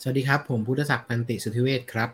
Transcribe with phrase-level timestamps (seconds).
[0.00, 2.10] สวัสดีครับ ผมพุทธศักดิ์ตันติสุทธิเวชครับ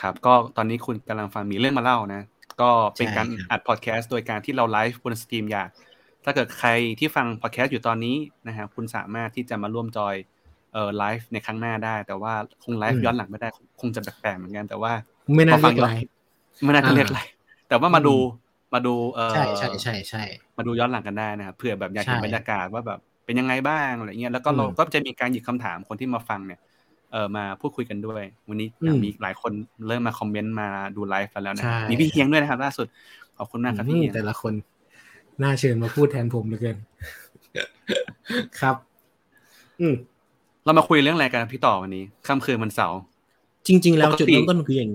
[0.00, 2.22] ครับ ก็ตอนนี้คุณกำลังฟังหมีเรื่องมาเล่านะ
[2.60, 5.68] ก็เป็นการใช่ครับอัดพอดแคสต์โดยการที่เราไลฟ์บน StreamYard
[6.24, 8.16] ถ้าเกิดใครที่ฟังพอดแคสต์อยู่ตอนนี้
[8.46, 10.14] นะครับคุณสามารถที่จะมาร่วม join
[10.72, 13.48] เอ่อไลฟ์ในครั้งหน้าได้ แต่ว่าคงไลฟ์ย้อนหลังไม่ได้
[13.80, 14.92] คงจะแปลกๆเหมือนกันแต่ว่า
[15.34, 15.88] ไม่น่าพอฟัเรียกงไร
[16.64, 17.20] ไม่น่าจะเรียกอะไร
[17.68, 18.10] แต่ว่ามาดู
[18.72, 20.22] มาดูเอ่อใช่ใช่ใช่ใช่
[20.56, 26.58] มาดูย้อนหลังกันได้นะครับเผื่อแบบอยากเห็นใช่บรรยากาศว่าแบบเป็นยังไงบ้างอะไรเงี้ยแล้วก็เราอืมก็จะมีการหยิบคำถามคนที่มาฟังเนี่ย
[27.14, 29.52] เออมาพูดคุยกันด้วย วันนี้อืมมีหลายคน
[29.88, 32.86] เริ่มมา comment มาดูไลฟ์แล้วนะใช่มีพี่เฮียงด้วยนะครับ ล่าสุด
[33.38, 34.52] ขอบคุณมากครับพี่อืมเฮียงแต่ละคน
[35.42, 36.76] น่าเชิญมาพูดแทนผมเหลือเกิน
[38.60, 38.76] ครับ
[39.80, 39.94] อืม
[40.64, 42.98] เรามาคุยเรื่องอะไรกันพี่ต่อวันนี้ค่ำคืนวันเสาร์
[43.66, 44.90] จริง ๆ แล้วปกติจุดเริ่มต้นคืออย่าง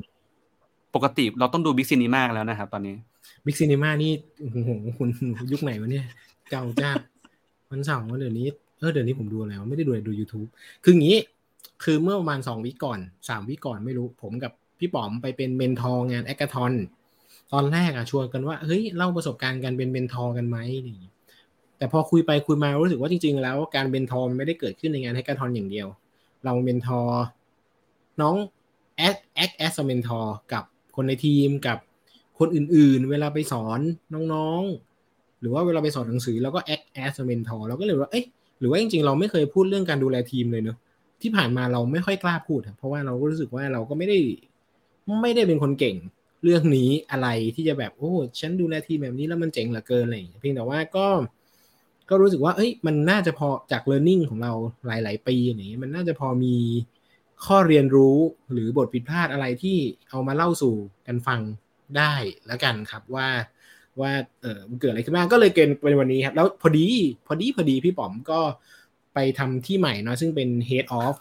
[0.96, 2.96] ปกติเราต้องดู Big Cinema แล้วนะครับตอนนี้
[3.46, 5.10] Big Cinema นี่โอ้โหคุณ
[5.52, 6.06] ยุคไหนวะเนี่ย
[6.52, 6.92] เก่าจ้า
[7.72, 8.48] วันเสาร์เดี๋ยวนี้
[8.80, 10.48] เออเดี๋ยวนี้ผมดูอะไรวะไม่ได้ดูอะไรดู YouTube
[10.84, 11.18] คืออย่างนี้
[11.84, 16.74] คือเมื่อประมาณสองวิก่อนสามวิก่อนไม่รู้ ผมกับพี่ป๋อมไปเป็น mentor งาน hackathon
[17.54, 20.58] ตอนแรกอะชวนกันว่าเฮ้ยเล่าประสบการณ์การเป็น mentor กันไหม
[21.78, 25.88] แต่พอคุยไปคุยมารู้สึกว่าจริง ๆ แล้วการ mentor ไม่ได้เกิดขึ้นในงาน hackathon อย่างเดียว
[26.44, 27.24] เรา mentor
[28.22, 28.36] น้อง
[28.98, 30.64] act act as mentor กับ
[30.96, 31.78] คนในทีมกับ
[32.40, 33.80] คนอื่นๆ เวลาไปสอน
[34.34, 38.26] น้องๆ หรือว่าเวลาไปสอนหนังสือเราก็ act as mentor เราก็เลยว่าเอ๊ะ
[38.60, 40.78] หรือว่าจริงๆ เราไม่เคยพูดเรื่องการดูแลทีมเลยเนอะ
[41.22, 44.20] ที่ผ่านมาเราไม่ค่อยกล้าพูดเพราะว่าเราก็รู้สึกว่าเราก็ไม่ได้
[45.22, 45.96] ไม่ได้เป็นคนเก่ง
[46.44, 51.08] เรื่องนี้อะไรที่จะแบบโอ้ฉันดูแลทีมแบบนี้แล้วมันเจ๋งเหลือเกินอะไรอย่างเงี้ยเพียงแต่ว่าก็
[52.10, 54.54] ก็รู้สึกว่า เอ้ย มันน่าจะพอจาก learning ของเรา
[54.88, 56.56] หลาย ๆ ปีอย่างเงี้ยมันน่าจะพอมี
[57.46, 58.18] ข้อเรียนรู้
[58.52, 59.78] หรือบทผิดพลาดอะไรที่
[60.10, 60.76] เอามาเล่าสู่
[61.08, 61.42] กันฟัง
[61.98, 62.14] ได้
[62.48, 63.28] แล้วกันครับว่า
[64.02, 66.86] ว่าเออเกิดอะไรขึ้นบ้างก็เลยเกินเป็นวันนี้ครับ แล้วพอดี
[67.28, 68.40] พอดีพอดีพี่ป๋อมก็
[69.20, 71.16] ไปทำที่ใหม่เนาะซึ่งเป็น head of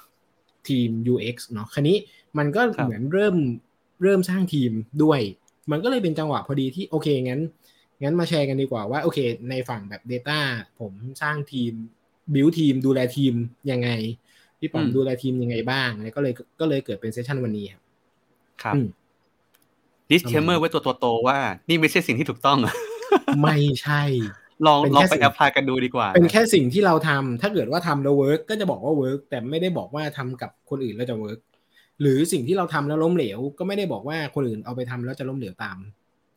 [0.69, 1.99] ทีม UX เนาะคันนี้
[2.39, 3.37] มันก็ครับเหมือนเริ่ม
[4.03, 4.73] เริ่มสร้างทีม
[5.03, 5.21] ด้วย
[5.71, 7.41] มันก็เลยเป็นจังหวะพอดีที่โอเคงั้น
[8.03, 9.19] งั้นมาแชร์กันดีกว่าว่าโอเค
[9.51, 10.39] ในฝั่งแบบ Data
[10.81, 10.93] ผม
[11.23, 11.73] สร้างทีม
[12.35, 13.35] บิวทีมดูแลทีม
[13.71, 13.91] ยังไง
[14.59, 17.83] พี่ป๋อมอืมดูแลทีมยังไงบ้างแล้วก็เลยก็เลยเกิดเป็น session วันนี้ครับ
[18.63, 18.89] ครับอืม
[20.11, 21.39] disclaimer ไว้ตัวโตๆว่า
[21.69, 22.59] นี่ไม่ใช่สิ่งที่ถูกต้อง
[23.43, 24.03] ไม่ใช่
[24.67, 31.39] ลองเป็นลองแค่ไปสิ่ง apply กันดูดีกว่า เป็นแค่สิ่งที่เราทำถ้าเกิดว่าทำแล้ว work ก็จะบอกว่า work แต่ไม่ได้บอกว่าทำกับคนอื่นแล้วจะ work
[32.01, 35.79] หรือสิ่งที่เราทำแล้วล้มเหลว ก็ไม่ได้บอกว่าคนอื่นเอาไปทำแล้วจะล้มเหลวตาม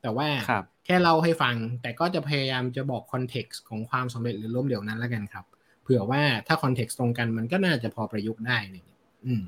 [0.02, 5.46] แต่ว่าครับแค่เล่าให้ฟัง แต่ก็จะพยายามจะบอก context ของความสำเร็จหรือล้มเหลวนั้นแล้วกันครับ
[5.84, 9.42] เผื่อว่าถ้า context ตรงกันมันก็น่าจะพอประยุกต์ได้อะไรอย่างเงี้ยอืม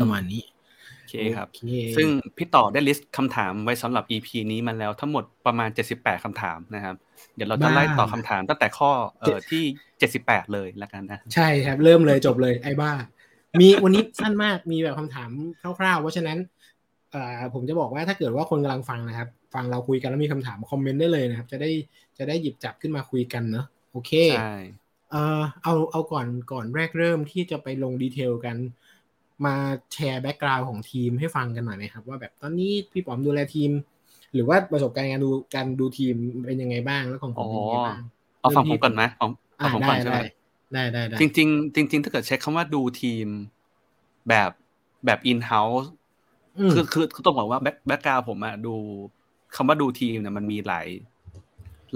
[0.00, 6.96] ประมาณนี้โอเคครับโอเคซึ่งพี่ต่อได้ list คำถามไว้สำหรับ EP นี้มาแล้วทั้งหมดประมาณ 78คำถามนะครับ
[7.34, 8.90] เดี๋ยวเราจะไล่ตอบคำถามตั้งแต่ข้อ
[9.20, 9.64] เอ่อที่
[10.08, 12.92] 78 เลยแล้วกันนะ ใช่ครับเริ่มเลยจบเลยไอ้บ้า
[13.60, 15.30] มีวันนี้สั้นมากมีแบบคำถาม
[15.78, 16.38] คร่าวๆ เพราะฉะนั้น
[17.10, 21.70] เอ่อผมจะบอกว่าถ้าเกิดว่าคนกำลังฟังนะครับ ฟังเราคุยกันแล้วมีคำถามคอมเมนต์ได้เลยนะครับ จะได้
[22.18, 24.56] จะได้หยิบจับขึ้นมาคุยกันเนอะโอเคใช่
[25.10, 28.56] เอ่อเอาเอาก่อนก่อนแรกเริ่มที่จะไปลง detail กัน
[29.44, 29.54] มา
[29.92, 33.70] แชร์ background ของทีมให้ฟังกันหน่อยไหมครับ ว่าแบบตอนนี้พี่ป๋อมดูแลทีม
[34.34, 36.14] หรือว่าประสบการณ์การดูการดูทีม
[36.46, 38.02] เป็นยังไงบ้างแล้วของผมเป็นยังไงบ้าง
[38.40, 39.26] เอาฝั่งผมก่อนไหมเอา
[39.58, 40.18] เอาอ่าผมได้ก่อนใช่ไหม
[40.72, 43.26] ได้ได้ได้ได้จริงๆจริงๆถ้าเกิดใช้คำว่าดูทีม
[44.28, 44.50] แบบ
[45.06, 45.86] แบบ in house
[46.68, 48.74] มคือคือคือต้องบอกว่า back background ผมอะดู
[49.56, 50.86] คำว่าดูทีมเนี่ยมันมีหลาย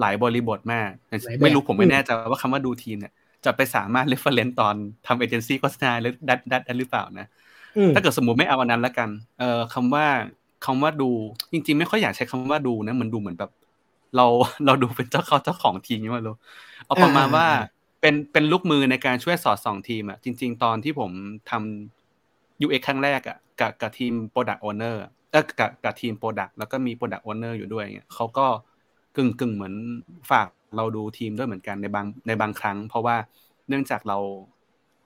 [0.00, 0.90] หลายบริบทมาก
[1.26, 3.12] หลายแบบไม่รู้ผมไม่อืมแน่ใจว่าคำว่าดูทีมเนี่ย
[3.44, 4.74] จะไปสามารถ reference ตอน
[5.06, 7.26] ทำเอเจนซี่โฆษณาหรือดัดดัดได้หรือเปล่านะ
[7.76, 10.06] อืมถ้าเกิดสมมติไม่เอาอันนั้นละกัน เอ่อคำว่า
[10.66, 11.10] คำว่าดู
[11.52, 13.50] จริง ๆ ไม่ค่อยอยากใช้คำว่าดูนะ มันดูเหมือนแบบ
[14.16, 14.26] เรา
[14.66, 16.36] เราดูเป็นเจ้าเขาเจ้าของทีมนี่มารู้
[16.86, 17.46] เอาประมาณว่า
[18.00, 21.10] เป็นเป็นลูกมือในการช่วยสอดส่องทีมอะจริง ๆ ตอนที่ผม
[21.50, 28.46] ทำ UX ครั้งแรกอะกับกับทีม Product Owner อะเออกับกับทีม Product แล้วก็มี Product Owner อยู่ด้วยเงี้ยเขาก็
[29.16, 29.74] กึ่งกึ่งเหมือน
[30.30, 33.16] ฝาก เราดูทีมด้วยเหมือนกันในบางในบางครั้ง เพราะว่า
[33.68, 34.18] เนื่องจากเรา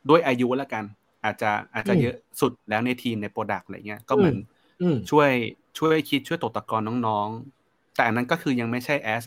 [0.08, 0.84] ด้วยอายุแล้วกัน
[1.24, 4.36] อาจจะอาจจะอืมเยอะสุดแล้วในทีมใน Product อะไรเงี้ยก็เหมือน
[4.80, 5.30] อืมช่วย
[5.78, 9.24] ช่วยคิดช่วยตกตะกอนน้องๆ แต่อันนั้นก็คือยังไม่ใช่แอส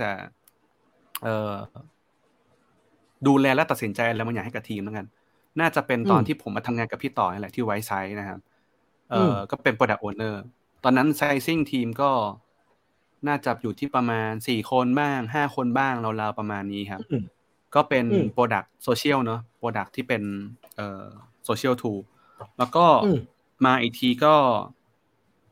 [1.22, 1.88] เอ่อ
[3.28, 5.06] ดูแลและตัดสินใจอะไรบางอย่างให้กับทีมแล้วกัน
[5.60, 8.40] น่าจะเป็นตอนอืมที่ผมมาทำงานกับพี่ต่อนี่แหละที่ไวซ์ไซส์นะครับ
[9.12, 10.34] เออือมก็เป็น Product Owner
[10.84, 12.10] ตอนนั้นไซซิ่งทีมก็
[13.28, 17.24] น่าจะอยู่ที่ประมาณสี่คนบ้างห้าคนบ้างราวๆประมาณนี้ครับอืม
[17.76, 20.22] ก็เป็นอืม Product Social เนอะ Product ที่เป็น
[20.76, 21.06] เอ่อ
[21.48, 22.00] Social Tool
[22.58, 23.20] แล้วก็อืม
[23.66, 24.36] มาอีกทีก็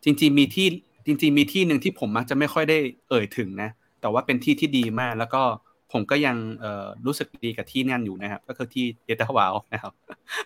[0.03, 0.67] จริง ๆ มีที่
[1.05, 2.77] จริง ๆ มีที่หนึ่งที่ผมมักจะไม่ค่อยได้
[3.09, 3.69] เอ่ยถึงนะ
[4.01, 5.41] แต่ว่าเป็นที่ที่ดีมาก แล้วก็
[5.91, 9.93] ผมก็ยังเอ่อรู้สึกดีกับที่นั่นอยู่นะครับ ก็คือที่ Data w o w นะครับ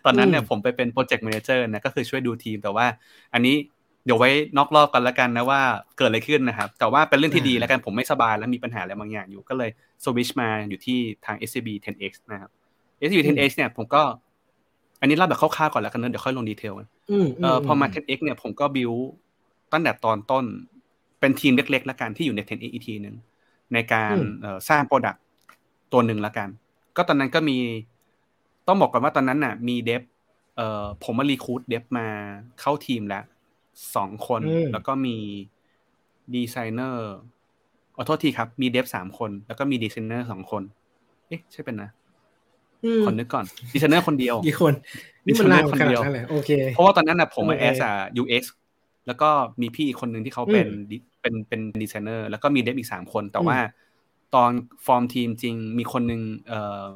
[0.05, 2.85] ตอนนั้นเนี่ยอืมผมไปเป็น Project Manager นะก็คือช่วยดูทีมแต่ว่า
[3.33, 5.61] อันนี้เดี๋ยวไว้นอกรอบกันแล้วกันนะว่า
[5.97, 9.69] เกิดอะไรขึ้นนะครับ แต่ว่าเป็นเรื่องที่ดีแล้วกันผมไม่สบายแล้วมีปัญหาอะไรบางอย่างอยู่ก็เลย
[10.03, 12.51] สวิชมาอยู่ที่ทาง SCB 10X นะครับ
[13.07, 14.01] SCB 10X เนี่ยผมก็
[14.99, 16.73] อันนี้เล่าแบบคร่าวๆก่อนแล้วกันนะเดี๋ยวค่อยลงดีเทล
[17.11, 18.91] อืมเออพอมา 10x เนี่ยผมก็บิว
[19.71, 20.45] ตั้งแต่ตอนต้น
[21.19, 23.15] เป็นทีมเล็กๆแล้วกันที่อยู่ใน 10x อีกทีหนึ่ง
[23.73, 25.23] ในการอืมเอ่อสร้าง product
[25.93, 26.49] ตัวหนึ่งแล้วกัน
[26.97, 27.57] ก็ตอนนั้นก็มี
[28.67, 30.01] ต้องบอกก่อนว่าตอนนั้นน่ะ มี dev
[30.57, 32.07] เอ่อผมมา recruit dev มา
[32.61, 33.23] เข้าทีมแล้ว
[33.95, 35.17] สองคนอืมแล้วก็มี
[36.35, 37.09] ดีไซเนอร์
[37.95, 40.63] ขอโทษทีครับ มี dev สามคน แล้วก็มีดีไซเนอร์สองคน
[41.27, 41.89] เอ๊ะ ใช่เป็นนะ
[42.85, 44.73] อืมขอนึกก่อน ดีไซเนอร์คนเดียวกี่คน
[45.25, 48.43] นี่มันนานขนาดนั้นเลยโอเค เพราะว่าตอนนั้นนะผมมาโอแอเคสอะ UX
[49.07, 49.29] แล้วก็
[49.61, 53.57] มีพี่อีกคนหนึ่งที่เขาเป็นดิเป็นเป็นดีไซเนอร์แล้วก็มีเดฟอีกสามคน แต่อืมว่า
[54.35, 54.51] ตอน
[54.85, 56.91] ฟอร์มทีมจริงมีคนหนึ่งเอ่อ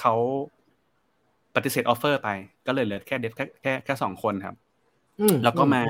[0.00, 0.14] เขา
[1.54, 2.28] ปฏิเสธออฟเฟอร์ไป
[2.66, 4.71] ก็เลยเหลือแค่เดฟแค่แค่แค่สองคนครับอืม
[5.42, 5.88] แล้วก็มาอื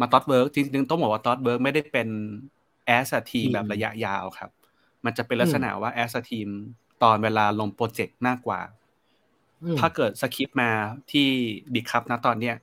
[0.00, 2.08] มาตอ t เวิร์กจริงๆต้องบอกว่าตอ t เวิร์กไม่ได้เป็น
[2.86, 4.50] แอสทีมทีมแบบระยะยาวครับ
[5.04, 6.48] มันจะเป็นลักษณะว่า as team
[7.02, 8.60] ตอนเวลาลงโปรเจกต์มากกว่า
[9.62, 10.70] อืมถ้าเกิด skip มา
[11.12, 11.28] ที่
[11.72, 12.56] Bitkub นะตอนเนี้ย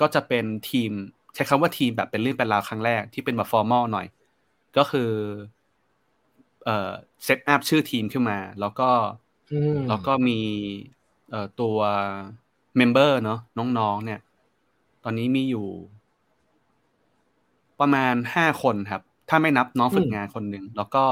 [0.00, 0.90] ก็จะเป็นทีม
[1.34, 4.06] ใช้คำว่าทีมแบบเป็นเรื่องเป็นราวครั้งแรกที่เป็นแบบ formal หน่อย
[4.76, 5.10] ก็คือ
[6.64, 6.92] เอ่อ
[7.24, 8.90] set up ชื่อทีมขึ้นมา แล้วก็
[9.50, 9.56] อื
[9.86, 10.38] มแล้วก็มี
[11.30, 11.78] เอ่อตัว
[12.76, 13.40] member เนาะ
[13.78, 14.20] น้องๆเนี่ย
[15.04, 15.66] ตอนนี้มีอยู่
[17.80, 21.04] ประมาณห้าคนครับ ถ้าไม่นับน้องฝึกงานคนหนึ่งแล้วก็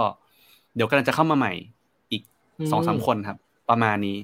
[0.75, 1.52] เดี๋ยวกำลังจะเข้ามาใหม่
[2.10, 2.22] อีก
[2.70, 3.38] สองสามคนครับ
[3.70, 4.19] ประมาณนี้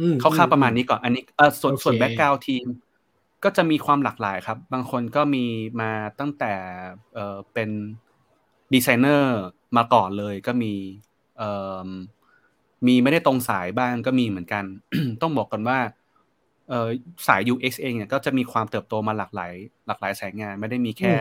[0.00, 2.66] อืมคร่าวๆประมาณนี้ก่อน อันนี้เออส่วนโอเคส่วน background ทีม
[3.44, 5.44] ก็จะมีความหลากหลายครับ บางคนก็มี
[5.80, 5.90] มา
[6.20, 6.52] ตั้งแต่
[7.14, 7.70] เออเป็น
[8.74, 9.38] ดีไซเนอร์
[9.76, 10.72] มาก่อนเลยก็มี
[11.38, 11.42] เอ
[11.86, 11.88] อ
[12.86, 14.64] มีไม่ได้ตรงสายบ้างก็มีเหมือนกัน
[15.22, 15.99] ต้องบอกกันว่าเออ
[17.28, 19.52] สาย UX เองเนี่ยก็จะมีความเติบโตมาหลากหลาย
[19.86, 21.14] หลากหลายสายงาน ไม่ได้มีแค่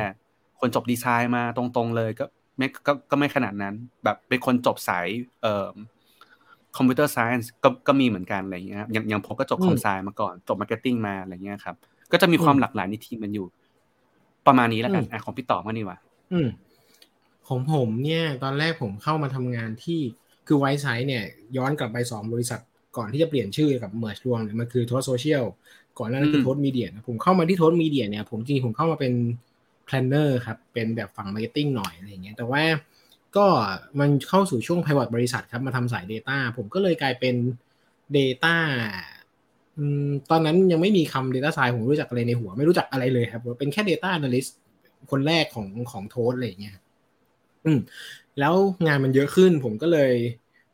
[0.60, 2.26] คนจบดีไซน์มาตรงๆเลยก็
[2.58, 3.74] ไม่ก็ก็ไม่ขนาดนั้น
[4.04, 5.08] แบบเป็นคนจบสาย
[5.42, 5.70] เอ่อ
[6.78, 11.76] computer science ก็ก็มีเหมือนกันอะไรอย่างเงี้ยครับอย่างอย่างผมก็จบอืม com sci มาก่อน จบ marketing มาอะไรเงี้ยครับ
[12.12, 13.48] ก็จะมีความอืมหลากหลายในทีมมันอยู่
[14.48, 15.98] ประมาณนี้แล้วกันอืมอะของพี่ต่อมานี่ว่ะ
[16.32, 16.48] อืม
[17.48, 20.00] ของผมเนี่ย ตอนแรกผมเข้ามาทำงานที่
[20.48, 21.26] คือ Wisesight เนี่ย
[21.58, 22.62] ย้อนกลับไปสองบริษัท
[23.00, 25.44] ก่อนที่จะเปลี่ยนชื่อกับเม r ร์ e รวมเนี่ยมันคือ Thoth Social
[26.00, 29.14] ก่อนหน้านั้นคือ Thoth Media นะผมเข้ามาที่ Thoth Media เนี่ยผมจริงๆผมเข้ามาเป็น
[29.86, 32.64] planner ครับเป็นแบบฝั่ง marketing หน่อยอะไรอย่างเงี้ยแต่ว่า
[33.38, 33.46] ก็
[34.00, 37.36] มันเข้าสู่ช่วง pivot บริษัทครับมาทำสาย Data ผมก็เลยกลายเป็น
[38.18, 38.56] Data
[39.78, 44.50] อืมตอนนั้นยังไม่มีคำ Data Science ผมรู้จักอะไรในหัว ไม่รู้จักอะไรเลยครับเป็นแค่ Data Analyst
[45.12, 46.78] คนแรกของของ Thoth อะไรอย่างเงี้ย
[47.66, 47.80] อืม
[48.40, 48.54] แล้ว
[48.88, 50.14] งานมันเยอะขึ้นผมก็เลย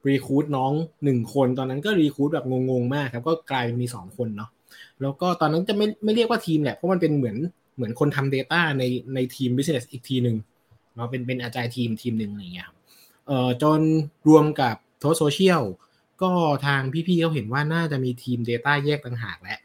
[0.08, 0.72] รีคูดน้อง
[1.04, 4.50] หนึ่งคน ตอนนั้นก็รีคูดแบบงงๆมากครับ ก็กลายเป็นมีสองคนเนาะ
[5.02, 7.38] แล้วก็ตอนนั้นจะไม่ไม่เรียกว่าทีมแหละเพราะมันเป็นเหมือน
[7.76, 8.84] เหมือนคนทำ Data ใน
[9.16, 10.38] ในทีม Business อีกทีหนึ่ง
[10.96, 12.78] เนาะเป็นเป็นอาจารย์ทีมทีมหนึ่งอะไรอย่างเงี้ยครับ
[13.28, 13.82] เอ่อจน
[14.28, 15.64] รวมกับโทสโซเชียล
[16.22, 16.32] ก็
[16.66, 19.60] ทางพี่ๆเขาเห็นว่าน่าจะมีทีม Data แยกต่างหากแล้ว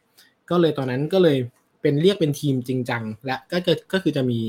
[0.50, 1.38] ก็เลยตอนนั้นก็เลย
[1.82, 4.40] เป็นเรียกเป็นทีมจริงจังและก็จะก็คือจะมี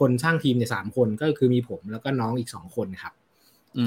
[0.00, 3.14] คนสร้างทีมเนี่ยสามคนก็คือมีผมแล้วก็น้องอีกสองคนครับ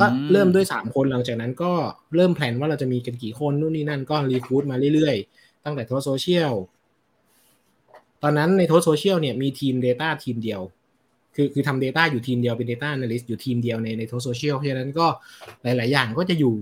[0.01, 1.71] ก็เริ่มด้วยสามคนหลังจากนั้นก็
[2.15, 6.53] เริ่ม plan ว่าเราจะมีกันกี่คนนู่นนี่นั่นก็ recruit มาเรื่อยๆ ตั้งแต่ Thoth Social
[8.23, 10.61] ตอนนั้นใน Thoth Social เนี่ยมีทีม Data ทีมเดียว
[11.35, 15.07] คือคือทำ Data อยู่ทีมเดียวเป็น Data Analyst อยู่ทีมเดียวในใน Thoth Social เพราะฉะนั้นก็
[15.63, 16.55] หลาย ๆ อย่างก็จะอยู่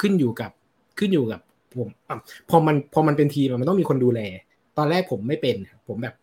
[0.00, 0.50] ขึ้นอยู่กับ
[0.98, 1.40] ขึ้นอยู่กับ
[1.76, 2.18] ผมอะ
[2.50, 4.20] พอมันพอมันเป็นทีมอะมันต้องมีคนดูแล
[4.78, 5.56] ตอนแรกผมไม่เป็น
[5.88, 6.14] ผมแบบ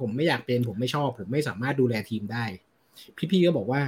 [0.00, 2.44] ผมไม่อยากเป็น ผมไม่ชอบ ผมไม่สามารถดูแลทีมได้
[3.30, 3.82] พี่ๆก็บอกว่า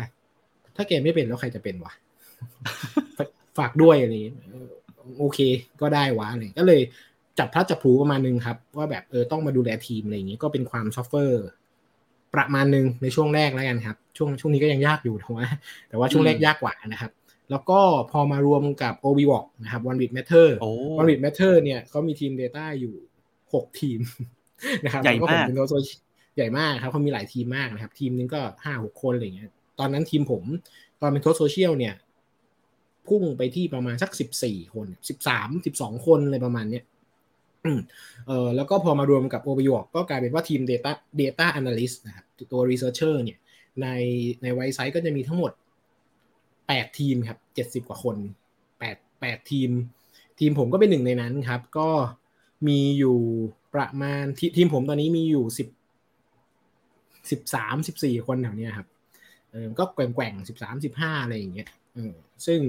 [0.80, 1.92] ถ้าแกไม่เป็นแล้วใครจะเป็นวะ
[3.58, 4.68] ฝากด้วยอะไรอย่างงี้เออ
[5.18, 5.38] โอเค
[5.80, 6.80] ก็ได้วะอะไรก็เลย
[7.38, 11.44] จับพลัดจับผลูประมาณนึงครับ ว่าแบบเออต้องมาดูแลทีมอะไรอย่างงี้ก็เป็นความซอฟเฟอร์
[12.34, 15.46] ประมาณนึงในช่วงแรกแล้วกันครับ ช่วงช่วงนี้ก็ยังยากอยู่แต่ว่า
[15.88, 17.12] แต่ว่าช่วงแรกยากกว่านะครับ
[17.50, 21.52] แล้วก็พอมารวมกับ o b w a l k นะครับ One Bit Matter โอ้ One Bit Matter
[21.64, 22.94] เนี่ยเขามีทีม Data อยู่
[23.54, 24.00] หกทีม
[24.84, 25.74] นะครับใหญ่แล้วก็ผมมากเป็นโซ
[26.36, 30.44] ใหญ่มากครับเขามีหลายทีมมากนะครับ ทีมนึงก็ห้าหกคนอะไรอย่างเงี้ย ตอนนั้นทีมผม
[31.00, 31.94] ตอนเป็นโทสโซเชียลเนี่ย
[33.08, 36.84] พุ่งไปที่ประมาณสักสิบสี่คนสิบสามสิบสองคนอะไรประมาณเนี้ย
[38.26, 43.38] เออแล้วก็พอมารวมกับโอ p ยก็กลายเป็นว่าทีม Data Data Analyst นะครับตัว Researcher เนี่ย
[43.82, 43.86] ใน
[44.42, 45.52] ในไวซ์ไซต์ก็จะมีทั้งหมด
[46.68, 48.16] แปดทีมครับเจ็ดสิบกว่าคน
[48.78, 49.70] แปดแปดทีม
[50.38, 51.88] ทีมผมก็เป็นหนึ่งในนั้นครับ ก็
[52.68, 53.18] มีอยู่
[53.74, 55.68] ประมาณททีมผมตอนนี้มีอยู่สิบ
[57.30, 58.88] สิบสามสิบสี่คนแถวนี้ครับ
[59.52, 62.12] เออก็แกว่งๆสิบสามสิบห้าอะไรอย่างเงี้ยเออ
[62.46, 62.60] ซึ่ง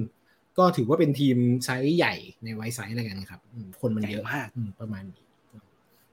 [0.58, 5.24] ก็ถือว่าเป็นทีมไซส์ใหญ่ใน Wisesight อะไรกันครับอืมคนมันเยอะใหญ่มากอืมประมาณนี้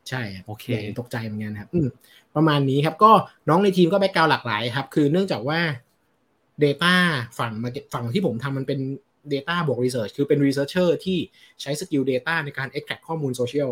[0.09, 1.89] ใช่รับโอเคใหญ่ตกใจเหมือนกันครับอืม
[2.37, 3.13] ประมาณนี้ครับ ก็
[3.49, 5.61] น้องในทีมก็ background หลากหลายครับ คือเนื่องจากว่า
[6.65, 6.95] Data
[7.39, 8.81] ฝั่งมาฝั่งที่ผมทำมันเป็น
[9.33, 11.19] Data บวก Research คือเป็น Researcher ที่
[11.61, 13.71] ใช้ skill Data ในการ extract ข้อมูลโซเชียล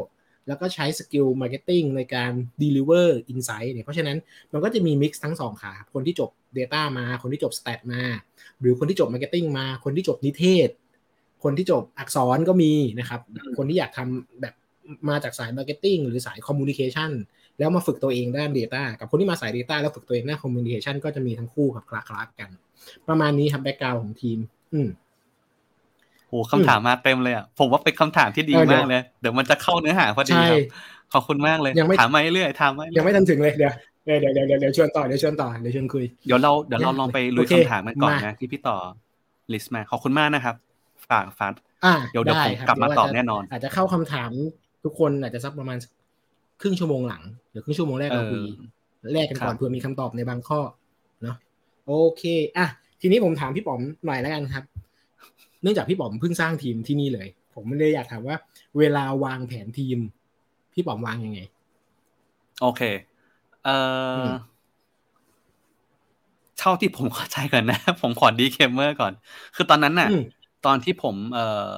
[0.49, 4.17] แล้วก็ใช้ skill Marketing ในการ deliver insight เนี่ยเพราะฉะนั้น
[4.53, 8.03] มันก็จะมี mix ทั้งสองขาคนที่จบ Data มา คนที่จบ Stat มา
[8.61, 10.69] หรือคนที่จบ Marketing มา คนที่จบนิเทศ
[11.45, 13.21] คนที่จบอักษรก็มีนะครับ
[13.57, 14.55] คนที่อยากทำแบบ
[15.09, 17.11] มาจากสาย Marketing หรือสาย Communication
[17.59, 22.51] แล้วมาฝึกตัวเองด้าน Data กับคนที่มาสาย Data แล้วฝึกตัวเองด้าน Communication ก็จะมีทั้งคู่ครับคละๆกัน
[23.09, 24.39] ประมาณนี้ครับ background ของทีม
[24.73, 24.89] อืม
[26.29, 30.61] โหคำถามมาเต็มเลยอะผมว่าเป็นคำถามที่ดีเออเดี๋ยวมากเลย เดี๋ยวมันจะเข้าเนื้อหาพอดีใช่ครับ
[31.13, 33.73] ขอบคุณมากเลยยังไม่ถามมาเรื่อยๆถามมายังไม่ทันถึงเลยเดี๋ยว
[34.05, 38.77] เดี๋ยวเดี๋ยวเดี๋ยวเดี๋ยวชวนต่อเดี๋ยวชวนต่อเดี๋ยวชวนคุยเดี๋ยวเราเดี๋ยวเรายังลองไปลุยโอเคคำถามกันก่อนมานะที่พี่ต่อ
[39.53, 40.55] list มาขอบคุณมากนะครับ
[41.11, 41.53] ฝากฝาก
[41.85, 44.31] อ่าเดี๋ยวเดี๋ยวผมไครับกลับมาเดี๋ยวตอบจจะแน่นอน อาจจะเข้าคำถาม
[44.85, 45.79] ทุกคนอาจจะสักประมาณ
[46.63, 48.41] ครึ่งชั่วโมงหลังเดี๋ยวครึ่งชั่วโมงแรกเราคุย
[49.01, 50.61] เออแลกกันก่อนครับเพื่อมีคำตอบในบางข้อ
[51.23, 51.37] เนาะ
[51.87, 52.23] โอเค
[52.59, 52.67] อะ
[53.01, 54.65] ทีนี้ผมถามพี่ป๋อมหน่อยแล้วกันครับ
[55.63, 58.37] เนื่องจากพี่ป๋อมเพิ่งสร้างทีมที่นี่เลย ผมเลยอยากถามว่า
[58.79, 59.99] เวลาวางแผนทีม
[60.73, 61.41] พี่ป๋อมวางยังไง
[62.61, 62.83] โอเค
[63.65, 63.77] เอ่
[64.15, 64.33] ออม
[66.59, 69.13] เท่าที่ผมเข้าใจก่อนนะ ผมขอ disclaimer ก่อน
[69.57, 70.23] คือตอนนั้นน่ะอืม
[70.67, 71.71] ตอนที่ผมเอ่อ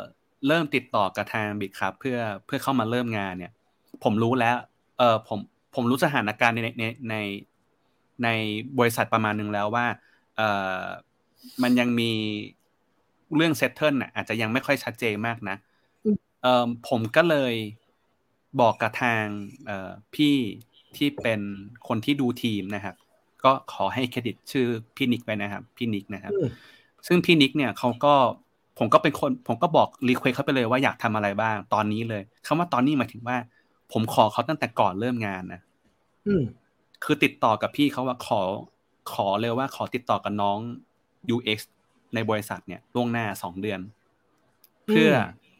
[0.46, 3.52] เริ่มติดต่อกับทาง Bitkub เพื่อเพื่อเข้ามาเริ่มงานเนี่ย
[4.04, 4.56] ผมรู้แล้ว
[4.98, 5.38] เออผม
[5.74, 7.16] ผมรู้สถานการณ์ในในใน
[8.24, 8.28] ใน
[8.78, 9.86] บริษัทประมาณนึงแล้วว่า
[10.36, 10.42] เอ
[10.78, 10.82] อ
[11.62, 12.12] มันยังมี
[13.36, 15.56] เรื่อง settle น่ะอาจจะยังไม่ค่อยชัดเจนมากนะ
[16.04, 17.54] อืมเออผมก็เลย
[18.60, 19.24] บอกกับทาง
[19.66, 20.34] เอ่อพี่
[20.96, 21.40] ที่เป็น
[21.88, 22.96] คนที่ดูทีมนะครับ
[23.44, 24.66] ก็ขอให้เครดิตชื่อ
[24.96, 26.48] พี่นิกไปนะครับ พี่นิกนะครับอืม
[27.06, 28.14] ซึ่งพี่นิกเนี่ยเขาก็
[28.78, 33.36] ผมก็เป็นคน ผมก็บอก request เขาไปเลยว่าอยากทำอะไรบ้าง ตอนนี้เลยคำว่าตอนนี้หมายถึงว่า
[33.92, 35.60] ผมขอเขาตั้งแต่ก่อนเริ่มงานนะ
[36.26, 36.42] อืม
[37.04, 38.40] คือติดต่อกับพี่เขาว่าขอ
[39.12, 40.58] ขอเลยว่าขอติดต่อกับน้อง
[41.34, 41.58] UX
[42.14, 43.80] ในบริษัทเนี่ยล่วงหน้าสองเดือน
[44.88, 45.10] เพื่อ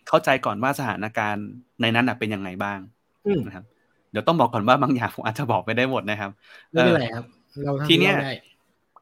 [0.09, 1.47] เข้าใจก่อนว่าสถานการณ์
[1.81, 2.79] ในนั้นน่ะเป็นยังไงบ้าง
[3.27, 3.65] อืมนะครับ
[4.11, 6.31] เดี๋ยวต้องบอกก่อนว่าบางอย่างผมอาจจะบอกไม่ได้หมดนะครับ
[6.73, 7.25] ไม่เป็นไรครับ
[7.65, 8.35] เราทำเท่าที่เล่าได้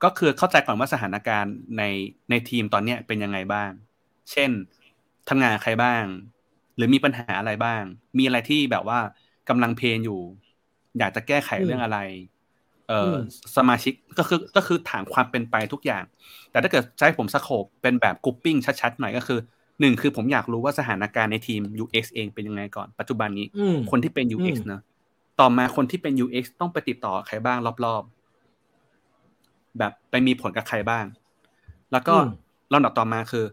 [0.05, 1.83] ก็คือเข้าใจก่อนว่าสถานการณ์ใน
[2.31, 3.71] ในทีมตอนเนี้ยเป็นยังไงบ้าง
[4.33, 4.51] เช่น
[5.29, 6.05] ทำงานกับใครบ้าง
[6.77, 7.83] หรือมีปัญหาอะไรบ้าง
[8.19, 8.99] มีอะไรที่แบบว่า
[9.49, 10.21] กำลัง pain อยู่
[10.99, 11.99] อยากจะแก้ไขอืมเรื่องอะไร
[12.89, 13.17] เอ่ออม
[13.57, 16.05] สมาชิกก็คือก็คือถามความเป็นไปทุกอย่าง
[16.51, 19.39] แต่ถ้าเกิดจะให้ผม scope เป็นแบบ grouping ชัดๆหน่อยก็คือ
[19.81, 24.83] หนึ่งคือผมอยากรู้ว่าสถานการณ์ในทีม UX เองเป็นยังไงก่อน ปัจจุบันนี้อืมคนที่เป็น UX อืมเนอะ
[25.41, 31.05] ต่อมาคนที่เป็น UX ต้องไปติดต่อใครบ้างรอบๆ แบบไปมีผลกับใครบ้าง
[31.93, 32.29] แล้วก็อืม
[32.73, 33.45] ลำดับต่อมาคือ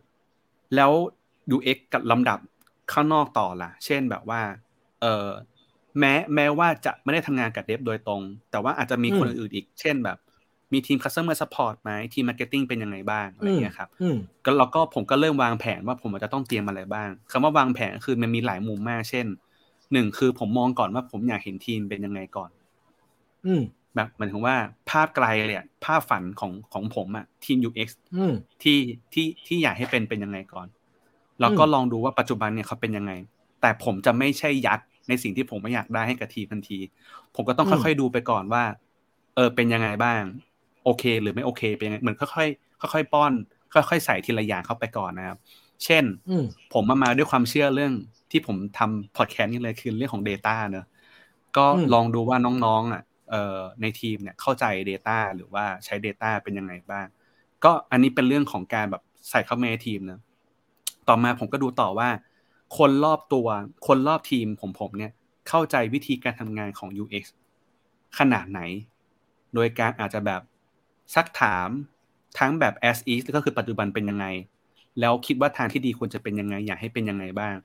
[0.75, 0.91] แล้ว
[1.55, 2.39] UX กับลำดับ
[2.91, 4.41] ข้างนอกต่อล่ะ เช่นแบบว่า
[5.01, 5.27] เออ
[5.99, 8.21] แม้แม้ว่าจะไม่ได้ทำงานกับเดฟโดยตรง
[8.51, 10.17] แต่ว่าอาจจะมีคนอื่นๆอีก เช่นแบบ
[10.73, 19.25] มีทีม customer support ไหมทีม marketing เป็นยังไงบ้างอะไรอย่างเงี้ยครับอืมก็เราก็ผมก็เริ่มวางแผนว่าผมอาจจะต้องเตรียมอะไรบ้างคำว่าวางแผนคือมันมีหลายมุมมาก เช่น
[19.93, 22.49] หนึ่งคือผมมองก่อนว่าผมอยากเห็นทีมเป็นยังไงก่อน
[23.45, 23.61] อืม
[23.95, 24.55] แบบหมายถึงว่า
[24.89, 28.33] ภาพไกลเลยอะภาพฝันของของผมอะทีม UX อืม
[28.63, 28.77] ที่
[29.13, 30.67] ที่ที่อยากให้เป็นเป็นยังไงก่อน
[31.41, 33.11] แล้วก็อืมลองดูว่าปัจจุบันเนี่ยเขาเป็นยังไง
[33.61, 36.79] แต่ผมจะไม่ใช่ยัด ในสิ่งที่ผมไม่อยากได้ให้กับทีมทันที
[37.35, 38.63] ผมก็ต้องค่อยๆดูไปก่อนว่า
[39.35, 40.21] เออเป็นยังไงบ้าง
[40.83, 43.33] โอเค หรือไม่โอเค เป็นยังไงเหมือนค่อยๆค่อยๆป้อน
[43.73, 45.37] ค่อยๆใส่ทีละอย่างเข้าไปก่อนนะครับ
[45.83, 47.93] เช่นอืมผมมามาด้วยความเชื่อเรื่อง
[48.31, 50.85] ที่ผมทำพอดแคสต์นี่เลยคือเรื่องของ Data เนอะ
[51.57, 57.07] ก็อืมลองดูว่าน้องๆอะเอ่อในทีมเนี่ยเข้าใจ Data หรือว่าใช้ Data เป็นยังไงบ้าง
[57.63, 60.19] ก็อันนี้เป็นเรื่องของการแบบใส่เข้ามาในทีมเนอะ
[61.07, 62.09] ต่อมาผมก็ดูต่อว่า
[62.77, 63.47] คนรอบตัว
[63.87, 65.11] คนรอบทีมผมผมเนี่ย
[65.49, 67.23] เข้าใจวิธีการทำงานของ UX
[68.17, 68.61] ขนาดไหน
[69.53, 70.41] โดยการอาจจะแบบ
[71.15, 71.69] ซักถาม
[72.39, 74.25] ทั้งแบบ as is ก็คือปัจจุบันเป็นยังไง
[74.99, 77.55] แล้วคิดว่าทางที่ดีควรจะเป็นยังไง อยากให้เป็นยังไงบ้าง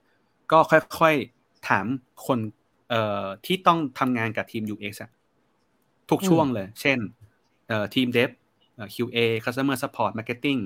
[0.53, 0.59] ก็
[0.99, 1.87] ค่อยๆถาม
[2.27, 2.38] คน
[2.91, 5.11] เอ่อที่ต้องทำงานกับทีม UX อะ
[6.11, 6.99] ทุกช่วงเลย เช่น
[7.69, 8.31] เอ่อทีม Dev
[8.75, 10.61] เอ่อ QA Customer Support Marketing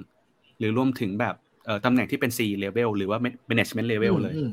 [0.59, 1.52] หรือรวมถึงแบบเอ่อ
[1.85, 3.19] ตำแหน่งที่เป็น C level หรือว่า
[3.51, 4.49] management level เลยอืม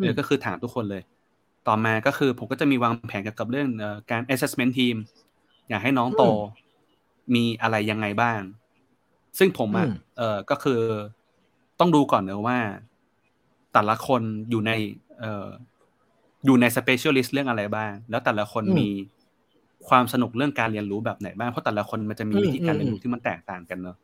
[0.00, 1.02] เออก็คือถามทุกคนเลย
[1.68, 4.96] ต่อมาก็คือผมก็จะมีวางแผนเกี่ยวกับเรื่องเอ่อการ assessment team
[5.68, 6.24] อยากให้น้องโต
[7.34, 8.40] มีอะไรยังไงบ้าง
[9.38, 10.80] ซึ่งผมอะอืมเออก็คือ
[11.80, 12.58] ต้องดูก่อนเนอะว่า
[13.72, 14.72] แต่ละคนอยู่ใน
[15.18, 15.48] เอ่อ
[16.44, 18.88] อยู่ใน specialist เรื่องอะไรบ้าง แล้วแต่ละคนอืมมี
[19.88, 23.96] ความสนุกเรื่องการเรียนรู้แบบไหนบ้าง เพราะแต่ละคนมันจะมีอืมวิธีการอืมเรียนรู้ที่มันแตกต่างกันเนอะ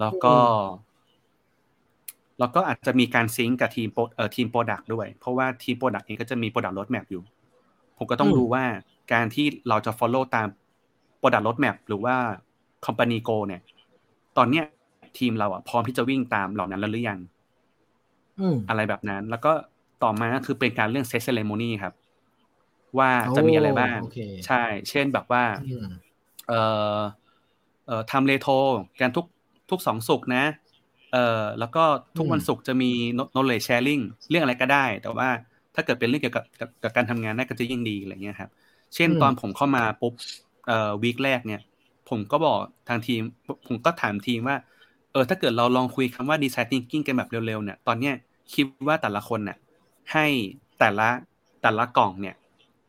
[0.00, 0.34] แล้วก็
[2.38, 7.22] แล้วก็อาจจะมีการ sync กับทีมโปรเอ่อทีม product ด้วย เพราะว่าทีมโปรดักต์เองก็จะมีโปรดักต์ o ร d แม p อยู่
[7.98, 8.64] ผมก็ต้องอืมดูว่า
[9.12, 10.48] การที่เราจะ follow ตาม
[11.18, 12.16] product roadmap หรือว่า
[12.86, 13.60] company goal เนี่ย
[14.36, 14.64] ตอนเนี้ย
[15.18, 17.18] ทีมเราอะพร้อมที่จะวิ่งตามเหล่านั้นแล้วหรือยัง
[18.38, 19.52] อืมอะไรแบบนั้น แล้วก็
[20.02, 21.94] ต่อมาก็คือเป็นการเรื่องเซ t เซเลโมนีครับ
[22.98, 25.86] ว่าจะมีอะไรบ้างโอเคใช่ เช่นแบบว่าอืม
[26.46, 26.60] เอ่
[26.96, 27.00] อ
[27.86, 28.48] เอ่อทำเลโท
[29.00, 29.26] กันทุก
[29.70, 30.44] ทุกสองสุกร์นะ
[31.12, 31.84] เอ่อแล้วก็
[32.16, 32.90] ทุกวันศุกร์จะมี
[33.34, 35.28] knowledge sharing เรื่องอะไรก็ได้ แต่ว่า
[35.74, 38.50] ถ้าเกิดเป็นเรื่องเกี่ยวกับกับกับการทำงานน่าก็จะยิ่งดีอะไรเงี้ยครับ
[38.94, 40.12] เช่นอืมตอนผมเข้ามาปุ๊บ
[40.66, 41.60] เอ่อวีคแรกเนี่ย
[42.06, 43.20] ผมก็บอกทางทีม
[43.66, 44.56] ผมก็ถามทีมว่า
[45.12, 48.14] เออถ้าเกิดเราลองคุยคำว่า design thinking กันแบบเร็วๆเนี่ย ตอนเนี้ย
[48.54, 49.56] คิดว่าแต่ละคนเนี่ย
[50.12, 50.26] ให้
[50.78, 51.08] แต่ละ
[51.62, 52.34] แต่ละกล่องเนี่ย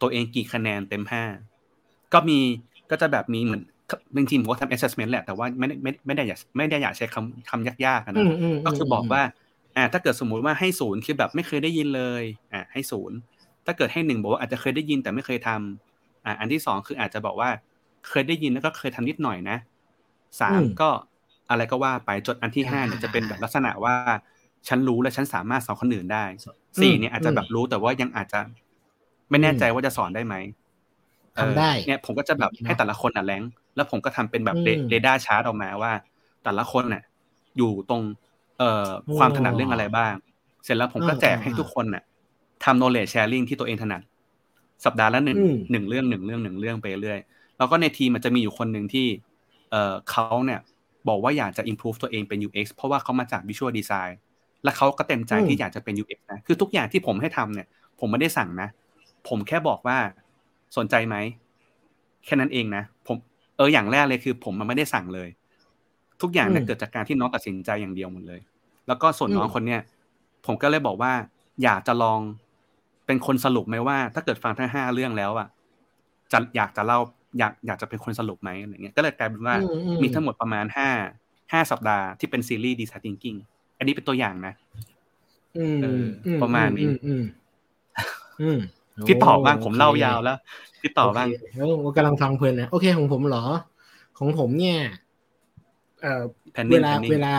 [0.01, 1.23] ตัวเองกี่คะแนนเต็มห้า
[2.13, 2.39] ก็มี
[2.89, 3.63] ก็จะแบบมีเหมือน
[4.17, 9.21] จริงๆผมก็ทำ assessment แหละแต่ว่าไม่ได้ไม่ไม่ได้อยากไม่ได้อยากใช้คำคำยากๆอะอืนะมอืมก็คือบอกว่า
[9.75, 13.17] อ่าถ้าเกิดสมมุติว่าให้ศูนย์คือแบบไม่เคยได้ยินเลยอ่าให้ศูนย์
[13.65, 17.49] ถ้าเกิดให้หนึ่งบอกว่าอาจจะเคยได้ยินแต่ไม่เคยทำอ่าอันที่สองคืออาจจะบอกว่า
[18.09, 19.57] เคยได้ยินแล้วก็เคยทำนิดหน่อยนะ
[20.41, 20.89] สามอืมก็
[21.49, 23.95] อะไรก็ว่าไปจนอันที่ห้าเนี่ยอ่าจะเป็นแบบลักษณะว่า
[24.67, 26.25] ฉันรู้และฉันสามารถสอนคนอื่นได้
[26.81, 28.39] สี่เนี่ยอาจจะแบบรู้แต่ว่ายังอาจจะ
[29.29, 30.62] ไม่แน่ใจว่าจะสอนได้ไหมเออ
[31.39, 33.43] ทำได้เนี่ยผมก็จะแบบให้แต่ละคนอะแรง
[33.75, 35.91] แล้วผมก็ทำเป็นแบบอืมเรดาร์ชาร์ตออกมาว่า
[36.43, 37.03] แต่ละคนน่ะ
[37.57, 38.01] อยู่ตรง
[38.59, 40.13] เอ่อความถนัดเรื่องอะไรบ้าง
[40.63, 42.03] เสร็จแล้วผมก็อ่าแจกให้ทุกคนน่ะ
[42.63, 44.01] ทำ knowledge sharing ที่ตัวเองถนัด
[44.85, 47.19] สัปดาห์ละหนึ่งอืมหนึ่งเรื่องหนึ่งเรื่องหนึ่งเรื่องไปเรื่อย
[47.57, 49.07] แล้วก็ในทีมมันจะมีอยู่คนหนึ่งที่
[49.71, 50.59] เอ่อเขาเนี่ย
[51.07, 54.13] บอกว่าอยากจะ improve ตัวเองเป็น UX เพราะว่าเขามาจาก visual design
[54.63, 57.67] และเขาก็เต็มใจอืมที่อยากจะเป็น UX นะ คือทุกอย่างที่ผมให้ทำเนี่ย
[57.99, 58.69] ผมไม่ได้สั่งนะ
[59.29, 59.97] ผมแค่บอกว่า
[60.77, 61.15] สนใจไหม
[62.25, 63.17] แค่นั้นเองนะผม
[63.57, 65.29] เอออย่างแรกเลยคือ ผมมันไม่ได้สั่งเลย
[66.21, 68.39] ทุกอย่างเนี่ยอืมเกิดจากการที่น้องตัดสินใจอย่างเดียวหมดเลย
[68.87, 69.81] แล้วก็ส่วนน้องอืมคนเนี้ย
[70.45, 71.13] ผมก็เลยบอกว่า
[71.63, 72.19] อยากจะลอง
[73.05, 75.47] เป็นคนสรุปไหมว่า ถ้าเกิดฟังทั้งห้าเรื่องแล้วอะ
[76.31, 76.99] จะอยากจะเล่า
[77.39, 80.89] อยากอยากจะเป็นคนสรุปไหมอะไรเงี้ยก็เลยกลายเป็นว่าอือืมีทั้งหมดประมาณห้า
[81.53, 83.37] ห้าสัปดาห์ที่เป็นซีรีส์ Design Thinking
[83.77, 84.53] อันนี้เป็นตัวอย่างนะ
[85.57, 86.03] อืมเออ
[86.37, 87.23] มประมาณนี้อือืม
[88.41, 88.59] อืม
[89.07, 90.37] พี่ต่อบ้างโผมเล่ายาวแล้ว
[90.81, 93.45] พี่ต่อบ้างโเคแล้วผมกำลังฟังเพลินนะโอเคของผมเหรอ
[94.17, 94.79] ของผมเนี่ย
[96.01, 96.23] เอ่อ
[96.55, 97.33] Planning เวลา Planning เวลา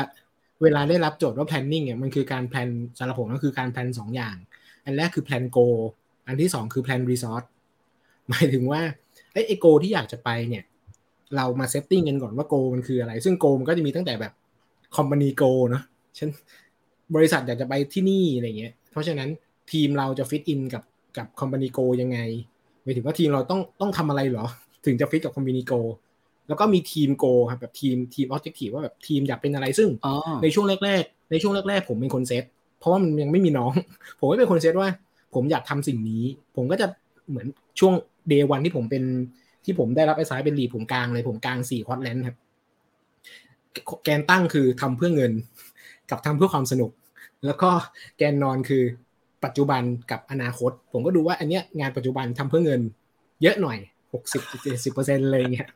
[0.62, 4.36] เวลาได้รับโจทย์ว่า planning เนี่ยมันคือการแพลนสำหรับผมก็คือการแพลนสองอย่าง
[4.84, 5.66] อันแรกคือ plan go
[6.26, 7.46] อันที่สองคือ plan resource
[8.28, 8.80] หมายถึงว่า
[9.32, 10.64] ไอ้ไอ้ goal ที่อยากจะไปเนี่ย
[11.36, 14.32] เรามาเซตติ้งกันก่อนว่า go มันคืออะไร ซึ่ง go มันก็จะมีตั้งแต่แบบ
[14.96, 15.82] company go เนอะ
[16.16, 16.28] เช่น
[17.14, 19.28] บริษัทอยากจะไปที่นี่อะไรเงี้ย เพราะฉะนั้น
[19.72, 20.82] ทีมเราจะฟิตอินกับ
[21.16, 22.18] กับ company go ยังไง
[22.82, 24.46] หมายถึงว่าทีมเราต้องต้องทำอะไรเหรอ
[24.86, 25.80] ถึงจะฟิตกับ company go
[26.48, 32.44] แล้วก็มีทีม go ครับแบบทีมทีม objective ว่าแบบทีมอยากเป็นอะไรซึ่งอ๋อในช่วงแรก ๆ ในช่วงแรก ๆ ผมเป็นคนเซต
[32.78, 33.72] เพราะว่ามันยังไม่มีน้อง
[34.18, 34.88] ผมก็เป็นคนเซตว่า
[35.34, 36.24] ผมอยากทำสิ่งนี้
[36.56, 36.86] ผมก็จะ
[37.28, 37.46] เหมือน
[37.80, 37.92] ช่วง
[38.28, 39.04] เดย์วันที่ผมเป็น
[39.64, 42.36] ที่ผมได้รับไอ้สายเป็นลีดผมกลางเลยผมกลางสี่ควอตแลนด์ครับ
[44.04, 45.32] แกนตั้งคือทำเพื่อเงิน
[46.10, 46.90] กับทำเพื่อความสนุก
[47.44, 47.70] แล้วก็
[48.16, 48.84] แกนนอนคือ
[49.44, 52.80] ปัจจุบันกับอนาคต ผมก็ดูว่าอันเนี้ยงานปัจจุบันทำเพื่อเงิน
[53.42, 53.78] เยอะหน่อย
[54.14, 55.68] หกสิบเจ็ดสิบเปอร์เซ็นต์เลยเงี้ย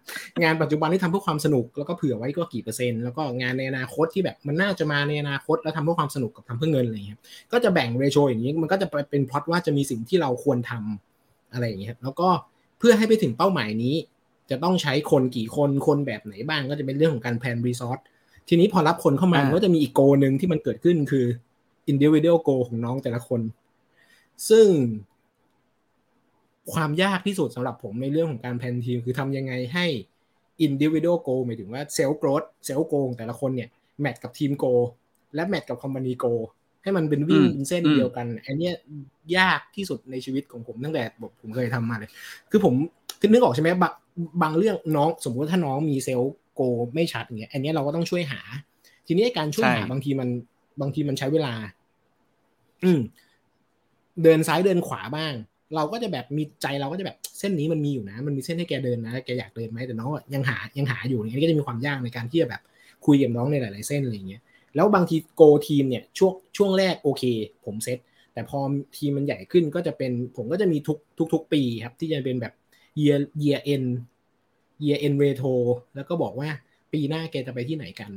[0.43, 7.19] งานปัจจุบันที่ทำเพื่อความสนุกแล้วก็เผื่อไว้ก็กี่เปอร์เซ็นต์แล้วก็งานในอนาคตที่แบบมันน่าจะมาในอนาคตแล้วทำเพื่อความสนุกกับทำเพื่อเงินอะไรเงี้ย
[7.53, 12.29] ก็จะแบ่ง ratio อย่างนี้มันก็จะไปเป็นพล็อตว่าจะมีสิ่งที่เราควรทำอะไรอย่างเงี้ยแล้วก็
[12.79, 13.95] เพื่อให้ไปถึงเป้าหมายนี้
[14.51, 17.99] จะต้องใช้คนกี่คนคนแบบไหนบ้างก็จะเป็นเรื่องของการ plan resource
[18.49, 21.27] ทีนี้พอรับคนเข้ามาก็จะมีอีก goal หนึ่งที่มันเกิดขึ้นคือ
[21.90, 23.40] individual goal ของน้องแต่ละคน
[24.48, 24.66] ซึ่ง
[26.72, 29.87] ความยากที่สุดสำหรับผมในเรื่องของการ plan ทีม คือทำยังไงให้
[30.66, 33.68] individual goal หมายถึงว่า self growth self goal ของแต่ละคนเนี่ย
[34.01, 34.83] แมทกับทีม goal
[35.35, 36.42] และแมทกับ company goal
[36.83, 38.74] ให้มันเป็นวิ่งอืมเป็นเส้นอืมเดียวกัน อันเนี้ย
[39.37, 42.11] ยากที่สุดในชีวิตของผมตั้งแต่ผมผมเคยทำมาเลย
[42.51, 42.74] คือผม
[43.20, 43.92] คือนึกออกใช่ไหมบาง
[44.42, 46.61] บางเรื่องน้องสมมุติว่าถ้าน้องมีเซลล์โก
[46.94, 48.40] ไม่ชัดอย่างเงี้ย อันเนี้ยเราก็ต้องช่วยหา
[49.07, 50.29] ทีนี้ไอ้การช่วยหาใช่บางทีมัน
[50.81, 51.55] บางทีมันใช้เวลา
[52.85, 53.01] อืม
[54.23, 55.35] เดินซ้ายเดินขวาบ้าง
[55.75, 62.62] เราก็จะแบบมีใจเราก็จะแบบเส้นนี้มันมีอยู่นะ มันมีเส้นให้แกเดินนะแกอยากเดินไหมแต่น้องยังหายังหาอยู่นี่ยอันนี้ก็จะมีความยากในการที่จะแบบ
[63.07, 64.43] คุยกับน้องในหลาย ๆ เส้นอะไรอย่างเงี้ย
[64.75, 67.23] แล้วบางทีโกทีมเนี่ยช่วงช่วงแรกโอเค
[67.64, 67.99] ผมเซต
[68.33, 68.59] แต่พอ
[68.97, 72.53] ทีมมันใหญ่ขึ้นก็จะเป็นผมก็จะมีทุกทุกทุกปีครับ ที่จะเป็นแบบ
[73.01, 73.88] year year end
[74.85, 75.55] year end retro
[75.95, 76.49] แล้วก็บอกว่า
[76.93, 78.11] ปีหน้าแกจะไปที่ไหนกัน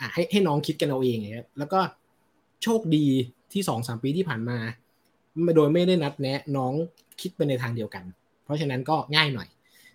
[0.00, 1.80] อะให้ให้น้องคิดกันเอาเองครับแล้วก็
[2.62, 3.06] โชคดี
[3.52, 4.58] ที่สองสามปีที่ผ่านมา
[5.56, 6.72] โดยไม่ได้นัดแนะน้อง
[7.20, 8.04] คิดไปในทางเดียวกัน
[8.44, 9.48] เพราะฉะนั้นก็ง่ายหน่อย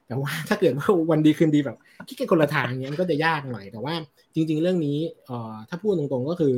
[0.08, 1.78] แต่ว่าถ้าเกิดว่าวันดีคืนดีแบบ
[2.10, 3.94] คิดกันคนละทางเนี้ยมันก็จะยากหน่อย แต่ว่า
[4.36, 6.54] จริง ๆ เรื่องนี้เอ่อถ้าพูดตรงๆก็คือ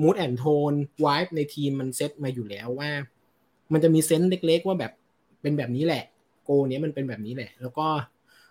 [0.00, 2.90] mood and tone vibe ในทีมมันเซตมาอยู่แล้วว่า
[3.72, 4.92] มันจะมีเซนส์เล็ก ๆ ว่าแบบ
[5.42, 6.04] เป็นแบบนี้แหละ
[6.44, 7.86] โกเนี้ยมันเป็นแบบนี้แหละ แล้วก็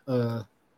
[0.07, 0.31] เออ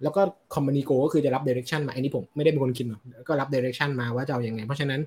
[0.04, 0.22] แล้วก็
[0.54, 5.02] คอมมานีโกก็คือจะรับเดเรคชันมาอันนี้ผมไม่ได้เป็นคนคิดหรอกก็รับเดเรคชันมาว่าจะเอาอย่างไง เพราะฉะนั้น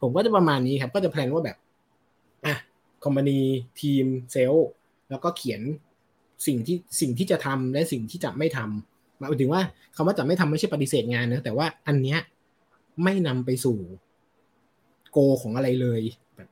[0.00, 1.56] ผมก็จะประมาณนี้ครับ ก็จะแพลนว่าแบบ
[2.46, 2.54] อะ
[3.04, 3.40] company
[3.80, 4.68] ทีม self
[5.10, 5.60] แล้วก็เขียน
[6.46, 9.62] สิ่งที่สิ่งที่จะทำและสิ่งที่จะไม่ทำหมายถึงว่า
[9.96, 12.18] คำว่าจะไม่ทำไม่ใช่ปฏิเสธงานนะแต่ว่าอันเนี้ย
[13.02, 13.78] ไม่นำไปสู่
[15.12, 16.02] goal ของอะไรเลย
[16.36, 16.48] แบบ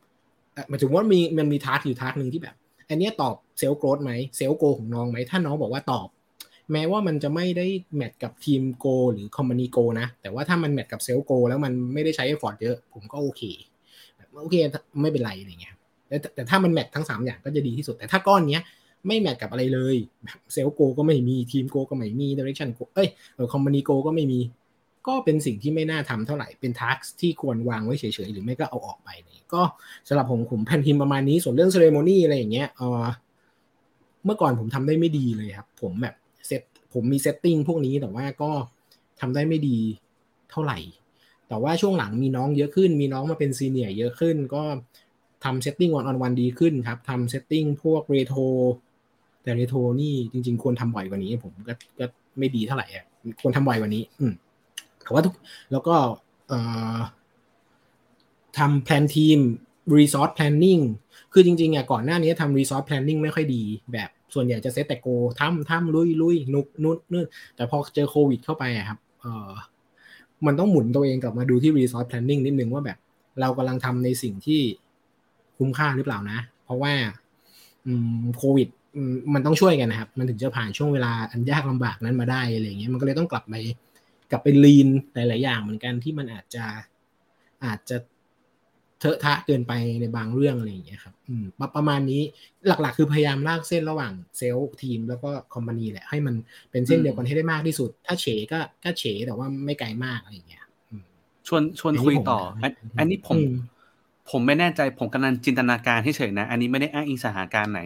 [0.69, 2.57] หมายถึงว่ามีมันมี task อยู่ task หนึ่งที่แบบ
[2.89, 6.09] อันเนี้ยตอบ self growth ไหม self goal ของน้องไหมถ้าน้องบอกว่าตอบ
[6.73, 12.57] แม้ว่ามันจะไม่ได้ match กับทีม goal หรือ company goal นะ แต่ว่าถ้ามัน match กับ self goal แล้วมันไม่ได้ใช้ effort
[12.63, 13.43] เยอะ ผมก็โอเค
[14.43, 14.57] โอเค
[15.03, 15.75] ไม่เป็นไรอะไรเงี้ย
[16.09, 18.63] แต่แต่ถ้ามัน match ทั้ง 3 อย่างก็จะดีที่สุด แต่ถ้าก้อนเนี้ย
[19.07, 23.09] ไม่ match กับอะไรเลยแบบ self goal ก็ไม่มีทีม goal ก็ไม่มี direction goal เอ้ย
[23.53, 24.41] company goal ก็ไม่มี
[25.07, 29.63] ก็เป็นสิ่งที่ไม่น่าทำเท่าไหร่เป็น task ที่ควรวางไว้เฉยๆ หรือไม่ก็เอาออกไปเลยก็
[30.09, 33.05] สำหรับผมผม plan ทีมประมาณนี้ส่วนเรื่อง ceremony อะไรอย่างเงี้ยเออ
[34.25, 36.15] เมื่อก่อนผมทำได้ไม่ดีเลยครับ ผมแบบ
[36.95, 38.51] ผมมี setting พวกนี้แต่ว่าก็
[39.21, 39.79] ทำได้ไม่ดี
[40.51, 40.79] เท่าไหร่
[41.49, 44.63] แต่ว่าช่วงหลังมีน้องเยอะขึ้น มีน้องมาเป็น senior เยอะขึ้น ก็
[45.45, 48.41] ทำ setting one on one ดีขึ้นครับทำ setting พวกเรโทร
[49.43, 52.07] แต่เรโทรนี่จริง ๆ ควรทำบ่อยกว่านี้ ผมก็ก็
[52.39, 53.05] ไม่ดีเท่าไหร่อะ
[53.41, 54.33] ควรทำบ่อยกว่านี้ อืม
[55.03, 55.35] แต่ว่าทุก
[55.73, 55.95] แล้วก็
[56.49, 56.59] เอ่
[56.95, 56.97] อ
[58.59, 59.39] ทำ plan ทีม
[59.97, 60.83] resource planning
[61.33, 65.09] คือจริงๆอะก่อนหน้านี้ทำ resource planning ไม่ค่อยดีแบบ ส่วนใหญ่จะเซตแต่ goal
[65.41, 69.51] ทำทำลุยลุยนุกนุ่นนู่นแต่พอเจอโควิดเข้าไปอะครับเออ
[70.47, 72.99] มันต้องหมุนตัวเองกลับมาดูที่ resource planning นิดนึงว่าแบบ
[73.41, 74.61] เรากำลังทำในสิ่งที่
[75.59, 76.93] คุ้มค่าหรือเปล่านะ เพราะว่า
[78.37, 78.69] โควิด
[79.35, 83.55] มันต้องช่วยกันนะครับ มันถึงจะผ่านช่วงเวลาอันยากลำบากนั้นมาได้อะไรเงี้ยมันก็เลยต้องกลับไป
[84.31, 86.65] กลับไปลีนหลาย ๆ อย่างเหมือนกันที่มันอาจจะ
[87.65, 87.97] อาจจะ
[89.03, 91.45] เทอะทะเกินไปในบางเรื่องอะไรอย่างเงี้ยครับอืม
[91.77, 92.23] ประมาณนี้
[92.67, 96.35] หลักๆ คือพยายามลากเส้นระหว่าง self ทีมแล้วก็ company แหละให้มัน
[96.71, 100.65] เป็นเส้นเดียวกันให้ได้มากที่สุด ถ้าเฉก็ก็เฉแต่ว่าไม่ไกลมากอะไรอย่างเงี้ย
[101.47, 102.41] ชวนชวนคุยต่อ
[102.99, 103.39] อันนี้ผม
[104.31, 107.81] ผมไม่แน่ใจผมกำลังจินตนาการเฉยๆนะ อันนี้ไม่ได้อ้างอิงสถานการณ์ไหน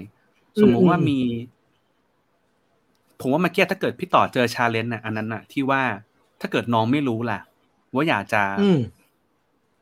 [0.61, 1.19] สมมติว่ามี
[3.21, 5.83] ผมว่าเมื่อกี้ถ้าเกิดพี่ต่อเจอ challenge น่ะอันนั้นน่ะที่ว่า
[6.41, 7.41] ถ้าเกิดน้องไม่รู้ล่ะ
[7.95, 8.43] ว่าอยากจะ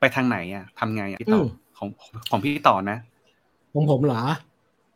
[0.05, 1.43] ไปทางไหนอะทำไงอะพี่ต่อ
[1.79, 1.89] ของ
[2.31, 2.99] ของพี่ต่อนะ
[3.73, 4.23] ของผมเหรอ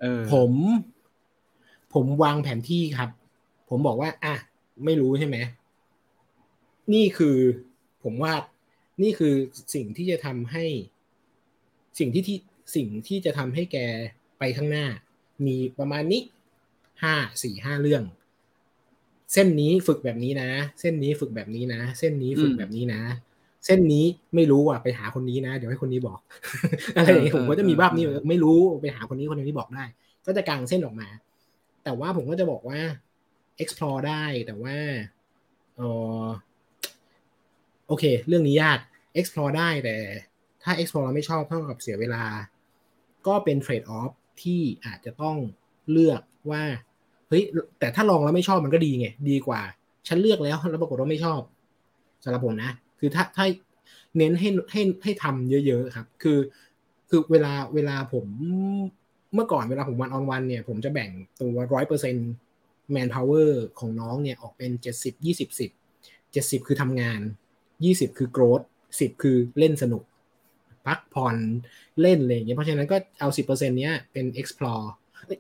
[0.03, 0.53] เออ ผม
[1.95, 3.11] ผมวางแผนที่ครับ
[3.71, 4.35] ผมบอกว่า อะ
[4.85, 5.37] ไม่รู้ใช่ไหม
[6.95, 7.37] นี่คือ
[8.03, 8.33] ผมว่า
[9.03, 9.35] นี่คือ
[9.75, 10.65] สิ่งที่จะทำให้
[11.99, 12.39] สิ่งที่ที่
[12.77, 13.79] สิ่งที่จะทำให้แก
[14.39, 14.87] ไปข้างหน้า
[15.47, 16.23] มีประมาณนี้
[17.03, 18.03] ห้าสี่ห้าเรื่อง
[19.33, 23.03] เส้นนี้ฝึกแบบนี้นะ เส้นนี้ฝึกแบบนี้นะ เส้นนี้ฝึกแบบนี้นะ
[23.69, 26.19] เส้นนี้ไม่รู้อะไปหาคนนี้นะ เดี๋ยวให้คนนี้บอก
[26.97, 29.85] อะไรอย่างนี้ผมก็จะมีบ้านี้ไม่รู้ไปหาคนนี้คนนี้บอกได้
[30.27, 31.09] ก็จะกางเส้นออกมา
[31.85, 32.81] แต่ว่าผมก็จะบอกว่า
[33.63, 34.77] explore ได้แต่ว่า
[35.77, 35.81] เอ
[36.23, 36.27] อ
[37.89, 38.79] โอเค เรื่องนี้ยาก
[39.19, 39.97] explore ได้แต่
[40.63, 42.25] ถ้า explore เราไม่ชอบเท่ากับเสียเวลา
[43.27, 45.37] ก็เป็น trade off ที่อาจจะต้อง
[45.91, 46.63] เลือกว่า
[47.29, 47.43] เฮ้ย
[47.79, 49.61] แต่ถ้าลองแล้วไม่ชอบมันก็ดีไงดีกว่า
[50.09, 51.41] ฉันเลือกแล้วแล้วปรากฏว่าไม่ชอบ
[52.25, 53.47] สำหรับผมนะ คือถ้าถ้า
[54.19, 56.39] เน้นให้ให้ให้ทำเยอะ ๆ ครับ คือ
[57.09, 58.27] คือเวลาเวลาผม
[59.35, 62.29] เมื่อก่อนเวลาผม one on one เนี่ย ผมจะแบ่งตัวร้อยเปอร์เซ็นต์
[62.93, 65.71] manpower ของน้องเนี่ยออกเป็นเจ็ดสิบยี่สิบสิบ
[66.33, 67.21] เจ็ดสิบคือทำงาน
[67.85, 68.61] ยี่สิบคือ growth
[69.01, 70.03] สิบคือเล่นสนุก
[70.87, 71.37] พักผ่อน
[72.01, 74.85] เล่นอะไรอย่างเงี้ยเพราะฉะนั้นก็เอาสิบเปอร์เซ็นต์เนี้ยเป็น explore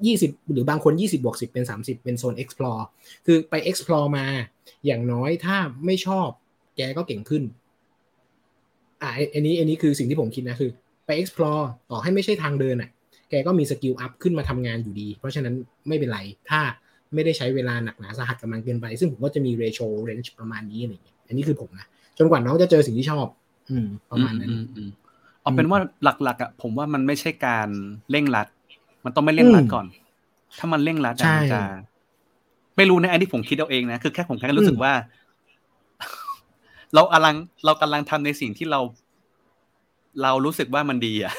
[0.06, 2.82] ยี่สิบหรือบางคนยี่สิบบวกสิบเป็นสามสิบเป็นโซน explore
[3.26, 4.26] คือไป explore มา
[4.86, 6.28] อย่างน้อยถ้าไม่ชอบ
[6.78, 7.42] แกก็เก่งขึ้น
[9.02, 10.70] อ่าอันนี้อันนี้คือสิ่งที่ผมคิดนะคือ
[11.06, 12.90] ไป explore ต่อให้ไม่ใช่ทางเดินอะ
[13.30, 15.54] แกก็มี skill up ขึ้นมาทำงานอยู่ดี เพราะฉะนั้น
[15.88, 16.60] ไม่เป็นไรถ้า
[17.14, 21.86] ไม่ได้ใช้เวลาหนักหนาสาหัสกับมันเกินไป ซึ่งผมก็จะมี ratio range ประมาณนี้อะไรอย่างเงี้ยอันนี้คือผมนะ
[22.18, 23.26] จนกว่าน้องจะเจอสิ่งที่ชอบ
[23.70, 24.50] อืม ประมาณนั้น
[25.42, 25.78] เอาเป็นว่า
[26.22, 27.68] หลักๆอะผมว่ามันไม่ใช่การ
[28.10, 28.46] เร่งรัด
[29.04, 29.86] มันต้องไม่เร่งรัดก่อน
[30.58, 31.14] ถ้ามันเร่งรัด
[31.52, 31.62] จะ
[32.76, 34.92] ไม่รู้นะอันนี้ผมคิดเอาเองนะคือแค่ผมแค่รู้สึกว่า
[36.94, 38.80] เรากำลังเรากำลังทำในสิ่งที่เรา
[40.22, 41.32] เรารู้สึกว่ามันดีอะ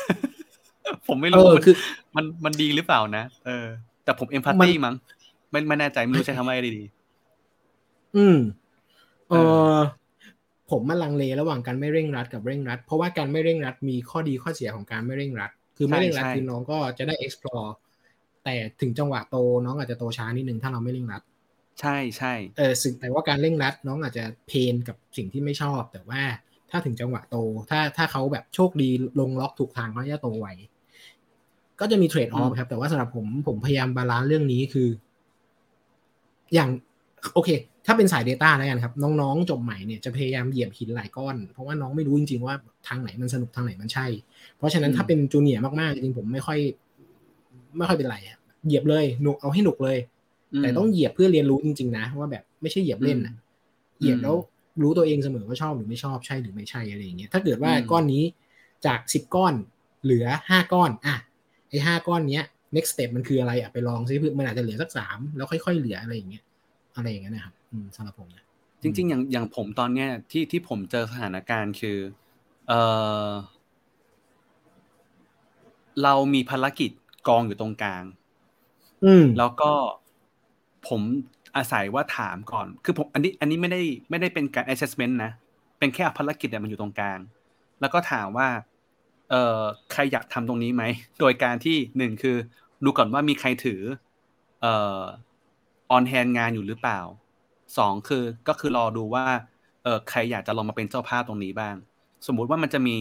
[1.08, 1.76] ผมไม่เอรู้อมันคือ
[2.16, 3.66] มันมันดีหรือเปล่านะเออ
[4.04, 4.96] แต่ผมเอมพัตมันตี้มั้ง
[5.52, 6.84] ไม่ไม่แน่ใจไม่รู้ใช้คำว่าอะไรดี
[8.18, 8.38] อืม
[9.30, 9.36] เอเอ
[9.76, 9.78] อ
[10.70, 17.70] ผมมันลังเลระหว่างการไม่เร่งรัดกับเร่งรัด เพราะว่าการไม่เร่งรัดมีข้อดีข้อเสียของการไม่เร่งรัด คือไม่เร่งรัดคือน้องก็จะได้ explore
[18.44, 21.22] แต่ถึงจังหวะโตน้องอาจจะโตช้านิดนึงถ้าเราไม่เร่งรัด
[21.82, 26.22] ใช่ใช่เออสิ่งแต่ว่าการเร่งรัดน้องอาจจะ pain กับสิ่งที่ไม่ชอบ แต่ว่า
[26.70, 27.38] ถ้าถึงจังหวะโต
[27.70, 28.90] ถ้าถ้าเขาแบบโชคดี
[29.20, 30.48] ลงล็อกถูกทางเขาจะโตไว
[31.80, 34.90] ก็จะมี trade off ครับ แต่ว่าสำหรับผมผมพยายาม balance เรื่องนี้คือ
[36.54, 36.70] อย่าง
[37.34, 37.50] โอเค
[37.86, 42.56] ถ้าเป็นสาย Data แล้วกันครับ น้องๆ จบใหม่เนี่ยจะพยายามเหยียบหินหลายก้อน เพราะว่าน้องไม่รู้จริงๆว่า
[42.88, 44.06] ทางไหนมันสนุกทางไหนมันใช่
[44.58, 46.60] เพราะฉะนั้นถ้าเป็นจูเนียร์มากๆ จริงๆผมไม่ค่อย
[47.78, 50.19] ไม่ค่อยเป็นไรอะเหยียบเลยหนุกเอาให้หนุกเลยม
[50.58, 54.36] แต่ต้องเหยียบเพื่อเรียนรู้จริงๆนะว่าแบบไม่ใช่เหยียบเล่นนะอืมเหยียบแล้ว
[54.82, 58.24] รู้ตัวเองเสมอว่าชอบหรือไม่ชอบใช่หรือไม่ใช่อะไรอย่างเงี้ยถ้าเกิดว่าอืมก้อนนี้
[58.86, 59.54] จากสิบก้อน
[60.04, 61.16] เหลือห้าก้อนอะ
[61.70, 66.44] ไอห้าก้อนเนี้ย next step มันคืออะไรอะไปลองซิเพื่อมันอาจจะเหลือสักสามแล้วค่อย ๆ เหลืออะไรอย่างเงี้ย
[66.96, 68.46] อะไรอย่างเงี้ยนะครับอืมสำหรับผมนะ
[68.82, 71.98] จริง ๆ อย่างอย่างผมตอนเนี้ยที่ที่ผมเจอสถานการณ์คือ
[72.68, 72.74] เอ
[73.28, 73.30] อ
[76.04, 76.92] เรามีภารกิจ
[77.28, 78.04] กองอยู่ตรงกลาง
[79.06, 79.72] อืมแล้วก็
[80.88, 81.02] ผม
[81.58, 85.32] อาศัยว่าถามก่อน คือผมอันนี้อันนี้ไม่ได้ไม่ได้เป็นการ assessment นะ
[85.80, 87.20] เป็นแค่อภารกิจเนี่ยมันอยู่ตรงกลาง
[87.82, 88.48] แล้วก็ถามว่า
[89.30, 89.62] เอ่อ
[89.92, 90.84] ใครอยากทำตรงนี้ไหม
[91.20, 92.38] โดยการที่หนึ่งคือ
[92.84, 93.82] ดูก่อนว่ามีใครถือ
[94.62, 95.02] เอ่อ
[95.96, 97.00] on hand งานอยู่หรือเปล่า
[97.78, 99.26] สองคือก็คือรอดูว่า
[99.84, 101.76] เออใครอยากจะลองมาเป็นเจ้าภาพตรงนี้บ้าง
[102.28, 102.98] สมมุติว่ามันจะมี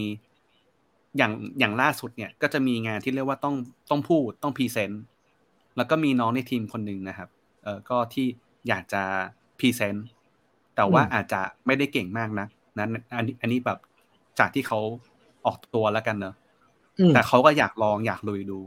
[1.17, 3.55] อย่างอย่างล่าสุดเนี่ย ก็จะมีงานที่เรียกว่าต้อง
[3.89, 5.03] ต้องพูดต้อง present
[5.77, 7.29] แล้วก็มีน้องในทีมคนหนึ่งนะครับ
[7.63, 8.27] เออก็ที่
[8.67, 9.03] อยากจะ
[9.59, 10.07] present
[10.75, 12.47] แต่ว่าอืมอาจจะไม่ได้เก่งมากนะ
[12.79, 13.79] นั้นอันนี้อันนี้แบบ
[14.39, 14.79] จากที่เขา
[15.45, 16.35] ออกตัวแล้วกันเนอะ
[16.99, 18.59] อืมแต่เขาก็อยากลองอยากลุยดู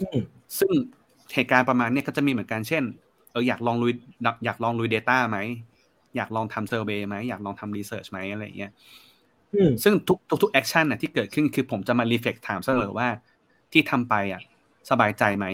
[0.00, 0.20] อืม
[0.58, 0.72] ซึ่ง
[1.34, 2.82] เหตุการณ์ประมาณเนี้ยก็จะมีเหมือนกันเช่น
[3.32, 3.92] เอออยากลองลุย
[4.44, 5.38] อยากลองลุย Data ไหม
[6.16, 8.72] อยากลองทำ survey ไหมอยากลองทำ research ไหมอะไรอย่างเงี้ย
[9.54, 13.08] อืมซึ่งทุกทุกทุก action น่ะที่เกิดขึ้นคือผมจะมา reflect ถามเสมอว่า
[13.72, 14.42] ที่ทำไปอะ
[14.90, 15.46] สบายใจไหม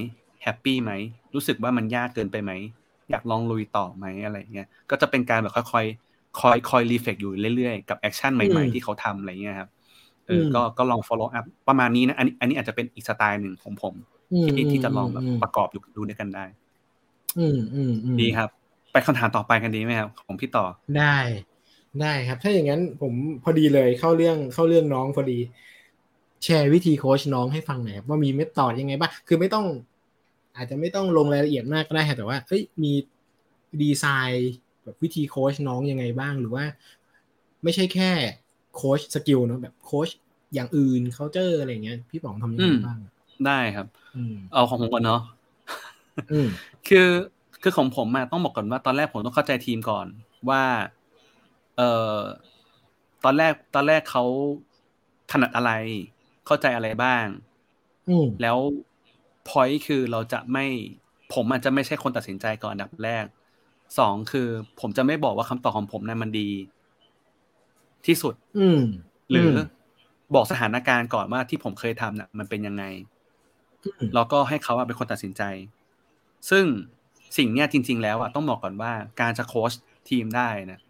[0.42, 0.92] happy ไหม
[1.34, 2.52] รู้สึกว่ามันยากเกินไปไหม
[3.10, 9.70] อยากลองลุยต่อไหมอะไรอย่างเงี้ยก็จะเป็นการแบบค่อยๆคอยคอย reflect อยู่เรื่อยๆกับ action ใหม่อืมๆที่เขาทำอะไรเงี้ยครับ
[10.26, 13.94] เอออมก็ก็ลอง follow up ประมาณนี้นะอันนี้อันนี้อาจจะเป็นอีกสไตล์หนึ่งของผม
[14.32, 16.44] อืมที่ที่จะลองแบบมประกอบอยู่ดูด้วยกันได้
[17.38, 18.48] อืมอืมอืมดีครับ
[18.92, 20.64] ไปคำถามต่อไปกันดีไหมครับ ของพี่ต่อ
[20.98, 21.16] ได้
[22.00, 23.12] ได้ครับ ถ้าอย่างนั้นผม
[23.44, 25.38] พอดีเลยเข้าเรื่องเข้าเรื่องน้องพอดี
[26.44, 29.66] แชร์วิธีโค้ชน้องให้ฟังหน่อยครับว่ามี method ยังไงบ้างคือไม่ต้อง
[30.56, 32.92] อาจจะไม่ต้องลงรายละเอียดมากก็ได้ครับแต่ว่าเฮ้ยมี
[33.82, 34.52] ดีไซน์
[34.84, 36.64] แบบวิธีโค้ชน้องยังไงบ้างหรือว่า
[37.62, 38.10] ไม่ใช่แค่
[38.74, 40.08] โค้ช skill เนอะแบบโค้ช
[40.54, 42.98] อย่างอื่น culture อะไรอย่างเงี้ยพี่ป๋องทำยังไงอืมบ้าง
[43.46, 43.86] ได้ครับ
[44.16, 45.20] อืมเอาของผมก่อนเนาะ
[46.32, 46.48] อืม
[46.88, 47.08] คือ
[47.62, 50.06] คือของผมอะต้องบอกก่อนว่าตอนแรกผมต้องเข้าใจทีมก่อน
[50.50, 50.62] ว่า
[51.76, 52.18] เอ่อ
[53.24, 54.24] ตอนแรกตอนแรกเขา
[55.30, 55.72] ถนัดอะไร
[56.46, 57.24] เข้าใจอะไรบ้าง
[58.08, 58.58] อืมแล้ว
[59.48, 60.66] พอยคือเราจะไม่
[61.34, 63.24] ผมอาจจะไม่ใช่คนตัดสินใจก่อนอันดับแรก
[63.98, 64.48] สองคือ
[64.80, 66.50] ผมจะไม่บอกว่าคำตอบของผมนั้นมันดี
[68.06, 68.82] ที่สุด อืม
[69.30, 69.58] หรืออ
[70.34, 72.84] บอกสถานการณ์ก่อนว่าที่ผมเคยทำน่ะ มันเป็นยังไง
[73.84, 75.42] อืมแล้วก็ให้เขาอะเป็นคนตัดสินใจ
[76.50, 76.64] ซึ่ง
[77.36, 79.72] สิ่งเนี้ยจริง ๆ แล้วอะต้องบอกก่อนว่าการจะโค้ช
[80.08, 80.80] ทีมได้นะ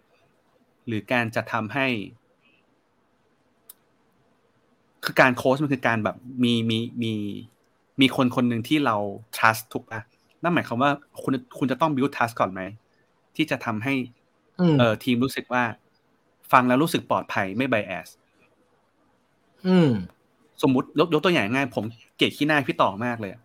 [0.87, 1.87] หรือการจะทำให้
[5.05, 7.15] คือการโค้ชมันคือการแบบมีมีมี
[8.01, 8.97] มีคนคนหนึ่งที่เรา
[9.37, 10.01] trust ถูกปะ
[10.43, 10.91] นั่นหมายความว่า
[11.23, 12.61] คุณคุณจะต้อง build trust ก่อนไหม
[13.37, 13.95] ที่จะทำให้
[14.61, 15.63] อืมเออทีมรู้สึกว่า
[16.53, 18.09] ฟังแล้วรู้สึกปลอดภัยไม่ bias
[19.69, 19.91] อืม
[20.63, 21.85] สมมติยกยกตัวอย่างง่าย ผม
[22.17, 23.41] เกลียดขี้หน้าพี่ต่อมากเลยอะ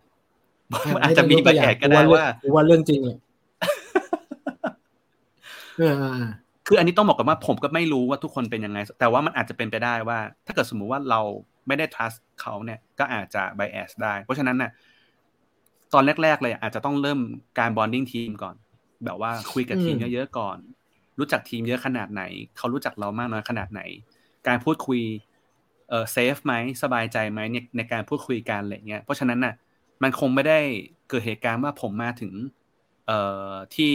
[0.72, 3.16] อะมันอาจจะมีไม่ใบต้องยกตัวอย่างแอดก็ได้ว่ากูว่าเรื่องจริงเลย
[5.78, 6.28] เอออ่า
[6.66, 11.20] คืออันนี้ต้องบอกกันว่าผมก็ไม่รู้ว่าทุกคนเป็นยังไง แต่ว่ามันอาจจะเป็นไปได้ว่า ถ้าเกิดสมมุติว่าเรา
[11.68, 14.70] ไม่ได้ trust เขาเนี่ยก็อาจจะ bias ได้ เพราะฉะนั้นน่ะ
[15.94, 17.20] ตอนแรก ๆ เลยอาจจะต้องเริ่ม
[17.58, 18.56] การ bonding ทีมก่อน
[19.04, 20.58] แบบว่าคุยกับทีมอืมเยอะๆก่อน
[21.18, 22.22] รู้จักทีมเยอะขนาดไหน
[22.56, 23.80] เขารู้จักเรามากน้อยขนาดไหน
[24.46, 25.00] การพูดคุย
[25.88, 29.54] เออเซฟไหมสบายใจไหมในในการพูดคุยกันอะไรเงี้ยเพราะฉะนั้นน่ะ
[30.02, 30.58] มันคงไม่ได้
[31.08, 32.32] เกิดเหตุการณ์ว่าผมมาถึง
[33.06, 33.18] เอ่
[33.50, 33.92] อที่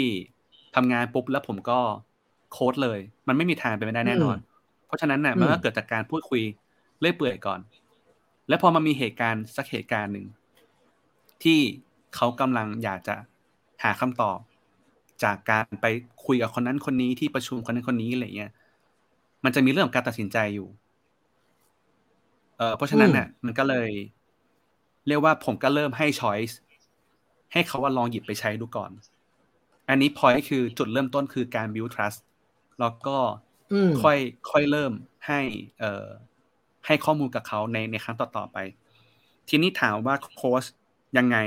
[0.75, 1.79] ทำงานปุ๊บแล้วผมก็
[2.51, 4.37] โค้ดเลย มันไม่มีทางเป็นไปได้แน่นอน
[4.85, 6.41] เพราะฉะนั้นน่ะอืมมันก็เกิดจากการพูดคุย
[7.03, 7.59] เรื่อยเปื่อยก่อน
[8.47, 10.27] แล้วพอมันมีเหตุการณ์สักเหตุการณ์หนึ่ง
[11.43, 11.59] ที่
[12.15, 13.15] เขากำลังอยากจะ
[13.83, 14.39] หาคำตอบ
[15.23, 15.85] จากการไป
[16.25, 18.51] คุยกับคนนั้นคนนี้ที่ประชุมคนนั้นคนนี้อะไรเงี้ย
[19.43, 20.67] มันจะมีเรื่องของการตัดสินใจอยู่
[22.57, 23.89] เออเพราะฉะนั้นเนี่ยมันก็เลย
[25.07, 26.57] เรียกว่าผมก็เริ่มให้ช้อยส์
[27.53, 28.91] ให้เขาว่าลองหยิบไปใช้ดูก่อน
[29.89, 32.19] อันนี้พอยคือจุดเริ่มต้นคือการ build trust
[32.79, 33.17] แล้วก็
[33.73, 34.17] อืมค่อย
[34.51, 34.91] ค่อยเริ่ม
[35.27, 35.39] ให้
[35.79, 36.07] เอ่อ
[36.85, 38.57] ให้ข้อมูลกับเขาในในครั้งต่อๆไป
[39.49, 40.63] ทีนี้ถามว่าโค้ช
[41.17, 41.37] ยังไง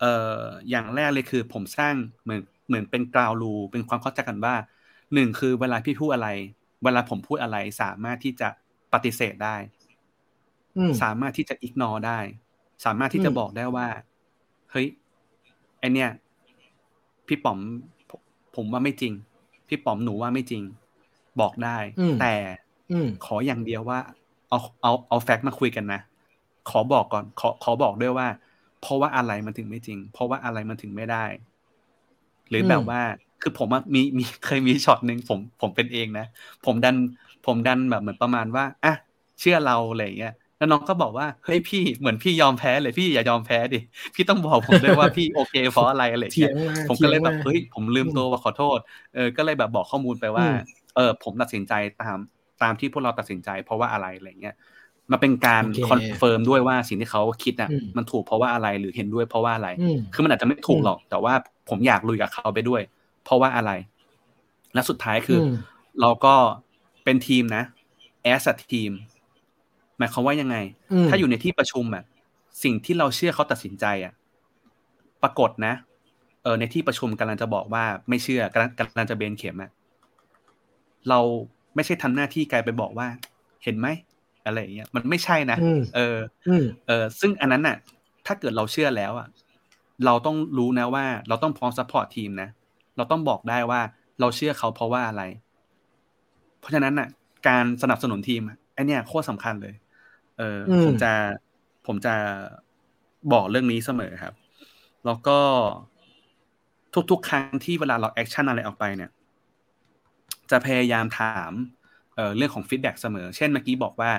[0.00, 4.54] เอ่ออย่างแรกเลยคือผมสร้างเหมือนเหมือนเป็นกราวรูเป็นความเข้าใจกันว่า
[5.14, 6.28] หนึ่งคือเวลาพี่พูดอะไร
[6.84, 8.48] เวลาผมพูดอะไรสามารถที่จะ
[8.92, 9.56] ปฏิเสธได้
[10.76, 12.18] อืมสามารถที่จะอิกนอได้
[12.84, 13.86] สามารถที่จะอืมบอกได้ว่า
[14.70, 14.86] เฮ้ย
[15.78, 16.10] ไอเนี่ย
[17.26, 17.58] พี่ป๋อม
[18.10, 18.20] ผม
[18.56, 19.12] ผมว่าไม่จริง
[19.68, 20.62] พี่ป๋อมหนูว่าไม่จริง
[21.40, 21.78] บอกได้
[22.20, 22.34] แต่
[22.92, 23.98] อืมขออย่างเดียวว่า
[24.52, 26.00] เอาเอาเอาแฟกต์มาคุยกันนะ
[26.70, 28.28] ขอบอกก่อน ขอขอบอกด้วยว่า
[28.80, 31.24] เพราะว่าอะไรมันถึงไม่จริง เพราะว่าอะไรมันถึงไม่ได้
[32.50, 33.00] หรืออมแบบว่า
[33.40, 36.24] คือผมอะมีมีเคยมีช็อตหนึ่งผมผมเป็นเองนะ
[36.64, 36.96] ผมดัน
[37.46, 38.92] ผมดันแบบเหมือนประมาณว่าอะ
[39.40, 43.76] เชื่อเราอะไรอย่างเงี้ยแล้วน้องก็บอกว่าเฮ้ยพี่เหมือนพี่ยอมแพ้เลยพี่อย่ายอมแพ้ดิ
[44.14, 48.78] พี่ต้องบอกผมด้วยว่าพี่โอเคเพราะอะไรอะไรอย่างเถียเงี้งยมาผมก็เลยแบบถีงาเฮ้ยผมลืมตัวว่าขอโทษ
[49.14, 50.54] เออก็เลยแบบบอกข้อมูลไปว่าอืม
[50.94, 52.18] เออผมตัดสินใจตาม
[52.62, 54.54] ตามที่พวกเราตัดสินใจ เพราะว่าอะไรอะไรเงี้ย
[55.10, 61.34] มาเป็นการโอเค confirm ด้วยว่าสิ่งที่เขาคิดอะอืมมันถูกเพราะว่าอะไรหรือเห็นด้วยเพราะว่าอะไรอืมคือมันอาจจะไม่ถูกอืมหรอก แต่ว่า
[61.68, 62.82] ผมอยากลุยกับเขาไปด้วย
[63.24, 63.70] เพราะว่าอะไร
[64.74, 65.54] และสุดท้ายคืออม
[66.00, 66.34] เราก็
[67.04, 67.62] เป็นทีมนะ
[68.22, 68.90] as team
[69.98, 70.56] หมายความว่ายังไง
[70.92, 72.04] อืมถ้าอยู่ในที่ประชุมอะ
[72.62, 74.12] สิ่งที่เราเชื่อเขาตัดสินใจอะ
[75.22, 75.74] ปรากฏนะ
[76.42, 79.70] เออในที่ประชุมกำลังจะบอกว่าไม่เชื่อกำลังกำลังจะเบนเข็มอะ
[81.08, 81.20] เรา
[81.74, 83.08] ไม่ใช่ทำหน้าที่กลายไปบอกว่า
[83.64, 83.88] เห็นไหม
[84.44, 86.16] อะไรอย่างเงี้ยมันไม่ใช่นะอืมเออ
[86.48, 87.76] อืมเออ ซึ่งอันนั้นน่ะ
[88.26, 89.28] ถ้าเกิดเราเชื่อแล้วอะ
[90.04, 92.48] เราต้องรู้นะว่า เราต้องพร้อม support ทีมนะ
[92.96, 93.80] เราต้องบอกได้ว่า
[94.20, 95.22] เราเชื่อเขาเพราะว่าอะไร
[96.60, 97.08] เพราะฉะนั้นน่ะ
[97.48, 99.74] การสนับสนุนทีมอะไอเนี่ยโคตรสำคัญเลย
[100.38, 101.12] เอออมผมจะ
[101.86, 102.14] ผมจะ
[103.32, 104.34] บอกเรื่องนี้เสมอครับ
[105.06, 105.38] แล้วก็
[107.10, 109.10] ทุกๆ ครั้งที่เวลาเรา action อะไรออกไปเนี่ย
[110.52, 111.52] จะพยายามถาม
[112.14, 114.10] เอ่อเรื่องของ feedback เสมอ เช่นเมื่อกี้บอกว่า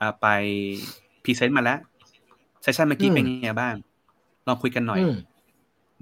[0.00, 0.26] อ่าไป
[1.24, 1.78] present มาแล้ว
[2.62, 3.74] session เมื่อกี้อืมเป็นยังไงบ้าง
[4.46, 5.12] ลองคุยกันหน่อยอืม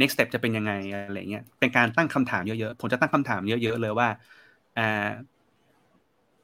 [0.01, 4.09] next step จะเป็นยังไงอะไรเงี้ย เป็นการตั้งคำถามเยอะๆ ผมจะตั้งคำถามเยอะๆเลยว่า
[4.77, 4.83] อ่า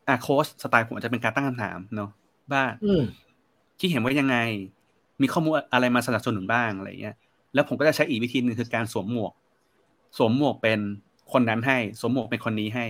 [0.07, 2.09] อ่าโค้ชสไตล์ผมอาจจะเป็นการตั้งคำถามเนาะ
[2.53, 3.03] ว่าอืม
[3.79, 4.37] ที่เห็นว่ายังไง
[5.23, 7.17] มีข้อมูลอะไรมาสนับสนุนบ้างอะไรเงี้ย
[7.55, 9.33] แล้วผมก็จะใช้อีกวิธีหนึ่งคือการสวมหมวก
[10.19, 10.79] สวมหมวกเป็น
[11.33, 12.87] คนนั้นให้ สวมหมวกเป็นคนนี้ให้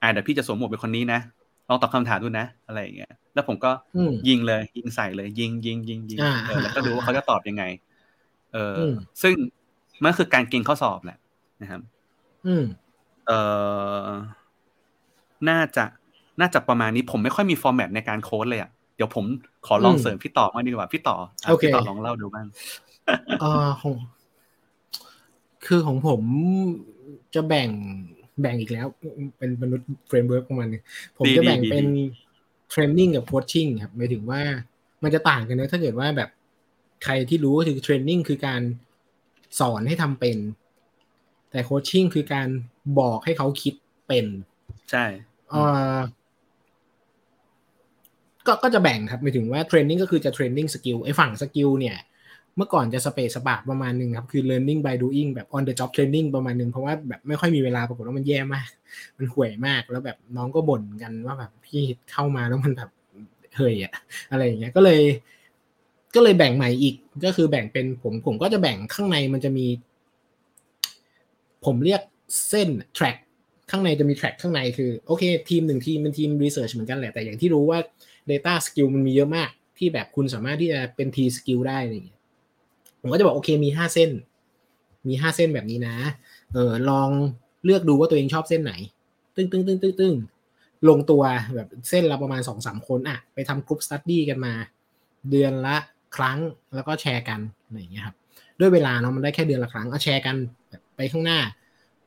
[0.00, 1.20] อ่าเดี๋ยวพี่จะสวมหมวกเป็นคนนี้นะ
[1.68, 7.62] ลองตอบคำถามดูนะ อะไรอย่างเงี้ยแล้วผมก็อืมยิงเลย ยิงใส่เลย ยิงยิงยิงยิงอ่าเออแล้วก็ดูว่าเขาจะตอบยังไง
[8.52, 9.34] เอออมซึ่ง
[10.04, 11.18] มันคือการเก่งข้อสอบแหละ
[11.62, 11.80] นะครับ
[12.44, 12.64] อืม
[13.26, 14.12] เออ
[15.48, 15.84] น่าจะ
[16.40, 19.24] น่าจะประมาณนี้ผมไม่ค่อยมี format ในการโค้ชเลยอะเดี๋ยวผม
[19.66, 22.46] ขอลองอืมเสริมพี่ต่อมางดีกว่าพี่ต่ออะโอเคพี่ต่อลองเล่าดูบ้าง
[23.38, 23.96] เอ่อของ
[25.64, 26.22] คือของผม
[27.34, 27.68] จะแบ่ง
[28.40, 28.86] แบ่งอีกแล้ว
[29.38, 30.82] เป็นมนุษย์ framework ประมาณนึง
[31.16, 32.04] ผมดีจะดีแบ่งดีเป็นดี
[32.70, 34.42] training กับ coaching ครับหมายถึงว่า
[35.02, 36.30] มันจะต่างกันนะ ถ้าเกิดว่าแบบ
[37.04, 38.62] ใครที่รู้ก็คือ training คือการ
[39.60, 40.38] สอนให้ทำเป็น
[41.50, 42.48] แต่ coaching คือการ
[42.98, 43.74] บอกให้เขาคิด
[44.08, 44.26] เป็น
[44.90, 45.04] ใช่
[45.48, 45.62] เอ่
[45.94, 45.98] อ
[48.46, 51.96] ก็ก็จะแบ่งครับหมายถึงว่า training ก็คือจะ training skill ไอ้ฝั่ง skill เนี่ย
[52.56, 58.68] เมื่อก่อนจะสะเปะสะปะประมาณหนึ่งครับคือ learning by doing แบบ on the job training ประมาณหนึ่งเพราะว่าแบบไม่ค่อยมีเวลาปรากฏว่ามันแย่มาก
[59.18, 62.90] มันห่วยมากแล้วแบบน้องก็บ่นกันว่าแบบพี่เข้ามาแล้วมันแบบ
[63.56, 63.92] เฮยอะ
[64.30, 65.00] อะไรอย่างเงี้ยก็เลย
[66.14, 69.66] ก็เลยแบ่งใหม่อีกก็คือแบ่งเป็นผมผมก็จะแบ่งข้างในมันจะมี
[71.64, 72.00] ผมเรียก
[72.48, 73.18] เส้น track
[73.70, 77.78] ข้างในจะมี track ข้างในคือโอเค ทีมหนึ่งทีมเป็นทีม research เหมือนกันแหละแต่อย่างที่รู้ว่า
[78.30, 82.15] data skill มันมีเยอะมากที่แบบคุณสามารถที่จะเป็น T skill ได้อะไรอย่างเงี้ย
[83.06, 84.10] ผมก็จะบอกโอเคมีห้าเส้น
[85.08, 85.96] มีห้าเส้นแบบนี้นะ
[86.52, 87.08] เออลอง
[87.64, 88.74] เลือกดูว่าตัวเองชอบเส้นไหน
[89.36, 90.14] ตึ้งตึ้งตึ้งตึ้งตึ้ง
[90.88, 91.22] ลงตัว
[91.56, 94.52] แบบเส้นละประมาณสองสามคนอะไปทำ group study กันมา
[95.30, 95.76] เดือนละ
[96.16, 96.38] ครั้ง
[96.74, 98.16] แล้วก็แชร์กันอะไรอย่างเงี้ยครับ
[98.60, 100.36] ด้วยเวลาเนาะมันได้แค่เดือนละครั้งเอาแชร์กัน
[100.68, 101.38] แบบไปข้างหน้า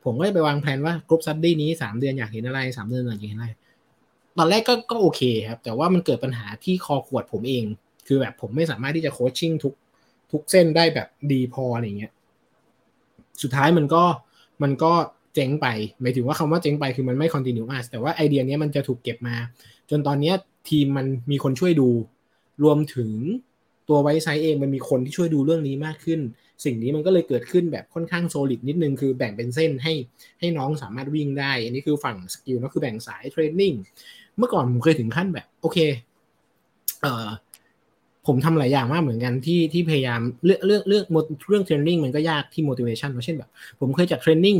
[0.04, 3.48] ผมก็จะไปวางแผนว่า group study นี้สามเดือนอยากเห็นอะไรสามเดือนอยากเห็นอะไร
[4.38, 7.64] ตอนแรกก็ก็โอเคครับ แต่ว่ามันเกิดปัญหาที่คอขวดผมเอง
[8.06, 9.74] คือแบบผมไม่สามารถที่จะ coaching ทุก
[10.30, 12.12] ทุกเส้นได้แบบดีพออะไรเงี้ย
[13.42, 14.02] สุดท้ายมันก็
[14.62, 14.92] มันก็
[15.34, 15.66] เจ๊งไป
[16.00, 19.36] หมายถึงว่าคำว่าเจ๊งไปคือมันไม่ continuous แต่ว่าไอเดียเนี้ยมันจะถูกเก็บมา
[19.90, 20.34] จนตอนเนี้ย
[20.70, 21.88] ทีมมันมีคนช่วยดู
[22.64, 23.10] รวมถึง
[23.88, 26.20] ตัว Wisesight เองมันมีคนที่ช่วยดูเรื่องนี้มากขึ้น
[26.64, 29.92] สิ่งนี้มันก็เลยเกิดขึ้นแบบค่อนข้าง solid นิดนึง คือแบ่งเป็นเส้นให้
[30.40, 33.72] ให้น้องสามารถวิ่งได้ อันนี้คือฝั่ง skill ก็คือแบ่งสาย training
[34.36, 35.78] เมื่อก่อนผมเคยถึงขั้นแบบ โอเค
[37.02, 37.28] เอ่อ
[38.26, 41.04] ผมทำหลายอย่างมากเหมือนกันที่ที่พยายามเรื่องเรื่องเรื่อง
[41.48, 43.50] เรื่อง training มันก็ยากที่ motivation เช่นแบบ
[43.80, 44.58] ผมเคยจัด training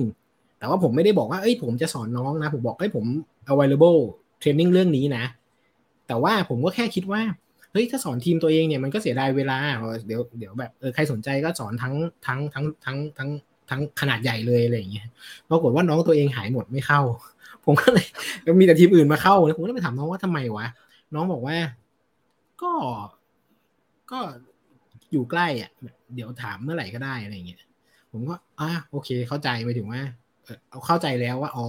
[0.59, 3.05] แต่ว่าผมไม่ได้บอกว่าเอ้ยผมจะสอนน้องนะ ผมบอกเอ้ยผม
[3.53, 3.99] available
[4.41, 5.25] เทรนนิ่งเรื่องนี้นะ
[6.09, 7.23] แต่ว่าผมก็แค่คิดว่า
[7.73, 9.59] เฮ้ยถ้าสอนทีมตัวเองเนี่ยมันก็เสียดายเวลา
[10.07, 11.95] เดี๋ยวเดี๋ยวแบบเออใครสนใจก็สอนทั้ง
[12.27, 13.31] ทั้งทั้งทั้งทั้ง
[13.71, 15.07] ทั้งขนาดใหญ่เลยอะไรอย่างเงี้ย
[15.51, 17.01] ปรากฏว่าน้องตัวเองหายหมดไม่เข้า
[17.65, 18.07] ผมก็เลย
[18.61, 20.67] มีแต่ทีมอื่นมาเข้าผมก็เลยไปถามน้องว่าทำไมวะ
[21.15, 21.57] น้องบอกว่า
[22.63, 22.73] ก็
[24.13, 24.19] ก็
[25.13, 25.71] อยู่ใกล้อะ
[26.15, 27.61] เดี๋ยวถามเมื่อไหร่ก็ได้อะไรเงี้ย
[28.13, 30.03] ผมก็อะโอเค เข้าใจไปถึงว่า
[30.71, 31.67] เอาเข้าใจแล้วว่าอ๋อ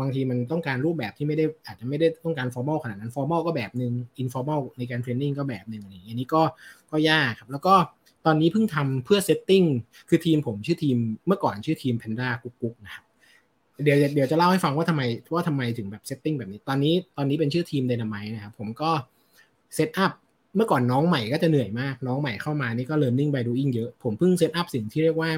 [0.00, 3.92] บางทีมันต้องการรูปแบบที่ไม่ได้อาจจะไม่ได้ต้องการ formal ขนาดนั้น formal ก็แบบหนึ่ง
[4.22, 6.42] informal ในการ training ก็แบบหนึ่งอะไรอย่างนี้ก็
[6.90, 7.74] ก็ยากครับ แล้วก็
[8.26, 9.64] ตอนนี้เพิ่งทำเพื่อ setting
[10.08, 10.96] คือทีมผมชื่อทีม
[11.26, 13.04] เมื่อก่อนชื่อทีม Panda กุ๊กกุ๊กนะครับ
[13.84, 15.02] เดี๋ยวเดี๋ยวจะเล่าให้ฟังว่าทำไม
[15.34, 18.90] ว่าทำไมถึงแบบ setting แบบนี้ ตอนนี้ตอนนี้เป็นชื่อทีมเดนามายนะครับผมก็
[19.74, 20.12] set up
[20.56, 25.30] เมื่อก่อนน้องใหม่ก็จะเหนื่อยมาก น้องใหม่เข้ามานี่ก็ learning by doing เยอะ ผมเพิ่ง set up สิ่งที่เรียกว่า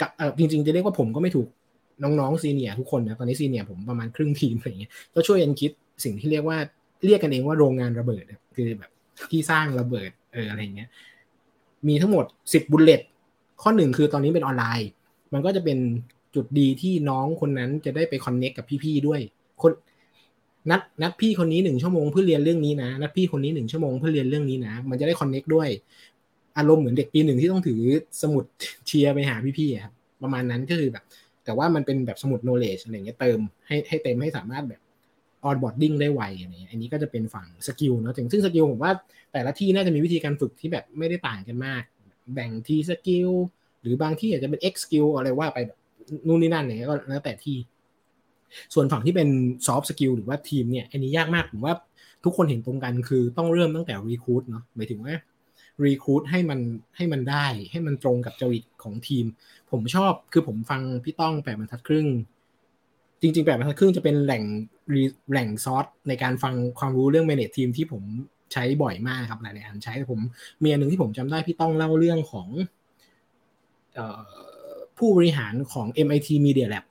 [0.00, 1.48] กับเออจริงๆ จะเรียกว่าผมก็ไม่ถูก
[2.02, 5.70] น้องๆ senior ทุกคนนะตอนนี้ senior ผมประมาณครึ่งทีมอะไรเงี้ยก็ช่วยกันคิด
[6.04, 6.58] สิ่งที่เรียกว่า
[7.04, 8.24] เรียกกันเองว่าโรงงานระเบิด
[8.56, 8.90] คือแบบ
[9.30, 10.88] ที่สร้างระเบิดเอออะไรเงี้ย
[11.88, 12.24] มีทั้งหมด
[12.54, 13.00] สิบ bullet
[13.62, 14.88] ข้อหนึ่งคือตอนนี้เป็นออนไลน์
[15.32, 15.78] มันก็จะเป็น
[16.34, 19.20] จุดดีที่น้องคนนั้นจะได้ไป connect กับพี่ๆด้วย
[19.62, 19.72] คน
[20.70, 25.68] นัดนัดพี่คนนี้หนึ่งชั่วโมงเพื่อเรียนเรื่องนี้นะนัดพี่คนนี้หนึ่งชั่วโมงเพื่อเรียนเรื่องนี้นะ มันจะได้ connect ด้วย
[26.58, 27.80] อารมณ์เหมือนเด็กปีหนึ่งที่ต้องถือ
[28.22, 28.44] สมุด
[28.86, 29.92] เชียร์ไปหาพี่ๆครับ
[30.22, 31.04] ประมาณนั้นก็คือแบบ
[31.44, 34.80] แต่ว่ามันเป็นแบบสมุด knowledge อะไรเงี้ยเติมให้ให้เต็มให้สามารถแบบ
[35.48, 38.92] onboarding ได้ไวอะไรเงี้ยอันนี้ก็จะเป็นฝั่ง skill เนาะซึ่ง skill ผมว่า
[39.32, 41.82] แต่ละที่น่าจะมีวิธีการฝึกที่แบบไม่ได้ต่างกันมาก
[42.34, 43.30] แบบ T skill
[43.80, 45.78] หรือบางที่อาจจะเป็น X skill อะไรว่าไปแบบ
[46.26, 47.56] นู่นนี่นั่นเนี่ยก็แล้วแต่ที่
[48.74, 49.28] ส่วนฝั่งที่เป็น
[49.66, 51.74] soft skill หรือว่าทีมเนี่ยอันนี้ยากมากผมว่า
[52.24, 55.14] ทุกคนเห็นตรงกันคือต้องเริ่มตั้งแต่ recruit เนาะหมายถึงว่า
[55.84, 56.60] รีคูดให้มัน
[56.96, 59.24] ให้มันได้ให้มันตรงกับจริตของทีม
[59.70, 62.06] ผมชอบคือผมฟังพี่ต้องแปดบรรทัดครึ่ง
[63.20, 64.44] จริงๆแปดบรรทัดครึ่งจะเป็นแหล่ง
[65.30, 68.02] แหล่งซอสในการฟังความรู้เรื่อง manage ทีมที่ผม
[68.52, 70.20] ใช้บ่อยมากครับหลายๆอันใช้ผม
[70.62, 72.48] มีอันหนึ่งที่ผมจำได้พี่ต้องเล่าเรื่องของ
[74.98, 76.84] ผู้บริหารของ MIT Media Lab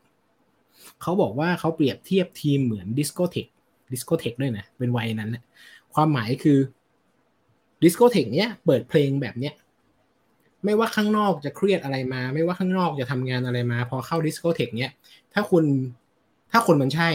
[1.04, 3.46] เขาบอกว่าเขาเปรียบเทียบทีมเหมือนดิสโกเทค
[3.94, 5.44] ดิสโกเทคด้วยนะ เป็นวัยนั้นนะ
[5.94, 6.60] ความหมายคือ
[7.84, 9.54] ดิสโกเทคเนี้ยเปิดเพลงแบบเนี้ย
[10.66, 14.92] ไม่ว่าข้างนอกจะเครียดอะไรมา ไม่ว่าข้างนอกจะทำงานอะไรมา พอเข้าดิสโกเทคเนี้ย
[15.34, 15.64] ถ้าคุณ
[16.52, 17.10] ถ้าคนมันใช่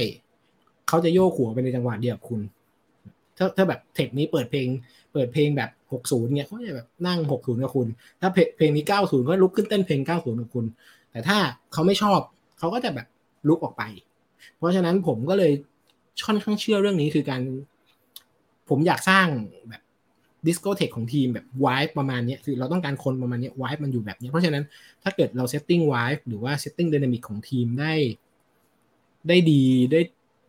[0.88, 2.40] เขาจะโยกหัวไปในจังหวะเดียวกับคุณ
[3.36, 4.68] ถ้าถ้าแบบเทคนี้เปิดเพลง
[5.12, 7.86] เปิดเพลงแบบหกศูนย์เนี้ยเขาจะแบบนั่งหกศูนย์กับคุณ
[8.20, 10.64] ถ้าเพลงนี้เก้าศูนย์ก็ลุกขึ้นเต้นเพลงเก้าศูนย์กับคุณ
[11.10, 11.38] แต่ถ้า
[11.72, 12.20] เขาไม่ชอบ
[12.58, 13.06] เขาก็จะแบบ
[13.48, 13.82] ลุกออกไป
[14.56, 15.52] เพราะฉะนั้นผมก็เลย
[16.26, 17.40] ค่อนข้างเชื่อเรื่องนี้คือการ
[18.68, 19.26] ผมอยากสร้าง
[19.68, 19.82] แบบ
[20.46, 24.64] ดิสโกเทคของทีมแบบวายประมาณนี้คือเราต้องการคนประมาณนี้วายมันอยู่แบบนี้ เพราะฉะนั้น
[25.02, 27.94] ถ้าเกิดเรา setting vibe หรือว่า setting dynamic ของทีมได้
[29.28, 29.62] ได้ดี
[29.92, 30.00] ได้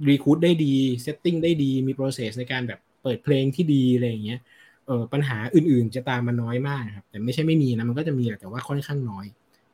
[0.07, 4.39] recruit ได้ดี setting ได้ดีมี process ในการแบบเปิดเพลงที่ดีอะไรอย่างเงี้ย
[4.85, 9.25] เออปัญหาอื่นๆจะตามมาน้อยมากครับแต่ไม่ใช่ไม่มีนะมันก็จะมีแต่ว่าค่อนข้างน้อย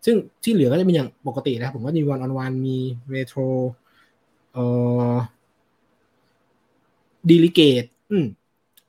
[0.05, 2.77] ซึ่งที่เหลือก็จะเป็นอย่างปกตินะครับผมก็มีวันออนวันมี
[3.09, 3.39] เรโทร
[4.53, 4.65] เอ่
[5.11, 5.13] อ
[7.29, 8.25] ดีลิเกตอืม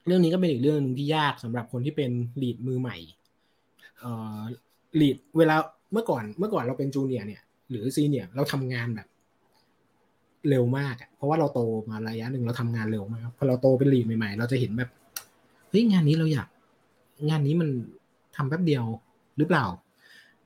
[0.06, 2.10] เรื่องนี้ก็เป็นอีกเรื่องนึงที่ยากสำหรับคนที่เป็น
[2.42, 2.96] ลีดมือใหม่
[3.98, 4.40] เอ่อ
[5.00, 5.56] ลีดเวลา
[5.92, 9.08] เมื่อก่อนเมื่อก่อนเราเป็นจูเนียร์เนี่ย หรือซีเนียร์เราทำงานแบบ
[10.48, 11.60] เร็วมากเพราะว่าเราโต
[11.90, 14.90] มาระยะหนึ่งเราทำงานเร็วมากพอเราโตเป็นลีดใหม่ๆ เราจะเห็นแบบ
[15.68, 16.48] เฮ้ยงานนี้เราอยาก
[17.28, 17.68] งานนี้มัน
[18.36, 18.84] ทำแป๊บเดียว
[19.38, 19.64] หรือเปล่า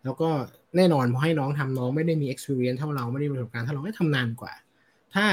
[0.04, 0.28] แล้วก็
[0.76, 4.52] แน่นอนพอให้น้องทำน้องไม่ได้มี experience เท่าเราไม่ได้มีประสบการณ์เท่าเราให้ทำนานกว่า
[5.14, 5.26] ถ้า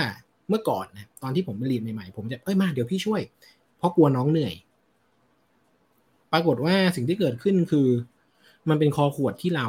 [0.50, 3.22] เมื่อก่อนนะตอนที่ผมเป็นลีดใหม่ๆผมจะเอ้ยมาเดี๋ยวพี่ช่วย
[3.78, 4.54] เพราะกลัวน้องเหนื่อย
[6.34, 7.88] ปรากฏว่าสิ่งที่เกิดขึ้นคือ
[8.70, 9.68] มันเป็นคอขวดที่เรา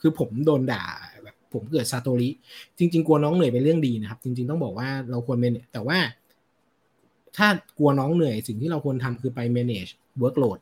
[0.00, 0.84] คือผมโดนด่า
[1.22, 2.28] แบบผมเกิดซาโตริ
[2.78, 5.98] จริง ๆ กลัวน้องเหนื่อยเป็นเรื่องดีนะครับ จริง ๆต้องบอกว่าเราควรเป็นแต่ว่า
[7.36, 7.48] ถ้า
[7.78, 9.90] กลัวน้องเหนื่อย สิ่งที่เราควรทำคือไป manage
[10.22, 10.58] workload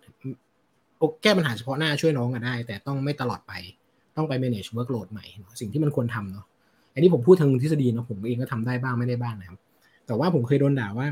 [1.23, 3.53] แก้ปัญหาเฉพาะหน้าช่วยน้องก็ได้ แต่ต้องไม่ตลอดไป
[4.19, 5.25] ต้องไป manage workload ใหม่
[5.61, 6.45] สิ่งที่มันควรทำเนาะ
[6.95, 9.59] อันนี้ผมพูดทางทฤษฎีเนาะผมเองก็ทำได้บ้างไม่ได้บ้างนะครับ
[10.07, 11.07] แต่ว่าผมเคยโดนด่าว่า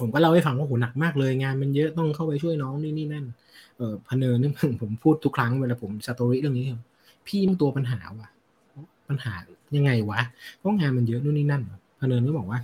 [0.00, 3.24] ผมก็เล่าให้ฟังว่าโหหนักมากเลยงานมันเยอะต้องเข้าไปช่วยน้องนี่นี่นั่น
[3.76, 4.50] เออพเนินนี่
[4.80, 6.66] ผมพูดทุกครั้งเวลาผมสตอรี่เรื่องนี้
[7.26, 8.28] พี่มันตัวปัญหาว่ะ
[9.08, 9.34] ปัญหา
[9.76, 10.20] ยังไงวะ
[10.56, 11.62] เพราะงานมันเยอะนู่นนี่นั่น
[12.00, 12.60] พเนินก็บอกว่า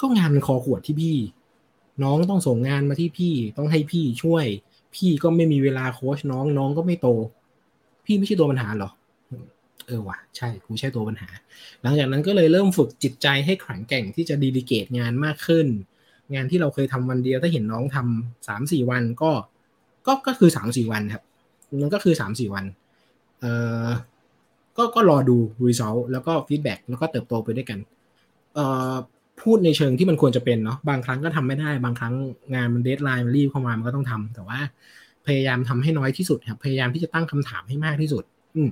[0.00, 1.16] ก็งานมันคอขวดที่พี่
[2.02, 4.44] น้องต้องส่งงานมาที่พี่ต้องให้พี่ช่วย
[4.94, 7.08] พี่ก็ไม่มีเวลาโค้ชน้องน้องก็ไม่โต
[8.10, 8.90] พี่ไม่ใช่ตัวปัญหาหรอ
[9.86, 11.28] เออว่ะใช่กูใช่ตัวปัญหา
[11.82, 15.66] หลังจากนั้นก็เลยเริ่มฝึกจิตใจให้แข็งแกร่งที่จะดีลิเกตงานมากขึ้น
[16.34, 19.30] งานที่เราเคยทำวันเดียวถ้าเห็นน้องทำสามสี่วันก็
[20.06, 21.22] ก็ก็คือสามสี่วันครับ
[21.82, 22.64] มันก็คือสามสี่วัน
[23.40, 23.52] เอ่
[23.84, 23.88] อ
[24.76, 25.36] ก็ก็รอดู
[25.66, 27.78] result แล้วก็ feedback แล้วก็เติบโตไปด้วยกัน
[28.54, 28.94] เอ่อ
[29.42, 32.14] พูดในเชิงที่มันควรจะเป็นเนาะบางครั้งก็ทำไม่ได้ บางครั้ง
[32.54, 34.58] งานมัน deadline มันรีบเข้ามามันก็ต้องทำแต่ว่า
[35.26, 38.24] พยายามทำให้น้อยที่สุดครับ พยายามที่จะตั้งคำถามให้มากที่สุด
[38.56, 38.62] อื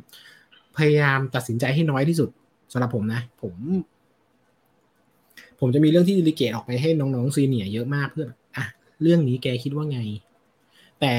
[0.79, 2.31] พยายามตัดสินใจให้น้อยที่สุด
[2.73, 3.55] สำหรับผมนะ ผม
[5.61, 8.27] ผมจะมีเรื่องที่ดีลิเกตออกไปให้น้องๆซีเนียเยอะมากเพื่อ
[8.57, 8.65] อะ
[9.03, 10.01] เรื่องนี้แกคิดว่าไง
[11.01, 11.13] แต่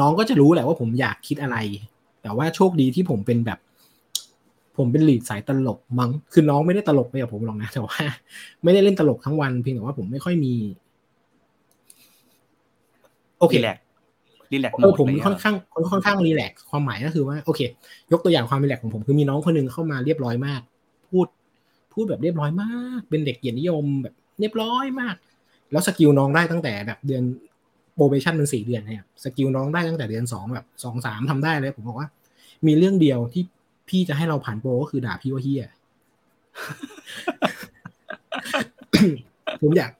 [0.00, 1.56] น้องก็จะรู้แหละว่าผมอยากคิดอะไร
[2.22, 3.58] แต่ว่าโชคดีที่ผมเป็นแบบ
[4.76, 7.96] ผมเป็นหลีดสายตลกมั้งคือน้องไม่ได้ตลกไปกับผมหรอกนะแต่ว่า
[8.64, 10.54] ไม่ได้เล่นตลกทั้งวันเพียงแต่ว่าผมไม่ค่อยมี
[13.38, 13.76] โอเครีแลก
[14.52, 15.54] รีแลกเออผมค่อนข้าง
[15.92, 17.60] ค่อนข้าง relax ความหมายก็คือว่าโอเค
[18.12, 20.60] ยกตัวอย่างความ relax ของผมคือมีน้องคนหนึงเข้ามาเรียบร้อยมาก
[21.10, 21.26] พูด
[21.92, 25.14] พูดแบบเรียบร้อยมาก เป็นเด็กเกียรตินิยมแบบเรียบร้อยมาก
[25.72, 27.22] แล้ว skill น้องได้ตั้งแต่แบบเดือน
[27.94, 32.08] probation มันสี่เดือนเนี่ย skill น้องได้ตั้งแต่เดือนสองแบบสองสามทำได้เลย ผมบอกว่า
[32.66, 33.42] มีเรื่องเดียวที่
[33.88, 35.66] พี่จะให้เราผ่านโปรก็คือด่าพี่ว่าเหี้ย
[39.62, 39.90] ผมอยาก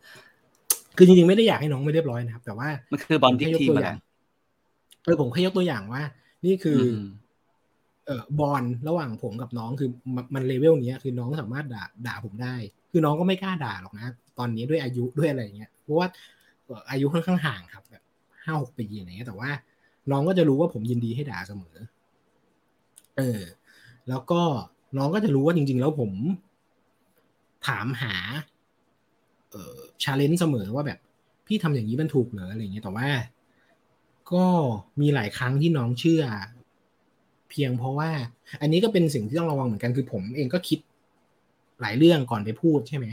[0.96, 3.98] คือจริงๆไม่ได้อยากให้น้องไม่เรียบร้อยนะครับ แต่ว่ามันคือบอลที่ให้ยกทีมตัวอะอย่าง
[5.04, 6.02] เออผมแค่ยกตัวอย่างว่า
[6.46, 7.06] นี่คืออม
[8.06, 12.54] เออบอลระหว่างผมกับน้องคือมันมันเลเวลเนี้ยคือน้องสามารถด่าด่าผมได้
[12.92, 14.06] คือน้องก็ไม่กล้าด่าหรอกนะ
[14.38, 16.06] ตอนนี้ด้วยอายุด้วยอะไรอย่างเงี้ยเพราะว่า
[16.66, 18.02] เอ่ออายุค่อนข้างห่างครับแบบ
[18.44, 19.50] ห้าหกปีอะไรเงี้ยแต่ว่า
[20.10, 21.76] น้องก็จะรู้ว่าผมยินดีให้ด่าเสมอ
[23.16, 23.42] เออ
[24.08, 24.42] แล้วก็
[24.98, 26.12] น้องก็จะรู้ว่าจริง ๆ แล้วผม
[27.66, 28.14] ถามหา
[29.50, 30.98] เอ่อชาเลนจ์เสมอว่าแบบ
[31.46, 33.08] พี่ทำอย่างนี้มันถูกเหรออะไรอย่างเงี้ยแต่ว่า
[34.34, 34.46] ก็
[35.00, 36.22] มีหลายครั้งที่น้องเชื่อ
[37.50, 38.10] เพียงเพราะว่า
[38.60, 40.78] อันนี้ก็เป็นสิ่งที่ต้องระวังเหมือนกันคือผมเองก็คิด
[41.80, 43.06] หลายเรื่องก่อนไปพูดใช่ไหม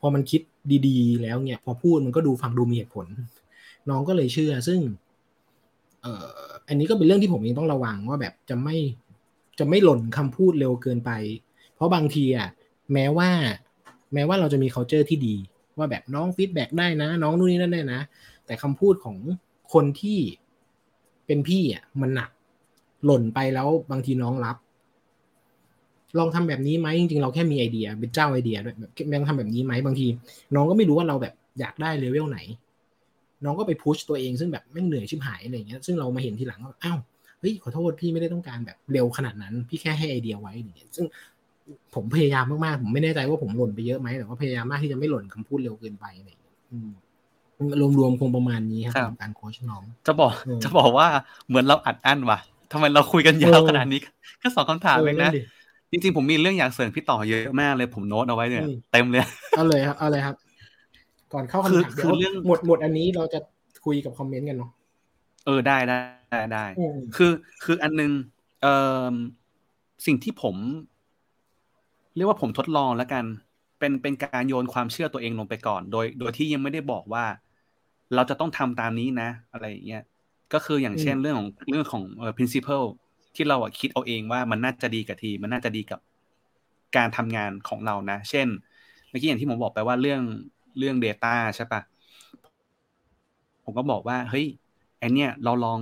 [0.00, 0.40] พอมันคิด
[0.88, 3.06] ดีๆ แล้วเนี่ย พอพูดมันก็ดูฟังดูมีเหตุผล
[3.90, 4.80] น้องก็เลยเชื่อ ซึ่ง
[6.02, 6.26] เอ่อ
[6.68, 8.76] อันนี้ก็เป็นเรื่องที่ผมเองต้องระวังว่าแบบจะไม่
[9.58, 11.10] จะไม่หล่นคำพูดเร็วเกินไป
[11.74, 12.48] เพราะบางทีอะ
[12.92, 13.30] แม้ว่า
[14.14, 15.36] แม้ว่าเราจะมี culture ที่ดี
[15.78, 18.00] ว่าแบบน้อง feedback ได้นะ น้องนู่นนี่นั่นได้นะ
[18.46, 19.16] แต่คำพูดของ
[19.72, 20.18] คนที่
[21.26, 22.30] เป็นพี่อะมันหนัก
[23.04, 24.56] หล่นไปแล้วบางทีน้องรับ
[26.18, 30.06] ลองทำแบบนี้ไหมจริงๆเราแค่มีไอเดีย เป็นเจ้าไอเดียด้วยแบบแม่งทำแบบนี้ไหมบางที
[30.54, 32.38] น้องก็ไม่รู้ว่าเราแบบอยากได้เลเวลไหน
[33.44, 36.98] น้องก็ไป push ตัวเองซึ่งแบบแม่งเหนื่อยชิบหายอะไรอย่างเงี้ยซึ่งเรามาเห็นทีหลังว่าอ้าว
[37.40, 41.06] เฮ้ยขอโทษพี่ไม่ได้ต้องการแบบเร็วขนาดนั้น พี่แค่ให้ไอเดียไว้อย่างเงี้ยซึ่ง
[41.94, 46.90] ผมพยายามมากๆ ผมไม่แน่ใจว่าผมหล่นไปเยอะไหมแต่ว่าพยายามมากที่จะไม่หล่นคำพูดเร็วเกินไปอะไรอย่างเงี้ยอืม
[47.98, 51.06] รวมๆคงประมาณนี้ครับครับสำหรับการโค้ชน้อง จะบอกเออจะบอกว่า
[51.48, 52.38] เหมือนเราอัดอั้นว่ะ
[52.72, 54.00] ทำไมเราคุยกันยาวเออขนาดนี้
[54.38, 55.42] แค่สองคำถามเองนะดิ
[55.90, 59.24] จริงๆ ผมมีเรื่องอยากเสริมพี่ต่อเยอะมากเลยผมโน้ตเอาไว้เนี่ยอืมเต็มเลย
[59.56, 60.36] เอาเลยครับเอาเลยครับ
[61.32, 63.40] ก่อนเข้าคือคำถามคือเดี๋ยวเรื่องหมดหมดอันนี้เราจะ
[63.84, 64.70] คุยกับคอมเมนต์กันเนาะ
[65.46, 65.98] เออได้ได้
[66.30, 67.32] ได้ได้อืมคือ
[67.64, 68.12] คืออันนึง
[68.62, 68.74] เอ่
[69.12, 69.14] อ
[70.06, 70.56] สิ่งที่ผม
[72.16, 73.24] เรียกว่าผมทดลองแล้วกัน
[73.78, 77.24] เป็นเป็นการโยนความเชื่อตัวเองลงไปก่อน โดย โดยที่ยังไม่ได้บอกว่า
[78.14, 80.02] เราจะต้องทำตามนี้นะ อะไรอย่างเงี้ย
[80.52, 82.86] ก็คืออย่างเช่นเรื่องของเรื่องของเอ่อ principle
[83.34, 86.00] ที่เราอะคิดเอาเองว่ามันน่าจะดีกับทีมมันน่าจะดีกับ
[86.96, 88.46] การทำงานของเรานะ เช่น
[89.08, 90.22] เมื่อกี้อย่างที่ผมบอกไปว่าเรื่อง
[90.78, 91.80] เรื่อง Data ใช่ปะ
[93.64, 94.46] ผมก็บอกว่าเฮ้ย
[94.98, 95.78] ไอเนี้ยเราลอง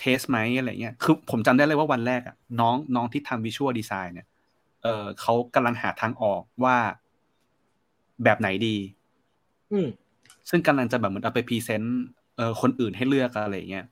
[0.00, 4.26] เทสไหมอะไรเงี้ยคือผมจำได้เลยว่าวันแรกอะน้องน้องที่ทำวิชวลดีไซน์เนี่ย
[4.82, 6.76] เออเขากำลังหาทางออกว่า
[8.24, 8.76] แบบไหนดี
[9.72, 9.88] อืม
[10.50, 11.96] ซึ่งกำลังจะแบบเหมือนเอาไปพรีเซนต์
[12.36, 13.84] เอ่อคนอื่นให้เลือกอะไรเงี้ย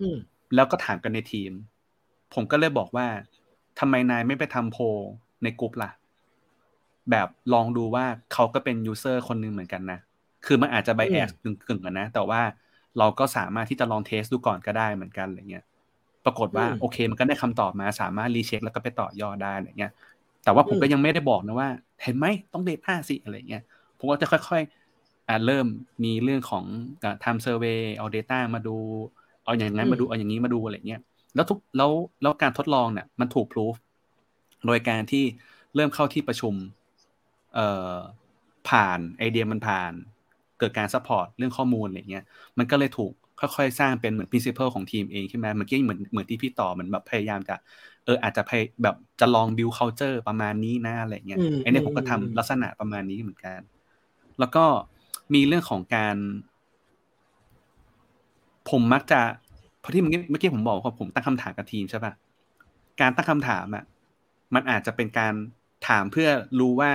[0.00, 0.16] อืม
[0.54, 1.52] แล้วก็ถามกันในทีม
[2.34, 3.06] ผมก็เลยบอกว่า
[3.78, 4.82] ทำไมนายไม่ไปทำโพล
[5.42, 5.90] ในกลุ่มล่ะ
[7.10, 9.98] แบบลองดูว่าเขาก็เป็น user คนหนึ่งเหมือนกันนะ
[10.46, 12.40] คือมันอาจจะ bias กึ่งๆอะนะ แต่ว่า
[12.98, 15.64] เราก็สามารถที่จะลอง test ดูก่อนก็ได้เหมือนกันอะไรเงี้ย
[16.24, 19.92] ปรากฏว่าอืมโอเค มันก็ได้คำตอบมา สามารถ recheck แล้วก็ไปต่อยอดได้อะไรเงี้ย
[20.44, 21.68] แต่ว่าผมอืมก็ยังไม่ได้บอกนะว่า
[22.02, 23.62] เห็นไหมต้อง data สิอะไรเงี้ย
[23.98, 24.83] ผมก็จะค่อยๆอ่า
[25.46, 25.66] เริ่ม
[26.04, 26.64] มีเรื่องของ
[27.02, 28.76] การ time survey เอา Data มาดู
[29.44, 31.00] เอาอย่างนั้นมาดูเอาอย่างนี้มาดูอะไรเงี้ย
[31.34, 31.90] แล้วทุกแล้ว
[32.22, 33.74] แล้วการทดลองเนี่ยมันถูกพิสูจน์
[34.66, 35.24] โดยการที่
[35.74, 36.54] เริ่มเข้าที่ประชุม
[37.54, 37.96] เอ่อ
[38.68, 39.92] ผ่านไอเดียมันผ่าน
[40.58, 42.24] เกิดการ support เรื่องข้อมูลอะไรเงี้ย
[42.58, 47.54] มันก็เลยถูกค่อยๆ สร้างเป็นเหมือน principle ของทีมเองใช่ไหมเมื่อกี้เหมือนเหมือนที่พี่ต่อเหมือนแบบพยายามจะ
[48.04, 53.60] เอออาจจะพยแบบจะลอง build culture ประมาณนี้นะอะไรเงี้ยอืมไอเนี่ยผมก็อืมทำลักษณะประมาณนี้เหมือนกัน
[54.38, 54.64] แล้วก็
[55.34, 56.16] มีเรื่องของการ
[58.70, 59.20] ผมมักจะ
[59.80, 62.12] เพราะที่เมื่อกี้เมื่อกี้ผมบอกว่าผมตั้งคำถามกับทีมใช่ปะ
[63.00, 63.84] การตั้งคำถามอะ
[64.54, 65.34] มันอาจจะเป็นการ
[65.88, 66.28] ถามเพื่อ
[66.60, 66.90] รู้ว่า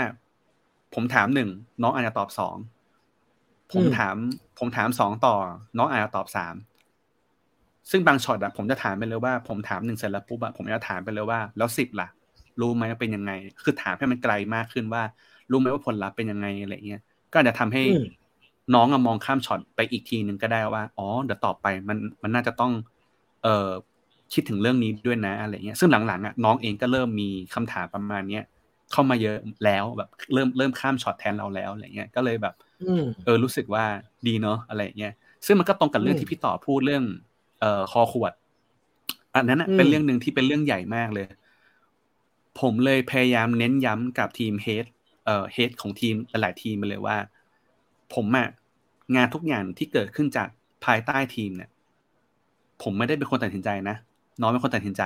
[0.94, 1.50] ผมถามหนึ่ง
[1.82, 2.56] น้องอาจจะตอบสอง
[3.74, 4.16] ผมถาม
[4.60, 5.36] ผมถามสองต่อ
[5.78, 6.56] น้องอาจจะตอบสาม
[7.92, 12.08] ซึ่งบางช็อตอะผมจะถามไปเลยว่า ผมถามหนึ่งเสร็จแล้วปุ๊บอะผมจะถามไปเลยว่า แล้วสิบล่ะ
[12.60, 13.32] รู้ไหมว่าเป็นยังไง
[13.64, 15.04] คือถามให้มันไกลมากขึ้นว่า
[15.52, 17.02] รู้ไหมว่าผลลัพธ์เป็นยังไงอะไรเงี้ย
[17.32, 17.84] ก็อาจจะทำให้
[18.76, 22.72] น้องอะมองข้ามช็อตไปอีกทีหนึ่งก็ได้ว่าอ๋อเดี๋ยวต่อไปมันมันน่าจะต้อง
[23.44, 23.70] เอ่อ
[24.34, 28.44] คิดถึงเรื่องนี้ด้วยนะอะไรเงี้ยซึ่งหลังๆอะน้องเองก็เริ่มมีคำถามประมาณเนี้ย
[28.92, 32.54] เข้ามาเยอะแล้วแบบเริ่มเริ่มข้ามช็อตแทนเราแล้วอะไรเงี้ยก็เลยแบบ
[33.26, 33.84] เออรู้สึกว่า
[34.28, 35.14] ดีเนาะอะไรเงี้ย
[35.46, 37.04] ซึ่งมันก็ตรงกับเรื่องที่พี่ต่อพูดเรื่อง
[37.60, 38.34] เอ่อคอขวด
[39.36, 41.28] อันนั้นเป็นเรื่องหนึ่งที่เป็นเรื่องใหญ่มากเลย
[42.60, 44.86] ผมเลยพยายามเน้นย้ำกับทีมเฮด
[45.26, 47.18] เอ่อเฮดของทีมหลายทีมมาเลยว่า
[48.14, 48.48] ผมอะ
[49.16, 50.48] งานทุกอย่างที่เกิดขึ้นจาก
[50.86, 51.70] ภายใต้ทีมเนี่ย
[52.84, 53.96] ผมไม่ได้เป็นคนตัดสินใจนะ
[54.42, 55.04] น้องเป็นคนตัดสินใจ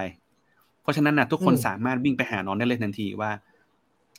[0.81, 3.31] เพราะฉะนั้นนะทุกคนสามารถวิ่งไปหาน้องได้เลยทันทีว่า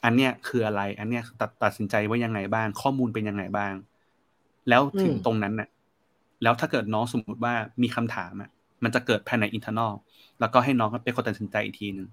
[0.05, 3.75] อันเนี้ยคืออะไร อันเนี้ยตัดตัดสินใจว่ายังไงบ้าง ข้อมูลเป็นยังไงบ้าง
[4.69, 5.69] แล้วถึงตรงนั้นน่ะ
[6.43, 8.51] แล้วถ้าเกิดน้องสมมติว่ามีคำถามอะ
[8.85, 9.93] มันจะเกิดภายใน internal
[10.41, 12.09] แล้วก็ให้น้องเป็นคนตัดสินใจอีกทีหนึ่ง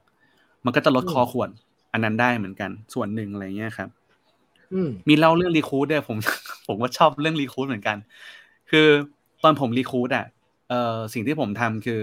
[0.66, 1.50] มันก็จะลดคอขวด
[1.94, 3.90] อันนั้นได้เหมือนกัน ส่วนหนึ่งอะไรเงี้ยครับ
[5.10, 6.18] มีเล่าเรื่อง recruit ด้วยผม
[6.68, 7.98] ผมก็ชอบเรื่อง recruit เหมือนกัน
[8.72, 8.88] คือ
[9.44, 10.26] ตอนผม recruit อะ
[10.70, 12.02] เอ่อสิ่งที่ผมทำคือ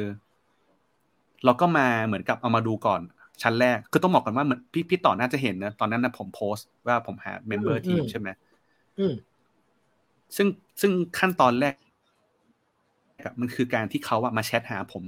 [1.45, 3.01] เราก็มาเหมือนกับเอามาดูก่อน
[3.43, 8.29] ชั้นแรก คือต้องบอกกันว่าเหมือนพี่พี่ต่อน่าจะเห็นนะตอนนั้นนะผมโพสต์ว่าผมหา member ทีมใช่ไหม
[10.37, 10.47] ซึ่ง
[10.81, 11.75] ซึ่งขั้นตอนแรก
[13.41, 15.03] มันคือการที่เขาอะมาแชทหาผม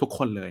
[0.00, 0.50] ทุกคนเลย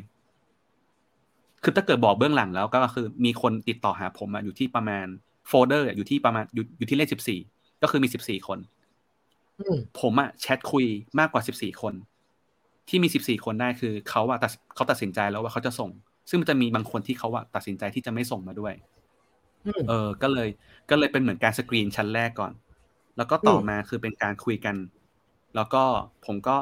[1.64, 5.08] คือถ้าเกิดบอกเบื้องหลังแล้วก็คือมีคนติดต่อหาผมอยู่ที่ประมาณ
[5.50, 7.40] โฟลเดอร์อยู่ที่ประมาณอยู่อยู่ที่เลขสิบสี่
[7.82, 8.60] ก็คือมีสิบสี่คน
[10.00, 10.86] ผมอะแชทคุย
[11.20, 11.94] มากกว่าสิบสี่คน
[12.90, 15.90] ที่มีสิบสี่คนได้คือเขาอะตัดเขาตัดสินใจแล้วว่าเขาจะส่ง
[16.30, 18.74] ซึ่งมันจะมีบางคนที่เขาอะตัดสินใจที่จะไม่ส่งมาด้วย
[19.90, 20.50] เออ ก็เลย
[20.90, 22.52] ก็เลยเป็นเหมือนการสกรีนชั้นแรกก่อน
[23.18, 24.76] แล้วก็ต่อมาคือเป็นการคุยกัน
[25.56, 25.84] แล้วก็
[26.26, 26.58] ผมก็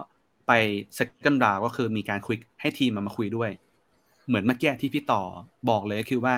[0.47, 0.51] ไป
[0.97, 3.51] second round ก็คือมีการคุยให้ทีมมามาคุยด้วย
[4.27, 5.21] เหมือนเมื่อกี้ที่พี่ต่อ
[5.69, 6.35] บอกเลยคือว่า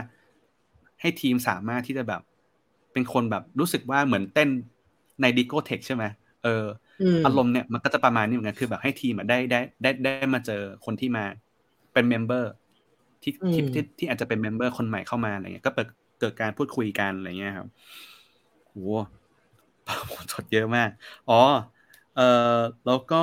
[1.02, 2.22] ให้ทีมสามารถที่จะแบบ
[2.94, 4.50] เป็นคนแบบรู้สึกว่าเหมือนเต้น
[5.22, 6.04] ในดิโก้เทคใช่ไหม
[6.44, 6.64] เออ
[7.26, 11.26] อารมณ์เนี่ยมันก็จะประมาณนี้เหมือนกันคือแบบให้ทีมได้ได้ได้ได้มาเจอคนที่มา
[11.94, 12.52] เป็น member
[13.24, 15.88] ที่ที่ที่ที่อาจจะเป็น member คนใหม่เข้ามาอะไรเงี้ยก็เกิด
[16.20, 17.68] เกิดการพูดคุยกันอะไรเงี้ยครับ
[18.68, 20.90] โหจดเยอะมาก
[21.28, 21.34] อ๋อ
[22.14, 22.22] เออ
[22.86, 23.16] แล้วก็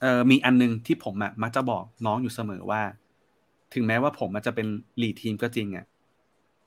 [0.00, 2.82] เออมีอันนึงที่ผมอะมักจะบอกน้องอยู่เสมอว่า
[3.74, 4.66] ถึงแม้ว่าผมมันจะเป็น
[5.00, 5.84] lead team ก็จริงอะ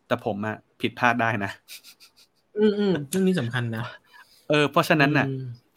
[0.08, 1.52] แต่ผมอะผิดพลาดได้นะ
[2.58, 3.84] อืมอืมเรื่องนี้สำคัญนะ
[4.50, 5.28] เออ เพราะฉะนั้นน่ะ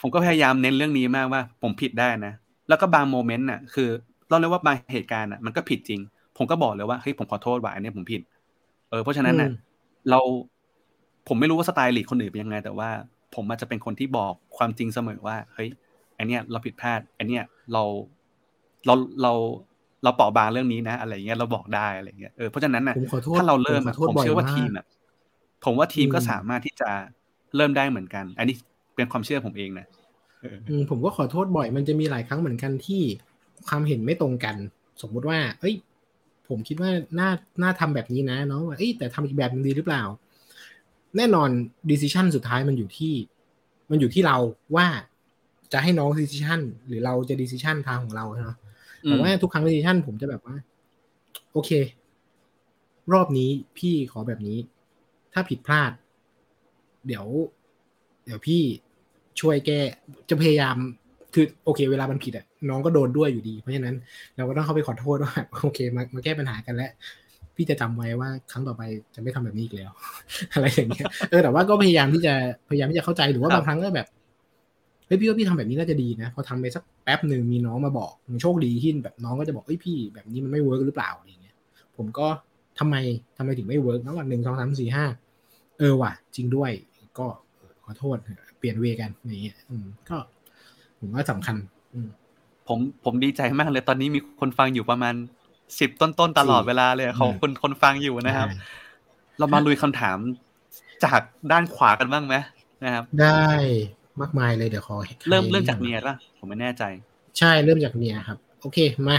[0.01, 2.33] ผมก็พยายามเน้นเรื่องนี้มากว่า ผมผิดได้นะ
[2.69, 3.89] แล้วก็บางโมเมนต์น่ะ คือ
[4.29, 6.01] เราเรียกว่าบางเหตุการณ์น่ะมันก็ผิดจริง
[6.37, 8.23] ผมก็บอกเลยว่าเฮ้ยผมขอโทษว่าอันนี้ผมผิด
[8.91, 9.51] เออ เพราะฉะนั้นน่ะ
[10.11, 10.21] เรา
[11.29, 12.91] ผมไม่รู้ว่าสไตล์ลีดคนอื่นเป็นยังไง แต่ว่า
[13.35, 15.69] ผมอาจจะเป็นคนที่บอกความจริงเสมอว่า เฮ้ย
[16.19, 17.83] อันเนี้ยเราผิดพลาดอันเนี้ยเรา
[18.87, 19.33] เราเรา
[20.05, 22.97] เราเปราะบางเรื่องนี้นะ อะไรเงี้ยเราบอกได้อะไรเงี้ยเออเพราะฉะนั้นน่ะ
[23.37, 24.85] ถ้าเราเริ่มผมเชื่อว่าทีมอะ
[25.65, 26.91] ผมว่าทีมก็สามารถที่จะ
[27.57, 28.55] เริ่มได้เหมือนกัน อันนี้
[28.97, 29.87] เป็นความเชื่อผมเองนะ
[30.91, 33.03] ผมก็ขอโทษบ่อยมันจะมีหลายครั้งเหมือนกันที่
[33.69, 34.57] ความเห็นไม่ตรงกัน
[35.03, 35.75] สมมุติว่า เอ้ย
[36.49, 37.31] ผมคิดว่าน่า
[37.63, 40.03] น่าทำแบบนี้นะเนาะว่าเอ้ยแต่ทำอีกแบบนึงดีหรือเปล่า
[41.17, 41.49] แน่นอน
[41.91, 43.15] decision สุดท้ายมันอยู่ที่
[43.91, 44.37] มันอยู่ที่เรา
[44.77, 44.87] ว่า
[45.73, 48.57] จะให้น้อง decision หรือเราจะ decision ทางของเราเนาะ
[49.07, 50.57] แต่ว่าทุกครั้ง decision ผมจะแบบว่า
[51.53, 51.71] โอเค
[53.13, 54.59] รอบนี้พี่ขอแบบนี้
[55.33, 55.93] ถ้าผิดพลาด
[57.07, 57.27] เดี๋ยว
[58.27, 58.63] เดี๋ยวพี่
[59.41, 59.81] ช่วยแก้
[60.29, 60.77] จะพยายาม
[61.35, 63.97] คือโอเค เวลามันผิดอะน้องก็โดนด้วยอยู่ดี เพราะฉะนั้น
[64.37, 65.33] เราก็ต้องเข้าไปขอโทษว่า
[65.63, 66.91] โอเค มามาแก้ปัญหากันแล้ว
[67.57, 68.83] พี่จะจำไว้ว่าครั้งต่อไป
[69.15, 69.91] จะไม่ทำแบบนี้อีกแล้ว
[70.53, 72.35] อะไรอย่างเงี้ยเออแต่ว่าก็พยายามที่จะ
[72.69, 74.07] พยายามที่จะเข้าใจหรือว่าบางครั้งก็แบบ
[75.07, 81.57] เฮ้ยพี่ว่าพี่ทำแบบนี้น่าจะดีนะ พอทำไปสักแป๊บหนึ่งมีน้องมาบอกโชคดีที่แบบน้องก็จะบอกเฮ้ยพี่แบบนี้มันไม่ work หรือเปล่าอะไรเงี้ย
[81.97, 82.27] ผมก็
[82.79, 82.97] ทำไม
[83.39, 85.07] ทำไมถึงไม่ work นะวันหนึ่งสองสามสี่ห้า
[85.79, 86.71] เออว่ะ จริงด้วย
[87.19, 87.27] ก็
[87.85, 88.17] ขอโทษ
[88.59, 89.57] เปลี่ยน way กันอย่างเงี้ย
[90.09, 90.17] ก็
[90.99, 91.57] ผมว่าสำคัญ
[92.69, 95.15] ผมผมดีใจมากเลยตอนนี้มีคนฟังอยู่ประมาณ
[95.81, 98.49] สิบต้นๆตลอดเวลาเลยเขาคนคนฟังอยู่นะครับ
[99.39, 100.19] เรามาลุยคำถาม
[101.05, 101.21] จาก
[101.53, 102.37] ด้านขวากันบ้างไหม
[102.85, 103.47] นะครับ ได้
[104.21, 104.97] มากมายเลยเดี๋ยวขอ
[105.29, 106.83] เริ่มเริ่มจากเนี่ยป่ะผมไม่แน่ใจ
[107.39, 109.19] ใช่เริ่มจากเนี่ยครับ โอเคมา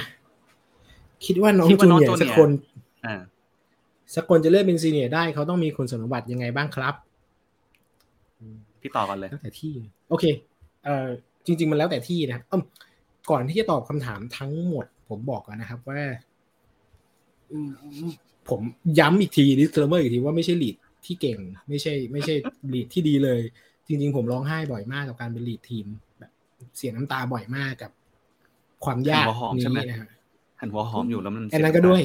[1.26, 2.50] คิดว่าน้องจูเนียสักคน
[3.06, 3.16] อ่า
[4.16, 6.95] สักคนจะเลือกเป็น seniorได้เขาต้องมีคุณสมบัติยังไงบ้างครับ
[8.82, 9.74] พี่ต่อกันเลยตั้งแต่ที่
[10.10, 10.26] โอเค
[10.86, 11.08] เอ่อ
[11.45, 12.62] จริง ๆ มันแล้วแต่ที่นะครับ
[13.30, 16.02] ก่อนที่จะตอบคำถามทั้งหมด ผมบอกก่อนนะครับว่า
[18.50, 18.62] ผม
[19.00, 20.76] ย้ำอีกที disclaimer อีกทีว่าไม่ใช่ lead
[21.06, 21.38] ที่เก่ง
[21.70, 22.36] ไม่ใช่ ไม่ใช่
[22.74, 23.41] ลีดที่ดีเลย
[23.88, 25.85] จริง ๆ ผมร้องไห้บ่อยมากกับการเป็นลีดทีม
[26.19, 26.31] แบบ
[26.77, 27.91] เสียน้ำตาบ่อยมากกับ
[28.85, 29.25] ความยาก
[29.55, 30.09] นี้นะฮะ
[30.59, 32.01] หันหัวหอมอยู่แล้วมันอันนั้นก็ด้วย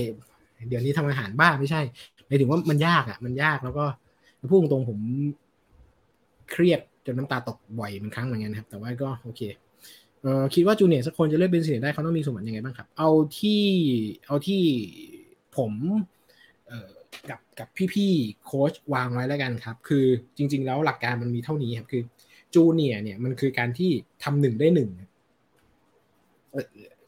[0.68, 1.80] เดี๋ยวนี้ทำอาหารบ้าไม่ใช่
[2.26, 3.84] หมายถึงว่ามันยากอะ มันยากแล้วก็
[4.50, 4.98] พูดตรงๆผม
[6.50, 9.40] เครียดจนน้ำตาตกบ่อยเป็นครั้งเหมือนกันครับ แต่ว่าก็โอเค
[10.22, 13.62] เอ่อคิดว่าจูเนียร์สักคนจะเลือกเป็นเสียได้เขาต้องมีสมบัติยังไงบ้างครับ เอาที่
[14.26, 14.62] เอาที่
[15.56, 16.11] ผมเอ่อ
[17.30, 20.04] กับกับพี่ๆโค้ชวางไว้แล้วกันครับ คือ
[20.36, 22.02] จริง ๆ แล้วหลักการมันมีเท่านี้ครับ คือ
[22.54, 23.90] จูเนียเนี่ยมันคือการที่
[24.24, 24.90] ทำหนึ่งได้หนึ่ง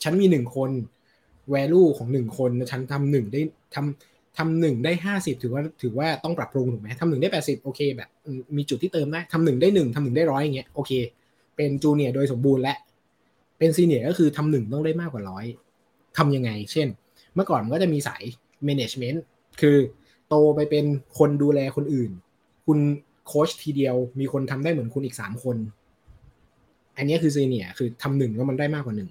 [0.02, 0.70] ฉันมีหนึ่งคน
[1.55, 3.40] value ของหนึ่งคนฉันทำหนึ่งได้
[3.74, 8.09] ทำทำหนึ่งได้ห้าสิบถือว่าถือว่าต้องปรับปรุงถูกไหมทำหนึ่งได้แปดสิบโอเคแบบ
[8.57, 10.92] มีจุดที่เติมได้ทำหนึ่งได้หนึ่งทำหนึ่งได้ร้อยอย่างเงี้ยโอเค
[11.57, 12.76] เป็นจูเนียโดยสมบูรณ์และ
[13.59, 15.44] เป็น senior ก็คือทำหนึ่งต้องได้มากกว่าร้อย
[16.18, 16.88] ทำยังไง เช่น
[17.34, 18.22] เมื่อก่อนมันก็จะมีสาย
[18.68, 19.18] management
[19.61, 19.76] คือ
[20.28, 20.84] โตไปเป็น
[21.18, 22.11] คนดูแลคนอื่น
[22.66, 22.78] คุณ
[23.26, 25.57] โค้ชทีเดียวมีคนทำได้เหมือนคุณอีกสามคน
[26.96, 29.11] อันนี้คือ senior คือทำหนึ่งแล้วมันได้มากกว่าหนึ่ง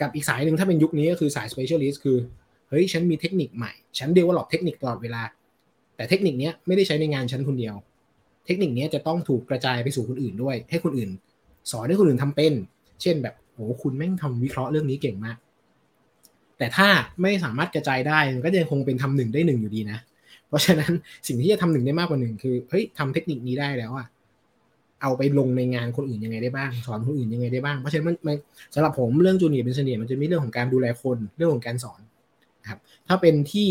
[0.00, 2.16] กับอีกสายหนึ่งถ้าเป็นยุคนี้ก็คือสาย specialist คือ
[2.68, 5.22] เฮ้ยฉันมีเทคนิคใหม่ ฉัน develop เทคนิคตลอดเวลา
[5.96, 7.74] แต่เทคนิคนี้ไม่ได้ใช้ในงานฉันคนเดียว
[8.46, 11.10] เทคนิคนี้จะต้องถูกกระจายไปสู่คนอื่นด้วย ให้คนอื่น
[11.70, 12.52] สอนให้คนอื่นทำเป็น
[13.02, 15.36] เช่นแบบโอ้คุณแม่งทำวิเคราะห์เรื่องนี้เก่งมาก
[16.58, 16.88] แต่ถ้า
[17.22, 19.98] ไม่สามารถกระจายได้มันก็จะคงเป็นทำหนึ่งได้หนึ่งอยู่ดีนะ
[20.48, 20.92] เพราะฉะนั้น
[21.26, 24.06] สิ่งที่จะทำหนึ่งได้มากกว่าหนึ่งคือเฮ้ยทำเทคนิคนี้ได้แล้วอะ
[25.02, 28.36] เอาไปลงในงานคนอื่นยังไงได้บ้าง สอนคนอื่นยังไงได้บ้าง เพราะฉะนั้นมัน
[28.74, 32.00] สำหรับผมเรื่องจูเนียร์เป็นเสนียร์มันจะมีเรื่องของการดูแลคนเรื่องของการสอน
[32.70, 32.78] ครับ
[33.08, 33.70] ถ้าเป็นที่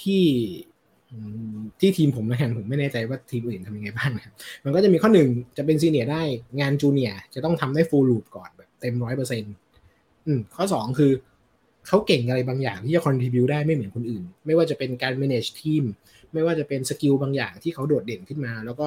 [0.00, 0.24] ที่
[1.80, 6.22] ที่ทีมผมนะฮะผมไม่แน่ใจว่าทีมอื่นทำยังไงบ้างครับมันก็จะมีข้อหนึ่งจะเป็น senior ได้
[6.60, 9.54] งาน junior จะต้องทำได้ full loop ก่อนแบบเต็มร้อยเปอร์เซ็นต์
[10.56, 11.12] ข้อสองคือ
[11.88, 15.84] เขาเก่งอะไรบางอย่างที่จะ contribute ได้ไม่เหมือนคนอื่น ไม่ว่าจะเป็นการ manage ทีม
[16.34, 18.86] ไม่ว่าจะเป็น skill บางอย่างที่เขาโดดเด่นขึ้นมา แล้วก็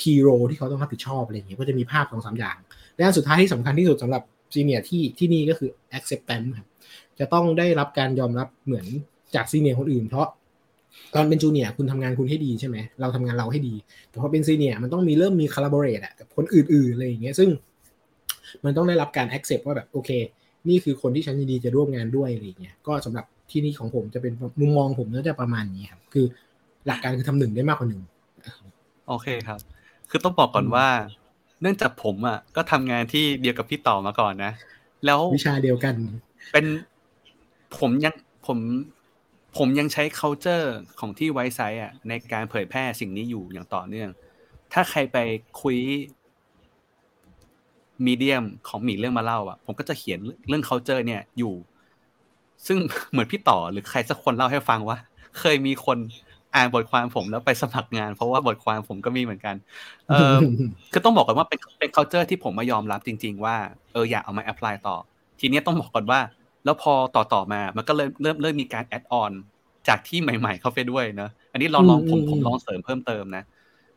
[0.00, 2.56] key role ที่เขาต้องรับผิดชอบอะไรอย่างเงี้ยก็จะมีภาพสองสามอย่าง
[2.96, 4.22] และสุดท้ายที่สำคัญที่สุดสำหรับ
[4.54, 6.68] senior ที่ที่นี่ก็คือ acceptance ครับ
[7.18, 8.86] จะต้องได้รับการยอมรับเหมือน
[9.34, 10.26] จาก senior คนอื่น เพราะ
[11.14, 13.74] ตอนเป็นจูเนียคุณทำงานคุณให้ดีใช่ไหมเราทำงานเราให้ดี
[14.10, 17.50] แต่พอเป็นซีเนียมันต้องมีเริ่มมีคาราบอเรตอะกับคนอื่นๆอะไรอย่างเงี้ยซึ่ง
[18.64, 20.10] มันต้องได้รับการ accept ว่าแบบโอเค
[20.68, 26.26] นี่คือคนที่ฉันยินดีจะร่วมงานด้วยอะไรอย่างเงี้ยก็สำหรับที่นี่ของผมจะเป็นมุมมองผมก็จะประมาณนี้ครับ คือ
[26.86, 28.02] หลักการคือทำหนึ่งได้มากกว่าหนึ่ง
[29.08, 29.60] โอเคครับ
[30.10, 30.86] คือต้องบอกก่อนว่า
[31.60, 34.52] เนื่องจากผมอะก็ทำงานที่เดียวกับพี่ต่อมาก่อนนะ
[35.06, 35.94] แล้ววิชาเดียวกัน
[36.52, 36.66] เป็น
[37.78, 38.14] ผมยัง
[38.46, 38.58] ผม
[39.58, 40.66] ผมยังใช้ culture
[41.00, 44.10] ของที่ไวซ์ไซต์อะในการเผยแพร่สิ่งนี้อยู่อย่างต่อเนื่อง
[44.72, 45.18] ถ้าใครไป
[45.62, 45.76] คุย
[48.06, 50.18] มีเดียมของหมีเรื่องมาเล่าอะผมก็จะเขียน
[50.48, 51.54] เรื่อง culture เนี่ยอยู่
[52.66, 52.78] ซึ่ง
[53.10, 54.96] เหมือนพี่ต่อหรือใครสักคนเล่าให้ฟังว่า
[55.38, 55.98] เคยมีคน
[56.54, 59.54] อ่านบทความผมแล้วไปสมัครงาน เพราะว่าบทความผมก็มีเหมือนกัน
[60.08, 60.34] เออ
[60.92, 63.56] คือต้องบอกก่อนว่าเป็นเป็น culture ที่ผมมายอมรับจริง ๆ ว่า
[63.92, 64.96] เอออยากเอามา apply ต่อ
[65.40, 66.20] ทีนี้ต้องบอกก่อนว่า
[66.64, 69.32] แล้วพอต่อต่อมามันก็เริ่มเริ่มเริ่มมีการ add-on
[69.88, 73.44] จากที่ใหม่ ๆ เข้าไปด้วยนะอันนี้ลองลองผมผมลองเสริมเพิ่มเติมนะ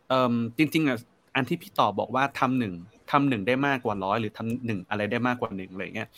[0.09, 0.97] เอ่อจริงๆอะ
[1.35, 2.73] อันที่พี่ต่อบอกว่าทำหนึ่ง
[3.11, 6.09] ทำหนึ่งได้มากกว่าร้อยหรือทำหนึ่งอะไรได้มากกว่าหนึ่งอะไรเงี้ย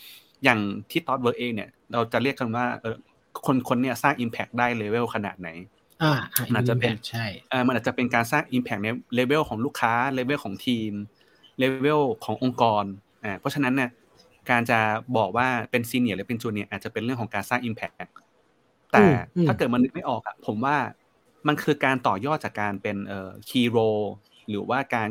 [0.44, 0.60] อย่าง
[0.92, 2.96] ที่ Thoughtworks เองเนี่ยเราจะเรียกกันว่าเออ
[3.46, 5.50] คนคนเนี่ยสร้าง impact ได้ level ขนาดไหน
[6.02, 6.12] อ่า
[6.56, 10.92] อาจจะเป็นใช่อ่ามันอาจจะเป็นการสร้าง impact ในเลเวลของลูกค้าเลเวลของทีม
[11.60, 12.84] เลเวลขององค์กร
[13.24, 13.90] อ่าเพราะฉะนั้นเนี่ย
[14.50, 14.80] การจะ
[15.18, 17.91] บอกว่าเป็น senior หรือเป็น junior อาจจะเป็นเรื่องของการสร้าง impact
[18.92, 19.06] แต่
[19.46, 20.78] ถ้าเกิดมันนึกไม่ออกอะผมว่า
[21.48, 23.78] มันคือการต่อยอดจากการเป็นเอ่อ key role
[24.50, 25.10] หรือว่าการ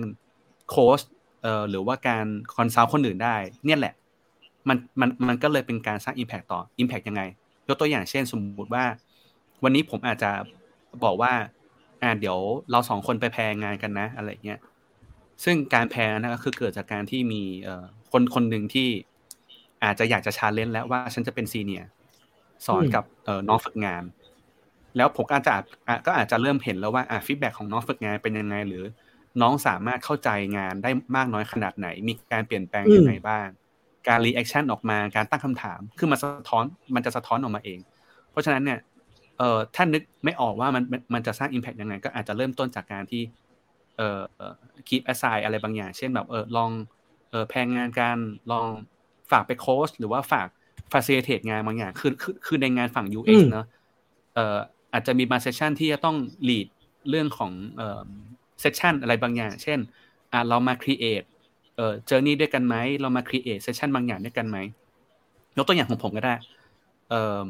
[0.70, 1.00] โค้ช
[1.42, 2.26] เอ่อหรือว่าการ
[2.56, 3.36] consult คนอื่นได้
[3.66, 3.94] เนี่ยแหละ
[4.68, 7.22] มันมันมันก็เลยเป็นการสร้าง impact ต่อ impact ยังไง
[7.68, 8.84] ยกตัวอย่างเช่นสมมุติว่า
[9.64, 10.30] วันนี้ผมอาจจะ
[11.04, 11.32] บอกว่า
[12.02, 12.38] อ่าเดี๋ยว
[12.70, 14.60] เราสองคนไปแพงงานกันนะ อะไรเงี้ย
[15.44, 18.88] ซึ่งการแพงนะก็คือเกิดจากการที่มีเอ่อคนคนหนึ่งที่
[19.84, 21.82] อาจจะอยากจะ challenge แล้วว่าฉันจะเป็น senior
[22.66, 23.04] สอนกับ
[23.48, 24.02] น้องฝึกงาน
[24.96, 25.54] แล้วผมก็อาจจะ
[26.06, 28.84] ก็อาจจะเริ่มเห็นแล้วว่า feedback ของน้องฝึกงานเป็นยังไง หรือ
[29.42, 33.46] น้องสามารถเข้าใจงานได้มากน้อยขนาดไหน มีการเปลี่ยนแปลงยังไงบ้าง
[34.08, 36.64] การ reaction ออกมาการตั้งคำถามคือมันสะท้อน
[36.94, 37.78] มันจะสะท้อนออกมาเอง
[38.30, 38.78] เพราะฉะนั้นเนี่ย
[39.38, 40.82] เอ่อถ้านึกไม่ออกว่ามัน
[41.14, 43.22] มันจะสร้าง impact ยังไง ก็อาจจะเริ่มต้นจากการที่
[43.96, 44.20] เอ่อ
[44.88, 46.70] keep assign อะไรบางอย่าง เช่นแบบเออลอง
[47.30, 48.18] เออแพงงานการ
[48.52, 48.66] ลอง
[49.30, 50.48] ฝากไปโค้ชหรือว่าฝาก
[50.92, 53.66] facilitate งานบางอย่างคือคือคือในงานฝั่ง UX เนอะ
[54.34, 54.56] เอ่อ
[54.92, 56.16] อาจจะมีบาง session ที่จะต้อง
[56.48, 56.68] lead
[57.08, 58.02] เรื่องของเอ่อ
[58.60, 59.78] session อะไรบางอย่าง เช่น
[60.32, 61.22] อ่าเรามา create
[61.76, 64.58] เออ journey ด้วยกันไหมเรามา create session บางอย่างด้วยกันไหม
[65.56, 66.34] ยกตัวอย่างของผมก็ได้
[67.10, 67.46] เออ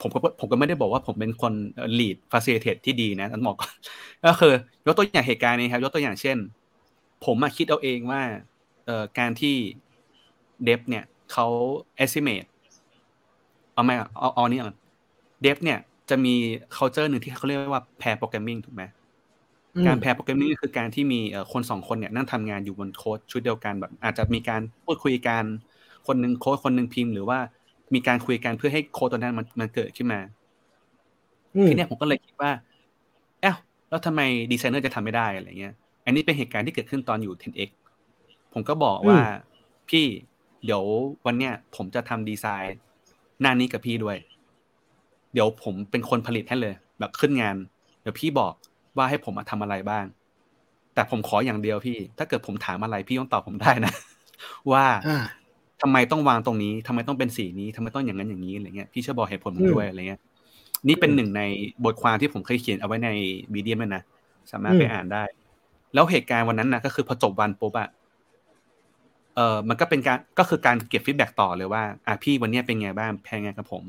[0.00, 1.52] ผมก็ผมก็ไม่ได้บอกว่าผมเป็นคน
[1.98, 3.72] lead facilitate ที่ดีนะอันบอกก่อน
[4.26, 4.52] ก็คือ
[4.86, 6.36] ยกตัวอย่างเหตุการณ์นี้ครับ ยกตัวอย่างเช่น
[7.24, 8.22] ผมมาคิดเอาเองว่า
[8.86, 9.54] เอ่อการที่
[10.64, 11.46] dev เนี่ยเขา
[12.04, 12.48] estimate
[13.74, 14.76] เอาไม่เอาเอานี้ก่อน
[15.42, 15.78] dev เนี่ย
[16.10, 16.34] จะมี
[16.76, 18.82] culture หนึ่งที่เขาเรียกว่า pair programming ถูกไหม
[19.86, 21.20] การ pair programming คือการที่มี
[21.52, 25.44] คนสองคนเนี่ยนั่งทำงานอยู่บนโค้ดชุดเดียวกันแบบ อาจจะมีการพูดคุยกัน
[26.06, 27.38] คนหนึ่งโค้ดคนหนึ่งพิมพ์ หรือว่า
[27.94, 30.20] มีการคุยกันเพื่อให้โค้ดตัวนั้นมันมันเกิดขึ้นมา
[31.68, 32.50] ทีนี้ผมก็เลยคิดว่า
[33.42, 33.54] เอ้า
[33.88, 34.20] แล้วทำไม
[34.52, 35.74] ดีไซเนอร์จะทำไม่ได้อะไรเงี้ย
[36.04, 37.70] อันนี้เป็นเหตุการณ์ที่เกิดขึ้นตอนอยู่ 10x
[38.52, 39.18] ผมก็บอกว่า
[39.88, 40.04] พี่
[40.64, 40.82] เดี๋ยว
[41.26, 42.78] วันเนี้ยผมจะทำดีไซน์
[43.40, 44.16] หน้านี้กับพี่ด้วย
[45.32, 47.56] เดี๋ยวผมเป็นคนผลิตให้เลย แบบขึ้นงาน
[48.02, 48.54] เดี๋ยวพี่บอก
[48.96, 50.04] ว่าให้ผมมาทำอะไรบ้าง
[50.94, 53.92] แต่ผมขออย่างเดียวพี่ ถ้าเกิดผมถามอะไรพี่ต้องตอบผมได้นะ
[54.72, 54.84] ว่า
[55.82, 60.20] ทำไมต้องวางตรงนี้ทำไมต้องเป็นสีนี้ทำไมต้องอย่างนั้นอย่างนี้อะไรเงี้ยพี่ช่วยบอกเหตุผลผมด้วยอะไรเงี้ย
[60.88, 61.42] นี่เป็นหนึ่งใน
[61.84, 63.08] บทความที่ผมเคยเขียนเอาไว้ใน
[63.52, 64.02] บีเดียมนะ
[64.52, 65.24] สามารถไปอ่านได้
[65.94, 67.88] แล้วเหตุการณ์วันนั้นนะก็คือพอจบวันปุ๊บอะ
[69.36, 73.82] เออมันก็เป็นการก็คือการเก็บฟีดแบ็กต่อเลยว่า อะพี่วันนี้เป็นไงบ้างแพงไงกับผม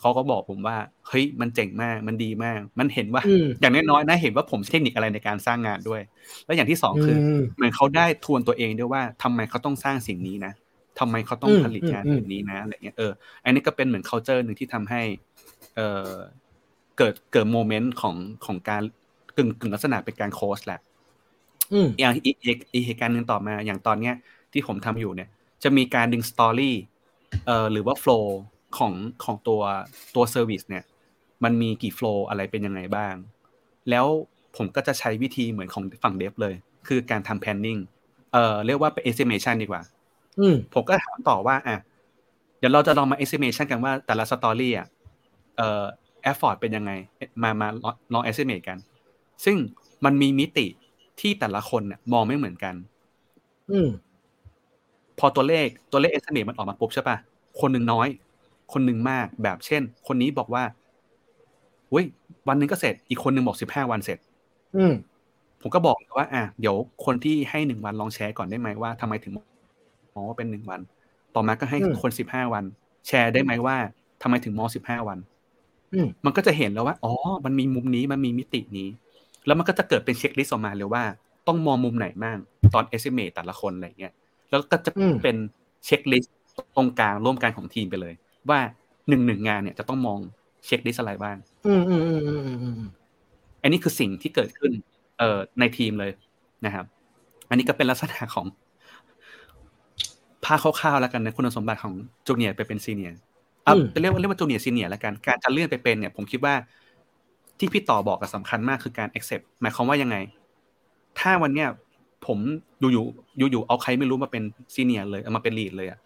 [0.00, 0.76] เขาก็บอกผมว่า
[1.08, 3.22] เฮ้ยมันเจ๋งมากมันดีมาก มันเห็นว่า
[3.60, 6.00] อย่างน้อยๆนะเห็นว่าผมเทคนิคอะไรในการสร้างงานด้วย
[6.44, 7.16] แล้วอย่างที่สองคือ
[7.56, 10.52] เหมือนเขาได้ทวนตัวเองด้วยว่าทำไมเขาต้องสร้างสิ่งนี้นะ
[10.98, 13.12] ทำไมเขาต้องผลิตงานแบบนี้นะอะไรเงี้ยเออ
[13.44, 15.02] อันนี้ก็เป็นเหมือน culture หนึ่งที่ทำให้
[15.76, 16.10] เออ
[16.98, 18.14] เกิดเกิดโมเมนต์ของ
[18.46, 18.82] ของการ
[19.36, 20.80] กึ่งกึ่งลักษณะเป็นการโค้ชแหละ
[22.00, 22.36] อย่างอีก
[22.74, 24.14] อีกเหตุการณ์หนึ่งต่อมาอย่างตอนเนี้ย
[24.52, 25.28] ที่ผมทำอยู่เนี่ย
[25.62, 26.76] จะมีการดึง story
[27.46, 28.40] เอ่อหรือว่า flow
[28.76, 28.92] ของ
[29.24, 29.62] ของตัว
[30.14, 30.84] ตัว service เนี่ย
[31.44, 33.14] มันมีกี่ flow อะไรเป็นยังไงบ้าง
[33.90, 34.06] แล้ว
[34.56, 36.54] ผมก็จะใช้วิธีเหมือนของฝั่ง dev เลย
[36.88, 37.78] คือการทำ planning
[38.32, 39.82] เอ่อเรียกว่าเป็น estimation ดีกว่า
[40.40, 41.76] อืผมก็ถามต่อว่าอะ
[42.58, 44.86] เดี๋ยวเราจะลองมา estimation กันว่าแต่ละ story อะ
[45.56, 45.84] เอ่อ
[46.30, 46.90] effort เป็นยังไง
[47.42, 47.68] มามา
[48.12, 48.78] ลอง estimate กัน
[49.44, 49.56] ซึ่ง
[50.04, 50.66] มันมีมิติ
[51.20, 52.74] ที่แต่ละคนเนี่ยมองไม่เหมือนกัน
[53.72, 53.88] อืม
[55.18, 57.16] พอตัวเลขตัวเลข estimate มันออกมาปุ๊บใช่ปะ
[57.60, 58.08] คนหนึ่งน้อย
[58.72, 60.62] คนหนึ่งมากแบบเช่น คนนี้บอกว่า
[61.90, 62.06] เว้ย
[62.48, 64.18] วันหนึ่งก็เสร็จ อีกคนหนึ่งบอกสิบห้าวันเสร็จ
[64.76, 64.94] อืม
[65.60, 69.32] ผมก็บอกว่า อะเดี๋ยวคนที่ให้หนึ่งวันลองแชร์ก่อนได้ไหมว่าทำไมถึง
[70.14, 70.80] มองว่าเป็นหนึ่งวัน
[71.34, 72.64] ต่อมาก็ให้คนสิบห้าวัน
[73.06, 73.76] แชร์ได้ไหมว่า
[74.22, 75.18] ทำไมถึงมองสิบห้าวัน
[76.24, 77.12] มันก็จะเห็นแล้วว่าอ๋อ
[77.44, 78.88] มันมีมุมนี้มันมีมิตินี้
[79.46, 81.02] แล้วมันก็จะเกิดเป็น checklist ออกมาเลยว่า
[81.46, 82.38] ต้องมองมุมไหนบ้าง
[82.74, 84.12] ตอน estimate แต่ละคนอะไรเงี้ย
[84.50, 84.90] แล้วก็จะ
[85.22, 85.36] เป็น
[85.84, 86.34] checklist
[86.76, 88.14] ตรงกลางร่วมกันของทีมไปเลย
[88.50, 88.60] ว่า
[89.08, 90.18] หนึ่งหนึ่งงานเนี่ยจะต้องมอง
[90.66, 91.36] checklist อะไรบ้าง
[91.66, 92.80] อืมอืมอืมอืมอืม
[93.62, 94.72] อันนี้คือสิ่งที่เกิดขึ้น
[95.18, 96.12] เอ่อในทีมเลย
[96.64, 96.84] นะครับ
[97.48, 98.46] อันนี้ก็เป็นลักษณะของ
[100.44, 101.94] ภาพคร่าวๆแล้วกันในคุณสมบัติของ
[102.26, 103.18] junior ไปเป็น senior
[103.66, 106.54] อะจะเรียกว่าเรียกว่า junior senior แล้วกัน การจะเลื่อนไปเป็นเนี่ย ผมคิดว่า
[107.58, 110.16] ที่พี่ต่อบอกก็สำคัญมากคือการ accept หมายความว่ายังไง
[111.18, 111.68] ถ้าวันเนี้ย
[112.26, 112.38] ผม
[112.80, 113.04] อยู่อยู่
[113.38, 114.42] อยู่อยู่เอาใครไม่รู้มาเป็น
[114.74, 115.98] senior เลยเอามาเป็น lead เลยอะ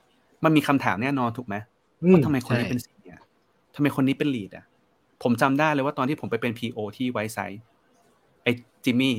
[0.44, 1.54] มันมีคำถามแน่นอนถูกไหม
[2.08, 3.20] ว่าทำไมคนนี้เป็น senior อะ
[3.74, 4.64] ทำไมคนนี้เป็น lead อะ
[5.22, 7.38] ผมจำได้เลยว่าตอนที่ผมไปเป็น PO ที่ Wisesight
[8.42, 8.52] ไอ้
[8.84, 9.14] จิมมี่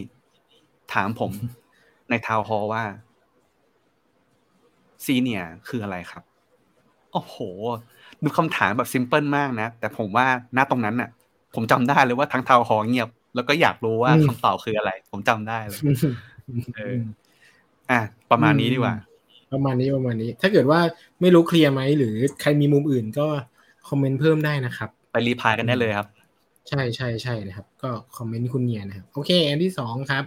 [0.93, 1.31] ถามผม
[2.09, 2.83] ในทาวฮอลว่า
[5.05, 6.23] ซีเนียคืออะไรครับ
[7.13, 7.35] โอ้โห
[8.23, 10.25] ดูคำถามแบบซิมเพิลมากนะ แต่ผมว่า
[10.57, 11.09] ณตรงนั้นน่ะ
[11.55, 15.79] ผมจำได้เลยว่าทั้งทาวฮอลเงียบ แล้วก็อยากรู้ว่าคำตอบคืออะไร ผมจำได้เลย
[16.75, 16.99] เออ
[17.91, 17.99] อะ
[18.31, 18.95] ประมาณนี้ดีกว่า
[19.53, 20.79] ประมาณนี้ประมาณนี้ ถ้าเกิดว่า
[21.21, 23.27] ไม่รู้เคลียร์ไหมหรือใครมีมุมอื่นก็
[23.89, 26.07] คอมเมนต์เพิ่มได้นะครับ ไปรีพายกันได้เลยครับ
[26.69, 30.23] ใช่ใช่ใช่นะครับ ก็คอมเมนต์คุณเนียนะครับ โอเค อันที่สองครับ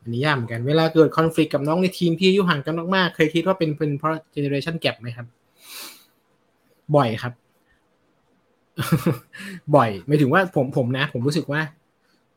[0.00, 5.26] อันนี้ยากเหมือนกัน เวลาเกิดคอนฟ lict กับน้องในทีมที่อายุห่างกันมากๆ เคยคิดว่าเป็นเป็นเพราะเจเนอเรชันแกรไหมครับ
[6.96, 7.32] บ่อยครับ
[9.76, 11.60] บ่อย ไม่ถึงว่าผมผมนะ ผมรู้สึกว่า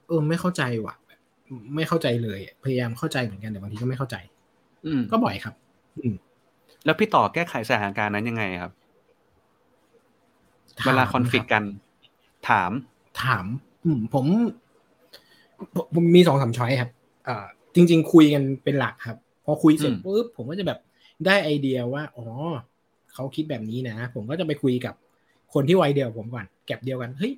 [0.07, 0.95] เออ ไม่เข้าใจว่ะ
[1.75, 4.15] ไม่เข้าใจเลย พยายามเข้าใจเหมือนกันแต่บางทีก็ไม่เข้าใจ
[4.85, 5.53] อืมก็บ่อยครับ
[6.85, 8.71] แล้วพี่ต่อแก้ไขสถานการณ์นั้นยังไงครับ
[10.85, 11.63] เวลาคอนฟ lict กัน
[12.49, 12.71] ถาม
[13.23, 13.45] ถาม
[13.85, 14.25] อืมผม
[15.93, 16.89] ผมมีสองสาม choice ครับ
[17.27, 17.45] อ่า
[17.75, 20.79] จริง ๆ คุยกันเป็นหลักครับ พอคุยเสร็จปุ๊บผมก็จะแบบ
[21.25, 22.25] ได้ไอเดียว่าอ๋อ
[23.13, 24.93] เขาคิดแบบนี้นะ ผมก็จะไปคุยกับ
[25.53, 27.33] คนที่วัยเดียวผมก่อน gap เดียวกันเฮ้ย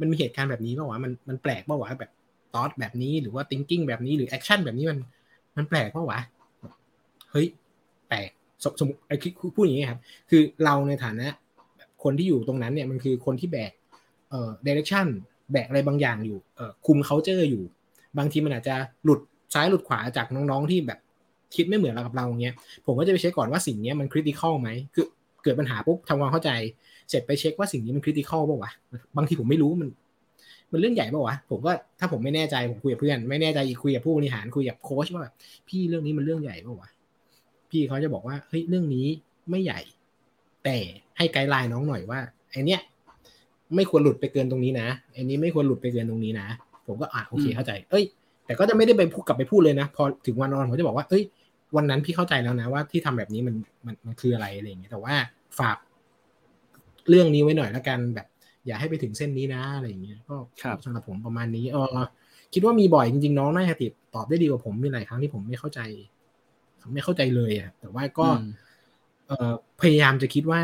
[0.00, 2.10] มันมีเหตุการณ์แบบนี้ป่าวะมันมันแปลกป่าวะแบบ
[2.54, 4.98] ตอสแบบนี้หรือว่า thinking แบบนี้หรือ action แบบนี้มัน
[5.56, 6.18] มันแปลกป่าวะ
[7.30, 7.46] เฮ้ย
[8.12, 8.30] แปลก
[8.80, 9.16] สมมติไอ้
[9.56, 10.00] พูดอย่างนี้ครับ
[10.30, 11.26] คือเราในฐานะ
[12.02, 13.72] คนที่อยู่ตรงนั้นเนี่ยมันคือคนที่แบก
[14.30, 15.06] เอ่อ direction
[15.52, 17.62] แบกอะไรบางอย่างอยู่เอ่อคุมเขาเจออยู่
[18.18, 19.20] บางทีมันอาจจะหลุด
[19.54, 20.98] ซ้ายหลุดขวาจากน้องๆที่แบบ
[21.54, 22.54] คิดไม่เหมือนเรากับเราอย่างเงี้ย
[22.86, 25.04] ผมก็จะไปเช็คก่อนว่าสิ่งนี้มัน critical ไหมคือ
[25.42, 26.50] เกิดปัญหาปุ๊บทำความเข้าใจ
[27.10, 28.72] เสร็จไปเช็คว่าสิ่งนี้มัน critical ป่าวะ
[29.16, 29.88] บางทีผมไม่รู้มัน
[30.72, 35.34] มันเรื่องใหญ่ป่าวะผมก็ถ้าผมไม่แน่ใจผมคุยกับเพื่อน ไม่แน่ใจอีกคุยกับผู้บริหารคุยกับโค้ชว่าแบบ
[35.68, 36.90] พี่เรื่องนี้มันเรื่องใหญ่ป่าวะ
[37.72, 39.06] พี่เขาจะบอกว่าเฮ้ยเรื่องนี้
[39.50, 39.80] ไม่ใหญ่
[40.64, 40.76] แต่
[41.16, 42.20] ให้ไกด์ไลน์น้องหน่อยว่า
[42.50, 42.80] ไอเนี้ย
[43.74, 46.48] ไม่ควรหลุดไปเกินตรงนี้นะไอนี้ไม่ควรหลุดไปเกินตรงนี้นะ
[46.86, 48.04] ผมก็อะโอเคเข้าใจ เอ้ย
[48.46, 51.22] แต่ก็จะไม่ได้ไปพูดกลับไปพูดเลยนะ พอถึงวันนอนผมจะบอกว่าเอ้ย
[51.76, 53.54] วันนั้นพี่เข้าใจแล้วนะว่าที่ทำแบบนี้มัน
[53.86, 55.14] มันมันคืออะไรอะไรอย่างเงี้ยแต่ว่า
[55.58, 55.76] ฝาก
[57.08, 58.26] เรื่องนี้ไว้หน่อยแล้วกันแบบ
[58.66, 61.98] อย่าให้ไปถึงเส้นนี้นะอะไรอย่างเงี้ยก็ครับสำหรับผมประมาณนี้เออ
[62.54, 65.80] คิดว่ามีบ่อยจริงๆน้องน่าจะติดตอบได้ดีกว่าผมมีหลายครั้งที่ผมไม่เข้าใจ
[66.94, 68.48] ไม่เข้าใจเลยอะแต่ว่าก็อืม
[69.26, 70.60] เอ่อพยายามจะคิดว่า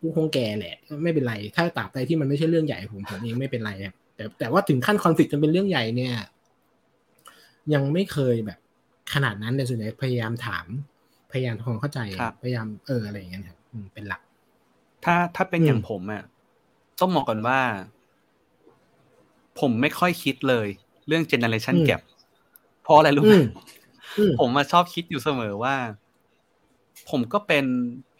[0.00, 6.14] กูคงแก่แหละ ไม่เป็นไร ถ้าตราบใดที่มันไม่ใช่เรื่องใหญ่ผมผมเองไม่เป็นไรอะแต่แต่ว่าถึงขั้นคอนฟ lict จนเป็นเรื่องใหญ่เนี่ย
[7.74, 8.58] ยังไม่เคยแบบ
[9.14, 10.66] ขนาดนั้นแต่ส่วนใหญ่พยายามถาม
[11.32, 14.20] พยายามทำความเข้าใจครับพยายามเอออะไรอย่างเงี้ยครับอืมเป็นหลัก
[15.04, 16.22] ถ้าถ้าเป็นอืมอย่างผมอะ
[17.00, 17.60] ต้องบอกก่อนว่า
[19.60, 20.66] ผมไม่ค่อยคิดเลย
[21.06, 22.00] เรื่อง generation gap
[22.82, 23.44] เพราะอะไรรู้ไหมอืมอืม
[24.38, 25.74] ผมมาชอบคิดอยู่เสมอว่า
[27.10, 27.64] ผมก็เป็น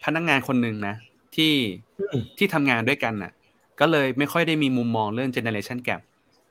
[0.04, 0.94] พนักงานคนหนึ่งนะ
[1.34, 1.52] ที่
[1.98, 3.32] อืมที่ทำงานด้วยกันน่ะ
[3.80, 6.00] ก็เลยไม่ค่อยได้มีมุมมองเรื่อง generation gap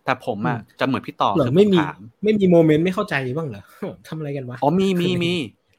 [0.05, 3.61] แต่ผมอะอืมจะเหมือนพี่ต่อเหรอคือไม่มีผถามไม่มีโมเมนต์ไม่เข้าใจบ้างเหรอ
[4.07, 5.33] ทำอะไรกันวะอ๋อมีมีมี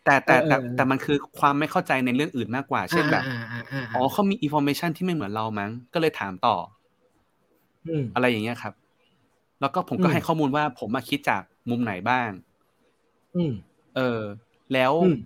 [0.05, 6.57] แต่แต่แต่เออเออแต่มันคือความไม่เข้าใจในเรื่องอื่นมากกว่า เช่นแบบอ่าอ่าอ่าอ๋อเขามี information ที่ไม่เหมือนเรามั้ง ก็เลยถามต่อ
[7.87, 8.75] อืมอะไรอย่างเงี้ยครับ
[9.61, 12.41] แล้วก็ผมก็อืมให้ข้อมูลว่าผมมาคิดจากมุมไหนบ้างอืม
[13.97, 14.21] เออ
[14.73, 15.17] แล้วอืม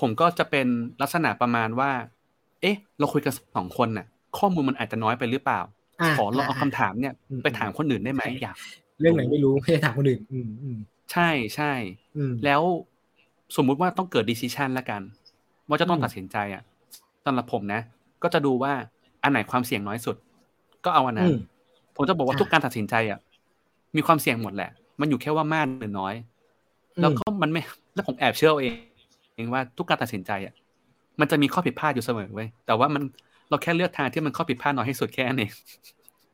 [0.00, 0.66] ผมก็จะเป็น
[1.02, 1.90] ลักษณะประมาณว่า
[2.60, 4.06] เอ๊ะ เราคุยกันสองคนน่ะ
[4.38, 5.60] ข้อมูลมันอาจจะน้อยไปหรือเปล่า
[6.00, 8.56] อ่าขอลองเอาอ่าคำถามเนี่ยอืมไปถามคนอื่นได้ไหมใช่อยาก
[9.00, 10.78] เรื่องไหนไม่รู้ไม่ได้ถามคนอื่นอืมอืม
[11.12, 11.72] ใช่ใช่
[12.16, 12.62] อืมแล้ว
[13.56, 15.02] สมมุติว่าต้องเกิด decision ละกัน
[15.68, 16.62] ว่าจะต้องอืมตัดสินใจอะ
[17.24, 17.80] สำหรับผมนะ
[18.22, 18.72] ก็จะดูว่า
[19.22, 20.16] อันไหนความเสี่ยงน้อยสุด
[20.84, 21.36] ก็เอาอันนั้นอืม
[21.96, 23.18] ผมจะบอกว่าอ่าทุกการตัดสินใจอะ
[23.96, 26.14] มีความเสี่ยงหมดแหละ มันอยู่แค่ว่ามากหรือน้อย
[27.00, 27.60] แล้วก็มันไม่
[27.94, 28.74] แล้วผมแอบเชื่อเอาเอง
[29.36, 30.54] เองว่าทุกการตัดสินใจอะ
[31.20, 33.02] มันจะมีข้อผิดพลาดอยู่เสมอเว้ยแต่ว่ามัน
[33.48, 35.50] เราแค่เลือกทางที่มันข้อผิดพลาดน้อยที่สุดแค่นั้นเอง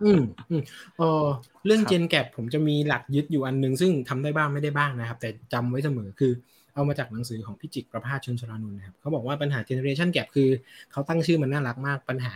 [0.03, 0.63] อืมอืม
[0.97, 1.27] เออ
[1.67, 6.33] เรื่องครับเจนแกปผมจะมีหลักยึดอยู่อันหนึ่งซึ่งทำได้บ้างไม่ได้บ้างนะครับ แต่จำไว้เสมอคือ
[6.75, 10.49] เอามาจากหนังสือของพี่จิก ประภาส ชลศรานนท์นะครับเขาบอกว่าปัญหา generation gap คือ
[10.93, 12.35] เขาตั้งชื่อมันน่ารักมากปัญหา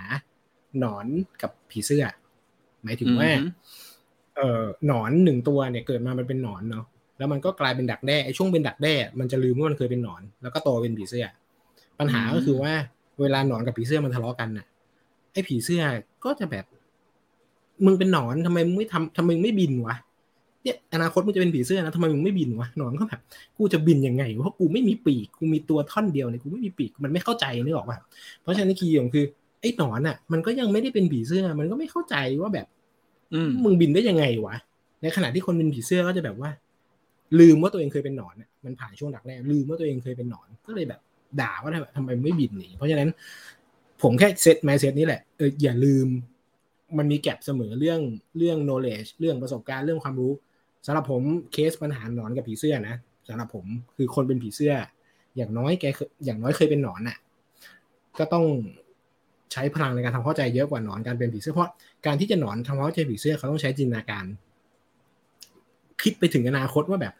[0.79, 1.07] หนอน
[1.43, 2.05] กับผีเสื้อ
[2.83, 3.43] หมายถึงว่าอือฮึ
[4.37, 6.85] เอ่อหนอนหนึ่งตัวเนี่ยเกิดมามันเป็นหนอนเนาะ
[7.23, 11.27] แล้วมันก็กลายเป็นดักแด้ไอ้ช่วงเป็นดักแด้มันจะลืมว่ามันเคยเป็นหนอน แล้วก็โตเป็นผีเสื้อ
[11.99, 12.73] ปัญหาก็คือว่า
[13.20, 14.66] เวลาหนอนกับผีเสื้อมันทะเลาะกันน่ะ
[15.33, 15.83] ไอ้ผีเสื้อ
[16.25, 16.64] ก็จะแบบ
[17.85, 19.97] มึงเป็นหนอนทำไมมึงไม่ทำทำไมมึงไม่บินวะ
[20.62, 23.20] เนี่ยอนาคตมึงจะเป็นผีเสื้อนะทำไมมึงไม่บินวะหนอนก็แบบ
[23.57, 27.99] กูจะบินยังไงวะเพราะกูไม่มีปีกกูมีตัวท่อนเดียวเนี่ยกูไม่มีปีกมันไม่เข้าใจนึกออกป่ะ
[28.43, 29.25] เพราะฉะนั้นคีย์ของคือ
[29.61, 32.66] ไอ้หนอนอะ มันก็ยังไม่ได้เป็นผีเสื้อ มันก็ไม่เข้าใจว่าแบบ
[33.35, 34.57] อืมมึงบินได้ยังไงวะ
[35.03, 36.51] ในขณะที่คนเป็นผีเสื้อก็จะแบบว่า
[37.41, 41.01] ลืมว่าตัวเองเคยเป็นหนอนมันผ่านช่วงดักแรกลืมว่าตัวเองเคยเป็นหนอน ก็เลยแบบ
[41.41, 43.11] ด่าว่าทำไมไม่บินหนีเพราะฉะนั้น
[44.03, 46.07] ผมแค่เซตไมเซตนี้แหละเอออย่าลืม
[46.99, 48.01] มันมีแก็บเสมอเรื่อง
[48.39, 50.33] เรื่อง knowledge เรื่องประสบการณ์เรื่องความรู้
[50.87, 51.22] สำหรับผม
[51.53, 52.97] เคสปัญหาหนอนกับผีเสื้อนะ
[53.28, 53.66] สำหรับผม
[53.97, 54.72] คือคนเป็นผีเสื้อ
[55.37, 55.85] อย่างน้อยแก
[56.24, 57.16] อย่างน้อยเคยเป็นหนอนน่ะ
[58.18, 58.45] ก็ต้อง
[59.53, 61.70] ใช้พลังในการทำเข้าใจเยอะกว่าหนอนการเป็นผีเสื้อเพราะ
[62.07, 64.24] การที่จะหนอนทำความเข้าใจผีเสื้อเขาต้องใช้จินตนาการ
[66.05, 67.14] คิดไปถึงอนาคตว่าแบบ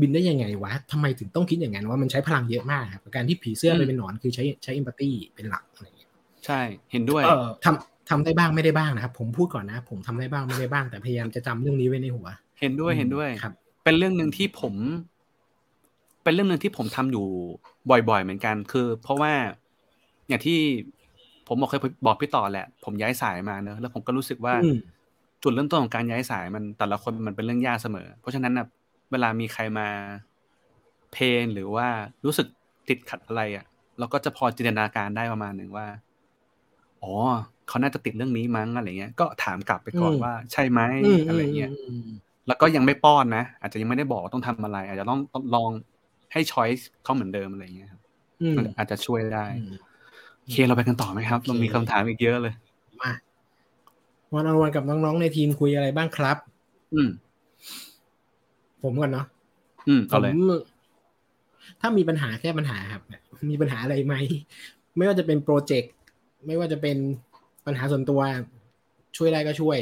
[0.00, 6.10] บินได้ยังไงวะทำไมถึงต้องคิดอย่างนั้นว่ามันใช้พลังเยอะมากครับการที่ผีเสื้อไปเป็นหนอนคือใช้ใช้อิมพัตตีเป็นหลักอะไรอย่างเงี้ย
[6.46, 6.60] ใช่
[6.92, 12.28] เห็นด้วย เออทำทำได้บ้างไม่ได้บ้างนะครับ ผมพูดก่อนนะ ผมทำได้บ้างไม่ได้บ้าง แต่พยายามจะจำเรื่องนี้ไว้ในหัว
[12.60, 13.52] เห็นด้วยเห็นด้วยครับ
[13.84, 14.74] เป็นเรื่องหนึ่งที่ผม
[16.24, 17.26] เป็นเรื่องหนึ่งที่ผมทำอยู่
[17.90, 19.32] บ่อย ๆ เหมือนกัน คือ เพราะว่า
[20.28, 20.58] อย่างที่
[21.48, 24.78] ผมบอกเคยบอกพี่ต่อแหละ ผมย้ายสายมาเนอะแล้วผมก็รู้สึกว่าอืม
[25.46, 28.66] จุดเริ่มต้นของการย้ายสายมันแต่ละคนมันเป็นเรื่องยากเสมอ เพราะฉะนั้นนะ
[29.10, 29.88] เวลามีใครมา
[31.12, 31.88] เพลนหรือว่า
[32.24, 32.46] รู้สึก
[32.88, 33.64] ติดขัดอะไรอะ
[33.98, 35.86] เราก็จะพอจินตนาการได้ประมาณหนึ่งว่า
[37.02, 37.14] อ๋อ
[37.68, 42.06] เขาน่าจะติดเรื่องนี้มั้งอะไรเงี้ย ก็ถามกลับไปก่อนอืมว่าใช่ไหมอืมอะไรเงี้ยอืม
[42.46, 45.70] แล้วก็ยังไม่ป้อนนะ อาจจะยังไม่ได้บอกว่าต้องทำอะไร อาจจะต้องต้องลอง
[46.32, 48.00] ให้ช้อยส์เขาเหมือนเดิมอะไรเงี้ยครับ
[48.42, 49.70] อืมมันอาจจะช่วยได้อืม
[50.40, 52.54] โอเคเราไปกันต่อไหมครับ เรามีคำถามอีกเยอะเลย
[53.00, 53.10] มา
[54.36, 56.36] วันออนวันกับน้องๆในทีมคุยอะไรบ้างครับ
[56.94, 57.08] อืม
[58.82, 59.26] ผมก่อนเนาะ
[59.88, 60.40] อืมเอาเลยผม
[61.80, 63.02] ถ้ามีปัญหาแค่ปัญหาครับ
[63.50, 64.14] มีปัญหาอะไรไหม
[64.96, 65.92] ไม่ว่าจะเป็นโปรเจกต์
[66.46, 66.96] ไม่ว่าจะเป็น
[67.66, 68.20] ปัญหาส่วนตัว
[69.16, 69.78] ช่วยได้ก็ช่วย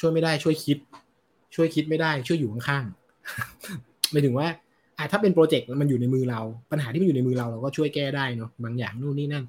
[0.00, 0.78] ช่วยไม่ได้ช่วยคิด
[1.54, 4.48] ช่วยคิดไม่ได้ ช่วยอยู่ข้างๆหมายถึงว่า
[4.98, 9.44] อะถ้าเป็นโปรเจกต์มันอยู่ในมือเรา ปัญหาที่มันอยู่ในมือเราเราก็ช่วยแก้ได้เนาะบางอย่างนู่นนี่นั่น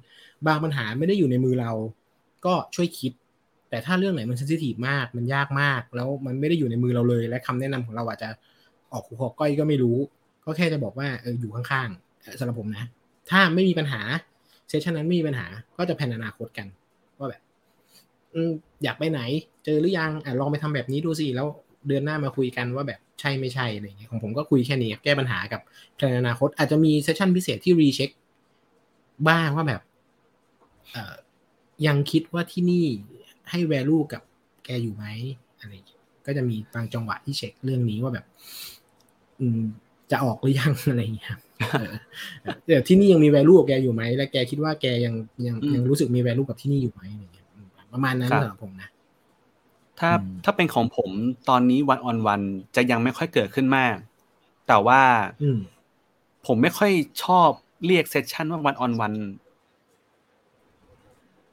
[0.46, 1.72] บางปัญหาไม่ได้อยู่ในมือเรา
[2.46, 3.12] ก็ช่วยคิด
[3.70, 8.28] แต่ถ้าเรื่องไหนมัน sensitive มาก มันยากมาก แล้วมันไม่ได้อยู่ในมือเราเลย และคำแนะนำของเราอาจจะ
[8.92, 9.96] ออกหัวออกก้อยก็ไม่รู้
[10.44, 12.84] ก็แค่จะบอกว่าเอออยู่ข้างๆสำหรับผมนะ
[13.30, 14.00] ถ้าไม่มีปัญหา
[14.68, 15.46] session นั้นไม่มีปัญหา
[15.78, 16.66] ก็จะแผนอนาคตกัน
[17.18, 17.42] ว่าแบบ
[18.84, 19.20] อยากไปไหน
[19.64, 21.46] เจอหรือยังอลองไปทำแบบนี้ดูสิ แล้ว
[21.88, 25.60] เดือนหน้ามาคุยกันว่าแบบใช่ไม่ใช่อะไรเงี้ยของผมก็คุยแค่นี้แก้ปัญหากับ
[25.96, 28.10] แผนอนาคต อาจจะมี session พิเศษที่ recheck
[29.28, 29.80] บ้างว่าแบบ
[31.86, 32.86] ยังคิดว่าที่นี่
[33.50, 34.22] ให้แวลูกับ
[34.64, 35.04] แกอยู่ไหม
[35.60, 35.72] อะไร
[36.26, 38.26] ก็จะมีบางจังหวะที่เช็คเรื่องนี้ว่าแบบ
[39.40, 39.60] อืม
[40.10, 41.36] จะออกหรือยังอะไรเงี้ย
[42.66, 45.14] เดี๋ยวที่นี่ยังมีแวลูกับแกอยู่ไหมและแกคิดว่าแกยัง
[45.46, 47.46] ยังยังรู้สึกมีแวลูกับที่นี่อยู่ไหมอะไรเงี้ย
[47.92, 48.88] ประมาณนั้นสำหรับผมนะ
[49.98, 50.10] ถ้า
[50.44, 51.10] ถ้าเป็นของผม
[51.48, 52.40] ตอนนี้วันออนวัน
[52.76, 53.96] จะยังไม่ค่อยเกิดขึ้นมาก
[54.68, 55.00] แต่ว่า
[55.42, 55.58] อืม
[56.46, 56.92] ผมไม่ค่อย
[57.24, 57.48] ชอบ
[57.86, 59.12] เรียกเซสชันว่าวันออนวัน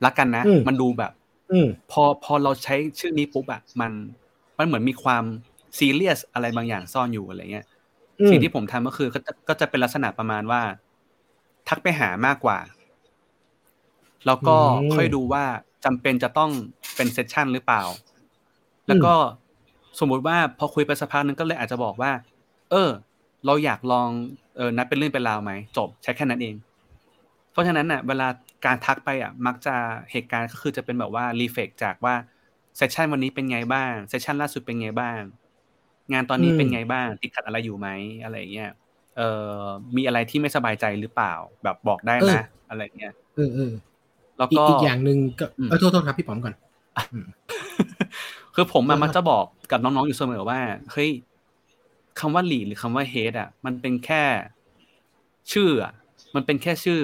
[0.06, 1.17] ละกันนะ มันดูแบบอืม
[1.92, 3.92] พอพอเราใช้ชื่อนี้ปุ๊บอะมัน
[4.58, 5.24] มันเหมือนมีความ
[5.78, 7.66] ซีเรียสอะไรบางอย่างซ่อนอยู่อะไรเงี้ย
[8.30, 10.62] สิ่งที่ผมทำก็คือก็จะก็จะเป็นลักษณะประมาณว่า
[11.68, 12.60] ทักไปหามากกว่า
[14.26, 14.58] แล้วก็
[14.94, 15.44] ค่อยดูว่า
[15.86, 16.52] จำเป็นจะต้อง
[16.96, 17.84] เป็นเซสชันหรือเปล่า
[18.88, 19.14] แล้วก็
[20.00, 22.12] สมมุติว่าพอคุยไปสักพักนึงก็เลยอาจจะบอกว่า
[22.72, 22.90] เออ
[23.46, 24.10] เราอยากลอง
[24.58, 26.56] เออนัดเป็นเรื่องเป็นราวไหมจบใช้แค่นั้นเอง
[27.52, 28.28] เพราะฉะนั้นน่ะ เวลา
[28.66, 29.76] การทักไปอะมักจะ
[30.12, 32.16] เหตุการณ์ก็คือจะเป็นแบบว่ารีเฟกจากว่า
[32.78, 35.20] เซสชันวันนี้เป็นไงบ้างเซสชันล่าสุดเป็นไงบ้าง
[36.14, 37.88] งานตอนนี้เป็นไงบ้าง ติดขัดอะไรอยู่ไหม
[38.24, 38.72] อะไรเงี้ย
[39.18, 39.30] เอ่
[39.60, 39.62] อ
[39.96, 41.34] มีอะไรที่ไม่สบายใจหรือเปล่า
[41.64, 43.72] แบบบอกได้นะอะไรเงี้ยเออเออ
[44.38, 46.54] แล้วก็อีกอย่างหนึ่งก็เออโทษโทษครับพี่ป๋อมก่อน
[48.56, 50.60] คือผมมักจะบอกกับน้องๆอยู่เสมอว่า
[50.92, 51.12] เฮ้ย
[52.20, 54.24] คำว่าหลีหรือคำว่าเฮดอะ มันเป็นแค่
[55.52, 55.94] ชื่ออะ
[56.36, 57.02] มันเป็นแค่ชื่อ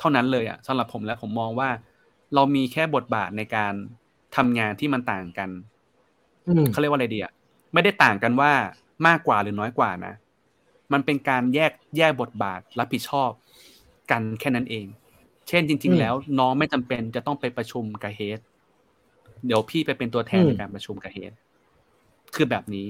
[0.00, 1.70] เท่านั้นเลยอะสำหรับผมแล้วผมมองว่า
[2.34, 3.72] เรามีแค่บทบาทในการ
[4.36, 5.50] ทำงานที่มันต่างกัน
[6.72, 7.32] เขาเรียกว่าอะไรดีอะ
[7.74, 8.52] ไม่ได้ต่างกันว่า
[9.06, 10.14] มากกว่าหรือน้อยกว่านะ
[10.92, 13.30] มันเป็นการแยกแยกบทบาทรับผิดชอบ
[14.10, 14.86] กันแค่นั้นเอง
[15.48, 18.40] เช่นจริง ๆ แล้วน้องไม่จำเป็นจะต้องไปประชุมกับเฮด
[19.46, 21.32] เดี๋ยวพี่ไปเป็นตัวแทนในการประชุมกับเฮด
[22.34, 22.86] คือแบบนี้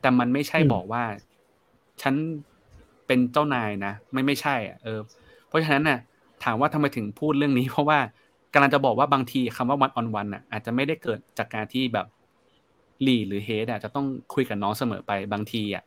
[0.00, 1.04] แต่มันไม่ใช่บอกว่า
[2.02, 2.14] ฉัน
[3.06, 5.00] เป็นเจ้านายนะ ไม่ไม่ใช่อะเออ
[5.48, 5.98] เพราะฉะนั้นน่ะ
[6.44, 7.98] ถามว่าทำไมถึงพูดเรื่องนี้ เพราะว่า
[8.52, 12.06] กำลังจะบอกว่าบางทีคำว่าวันออนวันอะอาจจะไม่ได้เกิดจากการที่แบบ
[13.06, 15.84] ลีหรือเฮดอะจะต้องคุยกับน้องเสมอไปบางทีอะ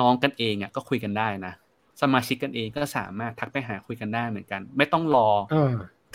[0.00, 1.52] น้องกันเองอะก็คุยกันได้นะ
[2.02, 5.28] สมาชิกกันเองก็สามารถทักไปหาคุยกันได้เหมือนกัน ไม่ต้องรอ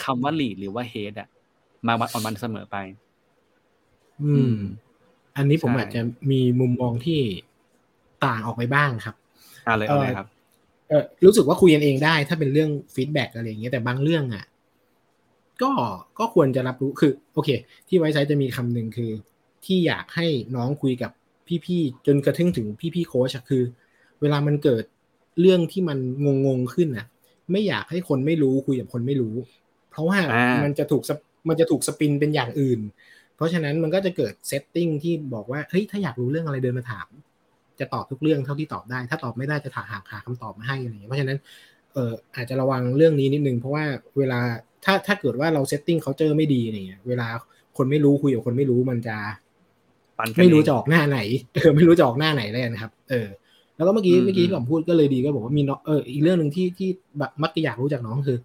[0.03, 1.27] คำว่า lead หรือว่า head อะ
[1.87, 2.77] มา one on one เสมอไป
[4.21, 4.55] อืม
[5.37, 6.01] อันนี้ผมอาจจะ
[6.31, 7.21] มีมุมมองที่
[8.25, 9.15] ต่างออกไปบ้างครับ
[9.67, 10.27] อ่าเลยอะไรครับ
[10.89, 14.45] เออรู้สึกว่าคุยกันเองได้ ถ้าเป็นเรื่อง feedback อะไรอย่างเงี้ยแต่บางเรื่องอะ
[15.61, 15.71] ก็
[16.19, 17.49] ก็ควรจะรับรู้คือ โอเค
[17.87, 19.11] ที่ไว้ใช้จะมีคำหนึ่งคือ
[19.65, 21.11] ที่อยากให้น้องคุยกับ
[21.65, 23.63] พี่ๆจนกระทั่งถึงพี่ๆโค้ชคือ
[24.21, 24.83] เวลามันเกิด
[25.41, 25.97] เรื่องที่มัน
[26.45, 27.05] งงๆขึ้นน่ะ
[27.51, 29.35] ไม่อยากให้คนไม่รู้คุยกับคนไม่รู้
[29.91, 30.19] เพราะว่า
[30.63, 31.03] มันจะถูก
[31.49, 32.79] มันจะถูก spin เป็นอย่างอื่น
[33.35, 37.07] เพราะฉะนั้นมันก็จะเกิด setting ที่บอกว่าเฮ้ยถ้าอยากรู้เรื่องอะไรเดินมาถาม
[37.79, 41.39] จะตอบทุกเรื่องเท่าที่ตอบได้ ถ้าตอบไม่ได้จะถามหาหาคำตอบมาให้อะไรอย่างเงี้ยเพราะฉะนั้น
[41.93, 43.83] เอออาจจะระวังเรื่องนี้นิดนึงเพราะว่า
[44.17, 44.39] เวลา
[44.85, 47.27] ถ้าถ้าเกิดว่าเรา setting culture ไม่ดีเนี่ยเวลา
[47.77, 49.17] คนไม่รู้คุยกับคนไม่รู้มันจะ
[50.39, 51.19] ไม่รู้จะออกหน้าไหน
[51.55, 53.27] เออไม่รู้จะออกหน้าไหนเลยนะครับ เออ
[53.75, 56.89] แล้วก็เมื่อกี้เมื่อกี้ที่ผมพูดก็เลยดีก็บอกว่ามีเนาะเอออีกเรื่องหนึ่งที่ที่
[57.19, 58.37] แบบมักจะอยากรู้จากน้องคือ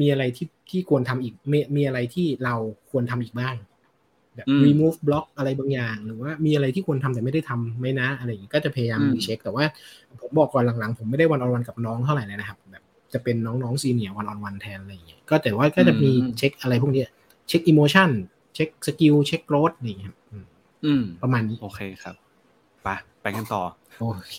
[0.00, 2.54] มีอะไรที่ที่ควรทำอีกมีมีอะไรที่เรา
[2.90, 3.54] ควรทำอีกบ้าง
[4.38, 9.64] แบบ remove block อะไรบางอย่าง หรือว่ามีอะไรที่ควรทำแต่ไม่ได้ทำไม่นะอะไรอย่างนี้ก็จะพยายาม recheck แต่ว่า
[10.20, 12.82] ผมบอกก่อนหลังๆ ผมไม่ได้ one on one กับน้องเท่าไหร่เลยนะครับแบบ
[13.12, 17.04] จะเป็นน้องๆ senior one on one แทนอะไรอย่างเงี้ยก็แต่ว่าก็จะมีเช็คอะไรพวกนี้
[17.48, 18.10] เช็ค emotion
[18.54, 20.16] เช็ค skill เช็ค growthนี่ครับ
[20.84, 22.14] อืมประมาณนี้โอเคครับ
[22.82, 22.88] ไป
[23.22, 23.62] ไปกันต่อ
[23.98, 24.38] โอเค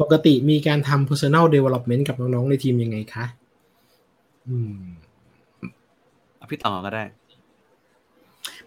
[0.00, 3.24] ปกติมีการทำ personal development กับน้องๆในทีมยังไงคะ
[4.48, 4.80] อืม
[6.50, 7.04] พี่ต่อก็ได้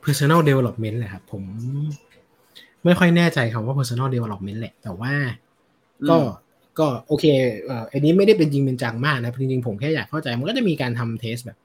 [0.03, 1.43] personal development แหละครับผม
[2.85, 5.13] ไม่ค่อยแน่ใจคำว่า personal development แหละ แต่ว่า
[6.09, 6.17] ก็
[6.79, 7.25] ก็โอเค
[7.65, 11.57] เอ่ออันนี้ไม่ได้เป็นจริงเป็นจังมากนะ จริงๆ ผมแค่อยากเข้าใจ มันก็จะมีการทำเทสแบบ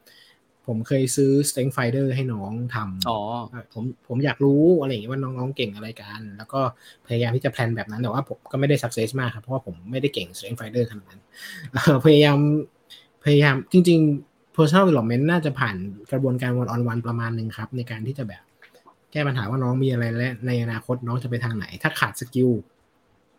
[0.66, 3.18] ผมเคยซื้อ strength finder ให้น้องทำอ๋อ
[3.74, 6.60] ผมผมอยากรู้อะไรอย่างเงี้ยว่าน้องๆเก่งอะไรกัน แล้วก็
[7.06, 11.22] พยายามที่จะแพลนแบบนั้น แต่ว่าผมก็ไม่ได้ success มากครับ เพราะว่าผมไม่ได้เก่ง strength finder ขนาดนั้น
[12.06, 12.38] พยายาม
[13.24, 14.25] พยายามจริง ๆ
[14.56, 15.76] personal development น่าจะผ่าน
[16.12, 18.42] กระบวนการ one on one ประมาณหนึ่งครับ ในการที่จะแบบ
[19.12, 22.50] แก้ปัญหาว่าน้องมีอะไรและในอนาคตน้องจะไปทางไหน ถ้าขาด skill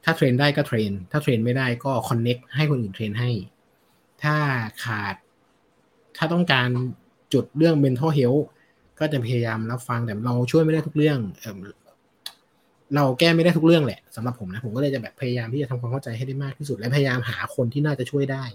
[0.03, 3.29] ถ้า train ได้ก็ train ถ้า train ไม่ได้ก็ connect ให้คนอื่น train ให้
[4.23, 4.35] ถ้า
[4.83, 5.15] ขาด
[6.17, 6.69] ถ้าต้องการ
[7.33, 8.43] จุดเรื่อง mental health
[8.99, 11.55] ก็จะพยายามรับฟังแต่เราช่วยไม่ได้ทุกเรื่องเออ
[12.95, 18.45] เราแก้ไม่ได้ทุกเรื่องแหละสำหรับผมนะผมก็เลยจะแบบพยายามที่จะทำความเข้าใจให้ได้มากที่สุด และพยายามหาคนที่น่าจะช่วยได้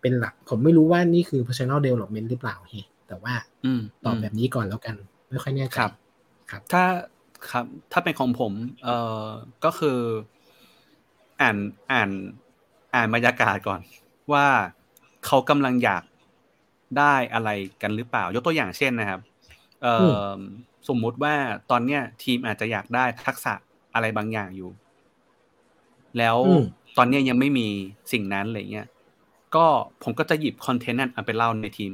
[0.00, 2.74] เป็นหลัก ผมไม่รู้ว่านี่คือ personal development หรือเปล่าเฮ
[3.08, 3.34] แต่ว่า
[3.64, 4.96] อืมตอบแบบนี้ก่อนแล้วกัน
[5.30, 5.92] ไม่ค่อยแน่ใจครับ
[6.50, 6.84] ครับ ถ้า
[7.50, 8.52] ครับ ถ้าเป็นของผม
[8.82, 9.26] เอ่อ
[9.64, 9.98] ก็คือ
[11.40, 11.56] อ่าน
[11.92, 12.10] อ่าน
[12.94, 13.80] อ่านบรรยากาศก่อน
[14.32, 14.46] ว่า
[15.26, 16.02] เขากำลังอยาก
[16.98, 17.50] ได้อะไร
[17.82, 19.20] กันหรือเปล่า ยกตัวอย่างเช่นนะครับ
[19.82, 19.94] เอ่
[20.36, 20.38] อ
[20.88, 21.34] สมมุติว่า
[21.70, 23.54] ตอนเนี้ย ทีมอาจจะอยากได้ทักษะ
[23.94, 24.70] อะไรบางอย่างอยู่
[26.18, 26.64] แล้วอืม
[26.98, 27.68] ตอนเนี้ยยังไม่มี
[28.12, 28.86] สิ่งนั้นอะไรเงี้ย
[29.56, 29.66] ก็
[30.02, 31.92] ผมก็จะหยิบ content นั้นเอาไปเล่าในทีม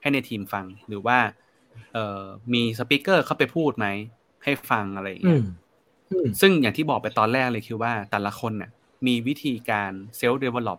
[0.00, 1.18] ให้ในทีมฟังหรือว่า
[1.92, 2.22] เอ่อ
[2.54, 3.86] มี speaker เข้าไปพูดไหม
[4.44, 5.40] ให้ฟังอะไรอย่างอืเงี้ยม
[6.10, 8.70] อืมซึ่งอย่างที่บอกไปตอนแรกเลยคือว่าแต่ละคนเนี่ย
[9.06, 10.78] มีวิธีการ self develop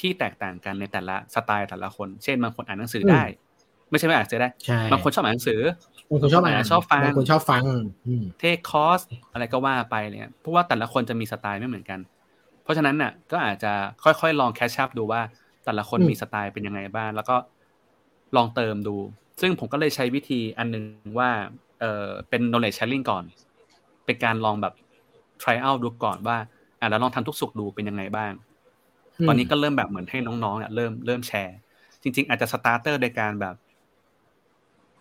[0.00, 3.22] ที่แตกต่างกันในแต่ละสไตล์แต่ละคน เช่นบางคนอ่านหนังสือได้
[3.90, 5.60] ไม่ใช่ไม่อ่านหนังสือได้ใช่บางคนชอบอ่านหนังสือ
[6.08, 7.64] บางคนชอบอ่านชอบฟังบางคนชอบฟัง
[8.06, 9.00] อืม take course
[9.32, 12.17] อะไรก็ว่าไปเนี่ยเพราะว่าแต่ละคนจะมีสไตล์ไม่เหมือนกันเพ
[12.68, 13.72] ราะฉะนั้นน่ะ ก็อาจจะ
[14.04, 15.20] ค่อยๆ ลอง catch up ดูว่า
[15.64, 17.36] แต่ละคนอืมมีสไตล์เป็นยังไงบ้างแล้วก็
[18.36, 18.96] ลองเติมดู
[19.40, 20.84] ซึ่งผมก็เลยใช้วิธีอันหนึ่ง
[21.18, 21.30] ว่า
[21.80, 23.24] เออเป็น knowledge sharing ก่อน
[24.06, 24.74] เป็นการลองแบบ
[25.42, 26.36] try out ดูก่อนว่า
[26.80, 28.32] อะแล้วลองทำทุกสุขดูเป็นยังไงบ้าง
[29.28, 31.56] ตอนนี้ก็เริ่มแบบเหมือนให้น้องๆเนี่ยเริ่มเริ่มแชร์
[32.02, 33.54] จริง ๆ อาจจะ starter โดยการแบบ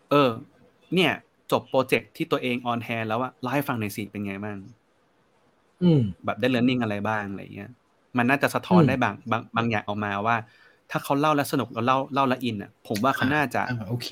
[0.09, 0.29] เออ
[0.95, 1.11] เนี่ย
[1.51, 4.76] จบโปรเจกต์ที่ตัวเอง on hand แล้วว่าเล่าให้ฟังหน่อยสิเป็นไงบ้างอืม
[6.25, 7.67] แบบได้เรียนรู้อะไรบ้างอะไรเงี้ย
[8.17, 10.35] มันน่าจะสะท้อนอืมได้บางบางบางอย่างออกมาว่า
[10.89, 14.07] ถ้าเขาเล่าแล้วสนุกแล้วเล่าเล่าและอินอะ ผมว่าเขาน่าจะอ่าโอเค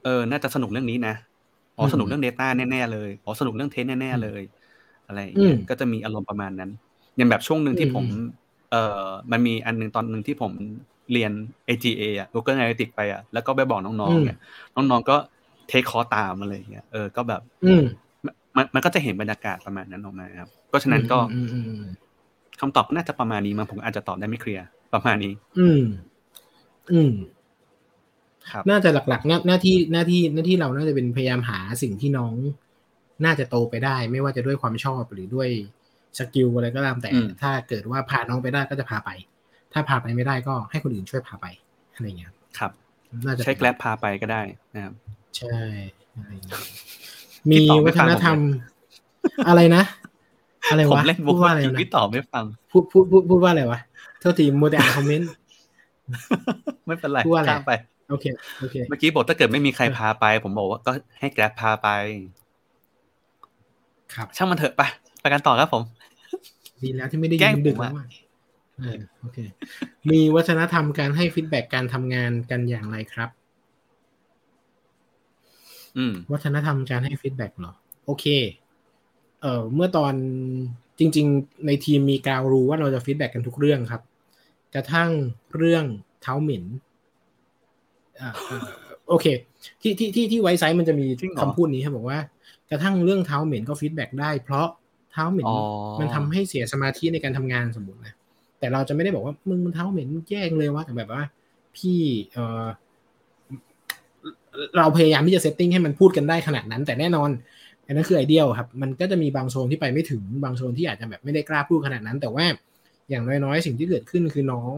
[0.00, 1.12] เออ น่าจะสนุกเรื่องนี้นะ
[1.76, 4.42] อ๋ออืมสนุกเรื่อง data แน่ๆเลยอ๋อสนุกเรื่อง test แน่ๆเลย
[5.06, 6.70] อะไรอย่างเงี้ย อืมก็จะมีอารมณ์ประมาณนั้น
[7.16, 8.06] อย่างแบบช่วงหนึ่งที่อืมผม
[8.68, 8.78] เอ่อ
[9.32, 10.52] มันมีอันหนึ่งตอนหนึ่งที่ผม
[11.12, 11.32] เรียน
[11.66, 14.36] AGA อะ Google Analytics ไปอะแล้วก็ไปบอกน้องๆเนี่ย
[14.74, 15.16] น้องๆก็
[15.66, 17.66] เทคคอร์สตามอะไรอย่างเงี้ยเออก็แบบอื
[18.56, 21.84] มมันมันก็จะเห็นบรรยากาศประมาณนั้นออกมาครับเพราะฉะนั้นก็อืมอืมอืม
[22.60, 24.64] คำตอบน่าจะประมาณนี้มั้งผมอาจจะตอบได้ไม่เคลียร์
[24.94, 25.82] ประมาณนี้ อืม
[26.92, 27.12] อืม
[28.50, 32.34] ครับ น่าจะหลักๆหน้าหน้าที่หน้าที่หน้าที่เราน่าจะเป็นพยายามหาสิ่งที่น้อง
[33.24, 35.48] น่าจะโตไปได้ ไม่ว่าจะด้วยความชอบหรือด้วย
[36.18, 39.10] สกิลอะไรก็ตามแต่อืมถ้าเกิดว่าพาน้องไปได้ก็จะพาไป
[39.72, 41.46] ถ้าพาไปไม่ได้ก็ให้คนอื่นช่วยพาไป
[41.94, 42.72] อะไรอย่างเงี้ยครับ
[43.26, 44.42] น่าจะใช้แกล็บพาไปก็ได้
[44.74, 44.94] นะครับ
[45.36, 45.58] ใช่
[46.14, 46.76] อะไรอย่างเงี้ยพี่
[47.48, 48.60] มีตอบไม่วัฒฟังนผมธรรมเลย
[49.48, 49.82] อะไรนะ
[50.70, 53.80] อะไรผมวะเล่นพูบุดกว่าอะไรอีกนะพี่ตอบไม่ฟัง พูดพูดพูดพูดว่าอะไรวะ
[54.20, 55.28] เท่าทีมัวแต่อ่านคอมเมนต์
[56.86, 57.72] ไม่เป็นไรพูดว่าอะไรข้ามไป
[58.10, 58.26] โอเค
[58.60, 61.88] โอเค เมื่อกี้บอกถ้าเกิดไม่มีใครพาไป ผมบอกว่าก็ให้แกร็บพาไป
[64.14, 64.82] ครับ ช่างมันเถอะไป
[65.20, 65.82] ไปกันต่อครับผม
[66.82, 68.06] ดีแล้วที่ไม่ได้แกล้ยิงนดึกผมแล้อะวอะ
[68.78, 69.38] เออโอเค
[70.10, 73.39] มีวัฒนธรรมการให้ feedback การทำงานกันอย่างไรครับอืม
[76.32, 77.72] วัฒนธรรมการให้ feedback เหรอ
[78.06, 78.24] โอเค
[79.40, 80.14] เอ่อเมื่อตอน
[80.98, 84.02] จริง ๆ ในทีมมี ground rule ว่าเราจะ feedback กันทุกเรื่องครับ
[84.74, 85.10] กระทั่ง
[85.56, 85.84] เรื่อง
[86.22, 86.64] เท้าเหม็น
[88.20, 88.68] อ่าเอ่อ
[89.08, 89.26] โอเค
[89.82, 92.18] ที่ที่ที่ที่ Wisesight มันจะมีจริงเหรอคำพูดนี้ครับบอกว่า
[92.70, 94.68] กระทั่งเรื่องเท้าเหม็นก็ feedback ได้ เพราะ
[95.12, 95.58] เท้าเหม็นอ๋อ
[96.00, 98.14] มันทำให้เสียสมาธิในการทำงานสมมตินะ
[98.58, 101.22] แต่เราจะไม่ได้บอกว่ามึงมันเท้าเหม็นแย่งเลยว่าแต่แบบว่า
[101.76, 102.00] พี่
[102.32, 102.64] เออ
[104.76, 107.30] เราพยายามที่จะ setting ให้มันพูดกันได้ขนาดนั้น แต่แน่นอน
[107.86, 112.44] อันนั้นคือ ideal ครับ มันก็จะมีบางโซนที่ไปไม่ถึงบางโซนที่อาจจะแบบไม่ได้กล้าพูดขนาดนั้น แต่ว่า
[113.10, 114.74] อย่างน้อยๆ สิ่งที่เกิดขึ้นคือน้อง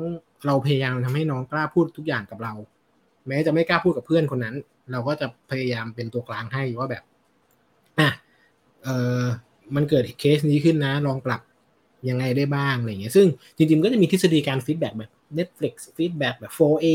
[0.46, 2.52] เราพยายามทำให้น้องกล้าพูดทุกอย่างกับเรา
[3.28, 4.56] แม้จะไม่กล้าพูดกับเพื่อนคนนั้น
[4.92, 7.02] เราก็จะพยายามเป็นตัวกลางให้ว่าแบบ
[7.98, 8.09] อะ
[8.82, 8.88] เอ
[9.20, 9.22] อ
[9.74, 11.40] มันเกิดเคสนี้ขึ้นนะ ลองปรับ
[12.08, 13.26] ยังไงได้บ้างอะไรอย่างเงี้ยซึ่ง
[13.56, 16.86] จริงๆก็จะมีทฤษฎีการ feedback แบบ Netflix feedback แบบ 4A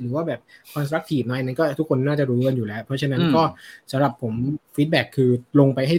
[0.00, 0.40] หรือว่าแบบ
[0.74, 3.42] constructive หน่อยนั้นก็ทุกคนน่าจะรู้กันอยู่แล้ว เพราะฉะนั้นอืมก็
[3.92, 4.34] สำหรับผม
[4.76, 5.30] feedback คือ
[5.60, 5.96] ลงไปให้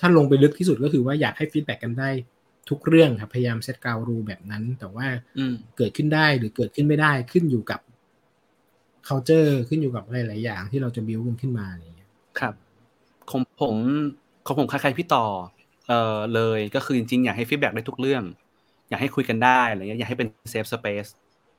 [0.00, 2.10] ถ้าลงไปลึกที่สุดก็คือว่าอยากให้ feedback กันได้
[2.70, 5.06] ทุกเรื่องครับพยายาม set ground rule แบบนั้น แต่ว่า
[5.38, 7.80] อืมเกิดขึ้นได้หรือเกิดขึ้นไม่ได้ขึ้นอยู่กับ
[9.08, 12.54] culture ขึ้นอยู่กับหลายๆอย่างที่เราจะ build กันขึ้นมาอะไรอย่างเงี้ยครับ
[13.30, 13.76] ของผม
[14.46, 15.24] ของผมคล้ายๆพี่ต่อ
[15.88, 18.22] เอ่อเลยก็คือจริงๆ อยากให้ feedback ได้ทุกเรื่อง
[18.88, 21.06] อยากให้คุยกันได้อะไรเงี้ยอยากให้เป็น safe space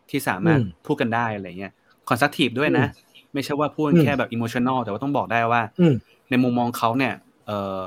[0.09, 1.71] ที่สามารถอืมพูดกันได้อะไรเงี้ย
[2.09, 2.85] constructive ด้วยนะ
[3.33, 5.95] ไม่ใช่ว่าพูดอืมแค่แบบ emotional แต่ว่าต้องบอกได้ว่าอืม
[6.29, 7.13] ในมุมมองเขาเนี่ย
[7.45, 7.85] เอ่อ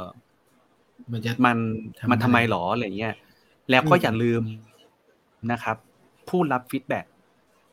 [1.13, 1.59] มันจะมัน
[2.01, 3.15] ทำมันได้ทำไมหรออะไรเงี้ย
[3.71, 4.43] แล้วก็อืมอย่าลืม
[5.53, 5.77] นะครับ
[6.29, 7.05] ผู้รับ feedback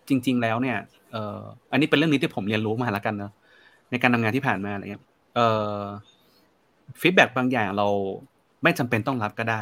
[0.09, 0.77] จริง ๆ แล้วเนี่ย
[1.11, 3.31] เอ่ออันนี้เป็นเรื่องนี้ที่ผมเรียนรู้มาแล้วกันเนาะ
[3.91, 5.03] ในการทำงานที่ผ่านมาอะไรเงี้ย
[5.35, 5.47] เอ่
[5.79, 5.83] อ
[7.01, 7.87] feedback บางอย่างเรา
[8.65, 9.61] ไม่จำเป็นต้องรับก็ได้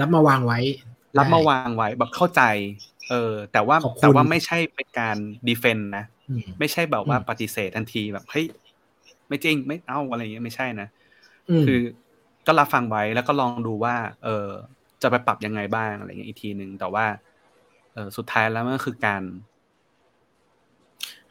[0.00, 0.60] รับมาวางไว้
[1.18, 2.42] รับมาวางไว้แบบเข้าใจ
[3.08, 5.16] เออ แต่ว่าขอบคุณแต่ว่าไม่ใช่เป็นการ
[5.48, 8.46] defend นะอืมไม่ใช่แบบว่าอืมปฏิเสธทันทีแบบเฮ้ย
[9.28, 10.88] ไม่จริงไม่เอาอะไรอย่างเงี้ยไม่ใช่นะ
[11.62, 11.80] มคือ
[12.46, 14.48] ก็รับฟังไว้แล้วก็ลองดูว่า เออ
[15.02, 17.06] จะไปปรับยังไงบ้างอะไรเงี้ยอีกทีหนึ่งแต่ว่า
[17.94, 19.22] เออสุดท้ายแล้วมันก็คือการ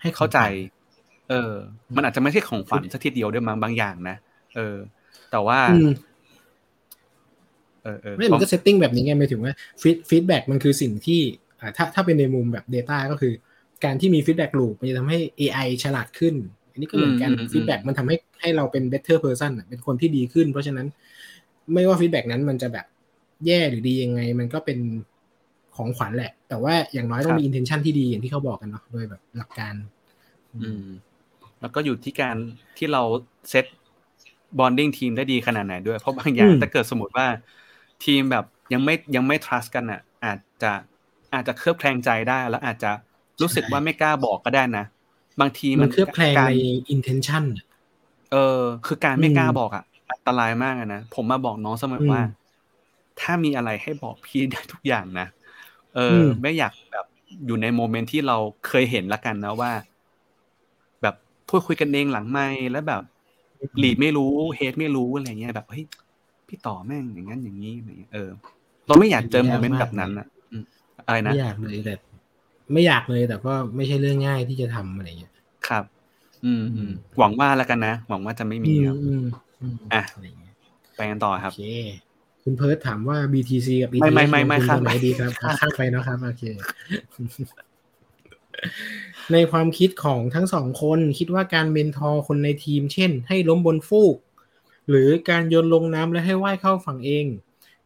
[0.02, 0.40] ให้เข้าใจข
[1.30, 1.54] เออ
[1.96, 4.16] มันอาจจะไม่ใช่ของขวัญสักทีเดียวด้วยมั้งบางอย่างนะ
[4.56, 4.76] เออ
[5.32, 5.90] แต่ว่าอืม
[7.84, 11.22] เออเออไม่มันก็เซตติ้งแบบนี้ไงหมายถึงว่าfeed feedback มันคือสิ่งที่
[11.60, 13.34] อ่าถ้าถ้าเป็นในมุมแบบ Data ก็คือ
[13.84, 16.36] การที่มี feedback loop มันจะทำให้ AI ฉลาดขึ้น
[16.72, 20.88] อันนี้ก็เหมือนกัน feedback มันทำให้ให้เราเป็น better person อะเป็นคนที่ดีขึ้น เพราะฉะนั้น
[21.74, 22.86] ไม่ว่า feedback นั้นมันจะแบบ
[23.46, 24.80] แย่หรือดียังไง มันก็เป็น
[25.76, 29.74] ของขวัญแหละ แต่ว่าอย่างน้อยต้องมี intention ที่ดีอย่างที่เขาบอกกันเนาะโดยแบบหลักการ
[30.64, 30.86] อืม
[31.62, 32.38] แล้วก็อยู่ที่การ
[32.78, 33.04] ที่เรา
[33.50, 33.66] set
[34.58, 37.28] bonding ทีมได้ดีขนาดไหนด้วย เพราะบางอย่างอืมถ้าเกิดสมมติว่า
[38.02, 38.44] ทีมแบบ
[38.74, 40.68] ยังไม่ยังไม่ trust กันอะ อาจจะ
[41.34, 42.88] อาจจะเคลือบแคลงใจได้ แล้วอาจจะ
[43.42, 44.82] รู้สึกว่าไม่กล้าบอกก็ได้นะ
[45.40, 46.52] บางทีมัมันเคลือบแคลงการใน
[46.94, 47.66] intention อะ
[48.28, 48.38] เออ
[48.86, 52.22] คือการไม่อืมกล้าบอกอะ อันตรายมากอะนะ ผมมาบอกน้องเสมอว่าอืม
[53.18, 55.24] ถ้ามีอะไรให้บอกพี่ได้ทุกอย่างนะ
[55.92, 57.06] เอออมไม่อยากแบบ
[57.46, 59.72] อยู่ในโมเมนต์ที่เราเคยเห็นละกันนะว่า
[61.02, 61.16] แบบ
[61.48, 63.17] พูดคุยกันเองหลังไม่แล้วแบบห
[63.84, 65.84] ลีดไม่รู้เฮดไม่รู้อะไรเงี้ยแบบเฮ้ย
[66.48, 68.30] พี่ต่อแม่งอย่างนั้นอย่างนี้อะไรเงี้ยเออ
[68.88, 70.64] เราไม่อยากเจอโมเมนต์แบบนั้นอะอืม
[71.08, 71.94] อะไรนะไม่อยากเลยแต่
[72.74, 75.34] ไม่อยากเลยแต่ก็ไม่ใช่เรื่องง่ายที่จะทำอะไรเงี้ย
[75.68, 75.84] ครับ
[76.46, 79.24] อืมอือืมมหวังว่าแล้วกันนะหวังว่าจะไม่มีครับอืม
[79.62, 80.54] อืมอะไรเงี้ย
[80.96, 81.64] ไปกันต่อครับโอเค
[82.44, 86.44] คุณเพิร์ทถามว่า BTC กับไม่ ETH ไม่ไม่ไม่ลงทุนครับตัวไหนดีครับอะข้ามไปเนาะครับโอเค
[89.34, 94.16] ในความคิดของทั้งสองคนคิดว่าการเมนทอร์คนในทีม เช่น ให้ล้มบนฟูก
[94.90, 97.26] หรือการโยนลงน้ำและให้ว่ายเข้าฝั่งเอง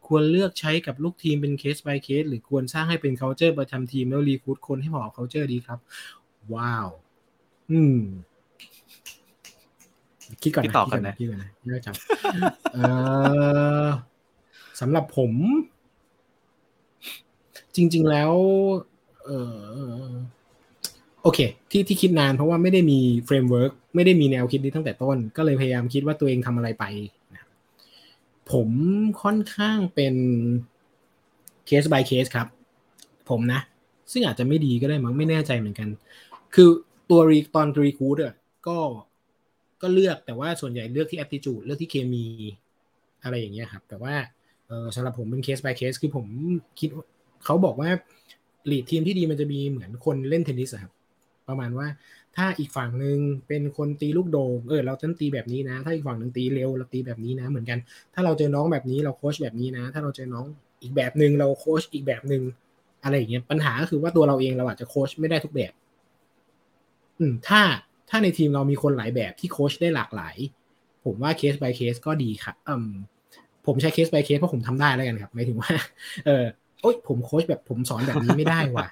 [0.06, 5.78] ควรเลือกใช้กับลูกทีมเป็นเคส by เคส หรือควรสร้างให้เป็น culture ประจำทีมแล้วรีคูดคนให้เหมาะกับ culture ดีครับ
[6.54, 6.88] ว้าว
[7.70, 7.98] อืม
[10.42, 11.94] คิดก่อนพี่นะตอบก่อนนะคิดก่อนนะคิดก่อนนะยากจัง
[12.74, 12.78] เอ
[13.84, 13.86] อ
[14.80, 15.32] สำหรับผม
[17.76, 18.32] จริง ๆ แล้ว
[19.24, 19.30] เอ
[20.02, 20.10] อ
[21.22, 21.38] โอเค
[21.70, 26.84] ที่ที่คิดนานเพราะว่าไม่ได้มี framework ไม่ได้มีแนวคิดนี้ตั้งแต่ต้น ก็เลยพยายามคิดว่าตัวเองทำอะไรไป
[27.32, 27.40] นะ
[28.52, 28.68] ผม
[29.22, 30.14] ค่อนข้างเป็น
[31.66, 32.46] เคส by เคสครับ
[33.30, 33.60] ผมนะ
[34.12, 35.88] ซึ่งอาจจะไม่ดีก็ได้มั้งไม่แน่ใจเหมือนกัน
[36.54, 36.68] คือ
[37.10, 38.34] ตัวรีตอน recruit อะ
[38.66, 38.78] ก็
[39.82, 42.24] ก็เลือกแต่ว่าส่วนใหญ่เลือกที่ aptitude เลือกที่เคมี
[43.22, 44.14] อะไรอย่างเงี้ยครับ แต่ว่า
[44.94, 46.26] สำหรับผมเป็นเคส by เคสคือผม
[46.80, 46.88] คิด
[47.44, 47.90] เขาบอกว่า
[48.70, 50.92] lead ทีมที่ดีมันจะมีเหมือนคนเล่นเทนนิสอะครับ
[51.48, 51.86] ประมาณว่า
[52.36, 57.78] ถ้าอีกฝั่งหนึ่งเป็นคนตีลูกโดงเออเราต้องตีแบบนี้นะ ถ้าอีกฝั่งหนึ่งตีเร็วเราตีแบบนี้นะ เหมือนกัน
[58.14, 60.44] ถ้าเราเจอน้องแบบนี้เราโค้ชแบบนี้นะ ถ้าเราเจอน้อง
[60.82, 62.42] อีกแบบหนึ่งเราโค้ชอีกแบบหนึ่ง
[63.04, 65.72] อะไรอย่างเงี้ยปัญหาก็คือว่าตัวเราเองเราอาจจะโค้ชไม่ได้ทุกแบบ
[67.18, 67.60] อืม ถ้า
[68.10, 70.36] ถ้าในทีมเรามีคนหลายแบบที่โค้ชได้หลากหลาย
[71.04, 72.90] ผมว่าเคส by เคสก็ดีครับอืม
[73.66, 75.70] ผมใช้เคส by เคสเพราะผมทำได้แล้วกันครับหมายถึงว่า
[76.26, 76.44] เออ
[76.82, 78.86] โอ๊ยผมโค้ชแบบผมสอนแบบนี้ไม่ได้ว่ะ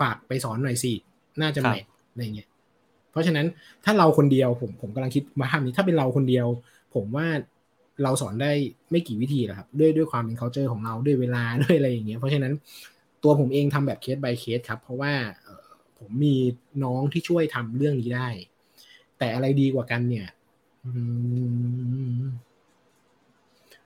[0.00, 0.92] ฝากไปสอนหน่อยสิ
[1.40, 1.84] น่าจะ match
[2.14, 2.48] อะไรเงี้ย
[3.10, 3.46] เพราะฉะนั้น
[3.84, 6.46] ถ้าเราคนเดียวผมผมกำลังคิดมาทำนี้ถ้าเป็นเราคนเดียว
[6.94, 7.26] ผมว่า
[8.02, 8.52] เราสอนได้
[8.90, 12.52] ไม่กี่วิธีหรอกครับ ด้วยด้วยความเป็น culture ของเราด้วยเวลาด้วยอะไรอย่างเงี้ยเพราะฉะนั้น
[13.22, 15.12] ตัวผมเองทำแบบเคส by เคสครับ เพราะว่า
[15.98, 16.36] ผมมี
[16.84, 18.28] น้องที่ช่วยทำเรื่องนี้ได้
[19.18, 20.26] แต่อะไรดีกว่ากันเนี่ย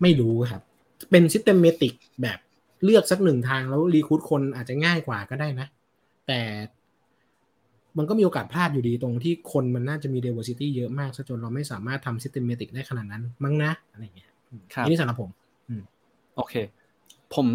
[0.03, 0.63] ไม่รู้ครับ
[1.11, 1.93] เป็น systematic
[2.23, 2.39] แบบ
[2.85, 5.67] เลือกสักหนึ่งทางแล้วรีคูดคนอาจจะง่ายกว่าก็ได้นะ
[6.27, 6.41] แต่
[7.98, 14.28] มันก็มีโอกาสพลาดอยู่ดีตรงที่คนมันน่าจะมี diversity เยอะมากซะจนเราไม่สามารถทำ systematic ได้ขนาดนั้น มั้งนะอะไรอย่างเงี้ย
[14.74, 15.31] ครับอันนี้สำหรับผม
[16.36, 16.55] โอเค
[17.35, 17.47] ผม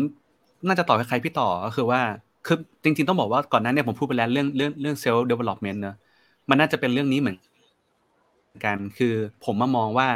[0.68, 2.01] น่าจะตอบคล้ายๆพี่ต่อก็คือว่า
[2.45, 5.95] คือจริง ๆ ต้องบอกว่าก่อนหน้าเนี้ผมพูดไปแล้วเรื่องเรื่องเรื่อง self development เนอะ
[6.49, 7.38] มันน่าจะเป็นเรื่องนี้เหมือน
[8.65, 9.14] กันคือ
[9.45, 10.10] ผมมามองว่า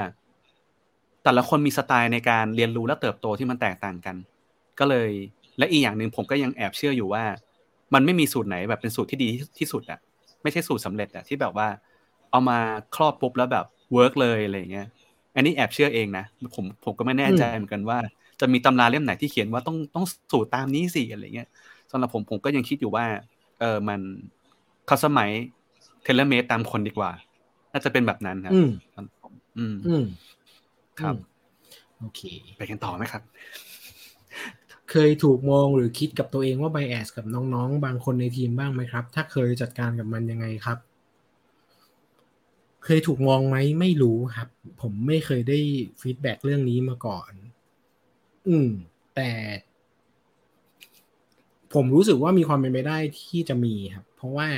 [1.23, 4.15] แต่ละคนมีสไตล์ในการเรียนรู้และเติบโตที่มันแตกต่างกัน
[4.79, 5.09] ก็เลย
[5.57, 7.23] และอีกอย่างหนึ่งผมก็ยังแอบเชื่ออยู่ว่า
[7.93, 9.29] มันไม่มีสูตรไหนแบบเป็นสูตรที่ดี
[9.59, 9.99] ที่สุดอะ
[10.43, 11.67] ไม่ใช่สูตรสำเร็จอะที่แบบว่า
[12.31, 12.57] เอามา
[12.95, 14.87] ครอบปุ๊บแล้วแบบ work เลยอะไรอย่างเงี้ย
[15.35, 17.97] อันนี้แอบเชื่อเองนะผมผมก็ไม่แน่ใจเหมือนกันว่า
[18.39, 21.47] จะมีตำราเล่มไหนที่เขียนว่าต้องต้องสูตรตามนี้สิอะไรเงี้ย
[21.91, 23.05] สำหรับผมผมก็ยังคิดอยู่ว่า
[23.59, 23.99] เออมัน
[24.89, 25.29] คัสมัย
[26.03, 27.11] เทเลเมตตามคนดีกว่า
[27.71, 30.05] น่าจะเป็นแบบนั้นครับอืมสำหรับผมอืมอืม
[31.01, 31.25] ครับอืม
[31.99, 32.21] โอเค
[32.57, 33.23] ไปกันต่อไหมครับ
[34.91, 40.77] เคยถูกมองหรือคิดกับตัวเองว่าไบแอสกับน้องๆ บางคนในทีมบ้างไหมครับ ถ้าเคยจัดการกับมันยังไงครับ
[42.85, 44.49] เคยถูกมองไหมไม่รู้ครับ
[44.81, 45.59] ผมไม่เคยได้
[46.01, 47.31] ฟีดแบ็กเรื่องนี้มาก่อน
[48.47, 48.69] อืม
[49.15, 49.29] แต่
[51.73, 54.49] ผมรู้สึกว่ามีความเป็นไปได้ที่จะมีครับ เพราะว่า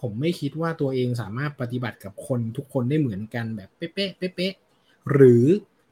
[0.00, 5.44] ผมไม่คิดว่าตัวเองสามารถปฏิบัติกับคนทุกคนได้เหมือนกันแบบเป๊ะๆเป๊ะๆหรือ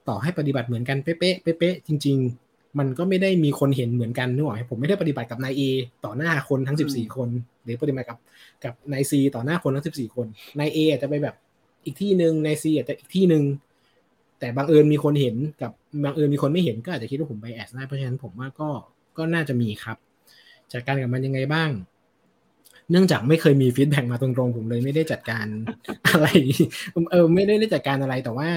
[0.09, 2.48] ต่อให้ปฏิบัติเหมือนกันเป๊ะๆเป๊ะๆจริง ๆ
[2.79, 5.63] มันก็ไม่ได้มีคนเห็นเหมือนกันนึกออกไหมผมไม่ได้ปฏิบัติกับนายเอ
[6.05, 7.29] ต่อหน้าคนทั้งสิบสี่คน
[7.65, 8.19] หรือปฏิบัติกับ
[8.65, 10.27] กับนายซีต่อหน้าคนทั้งสิบสี่คน
[10.59, 11.35] นายเออาจจะไปแบบ
[11.85, 13.43] อีกที่หนึ่งนายซีอาจจะอีกที่หนึ่ง
[14.39, 15.73] แต่บังเอิญมีคนเห็นกับ
[16.05, 18.69] บังเอิญมีคนไม่เห็นก็อาจจะคิดว่าผมไปแอดได้เพราะฉะนั้นผมว่าก็
[19.17, 19.97] ก็น่าจะมีครับ
[20.73, 21.71] จัดการกับมันยังไงบ้าง
[22.91, 25.47] เนื่องจากไม่เคยมีฟีดแบ็มาตรงๆผมเลยไม่ได้จัดการ
[26.09, 26.27] อะไร
[27.13, 28.51] เออไม่ได้จัดการอะไรแต่ว่า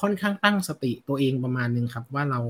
[0.00, 2.40] ค่อนข้างตั้งสติตัวเองประมาณนึงครับ ว่าเรา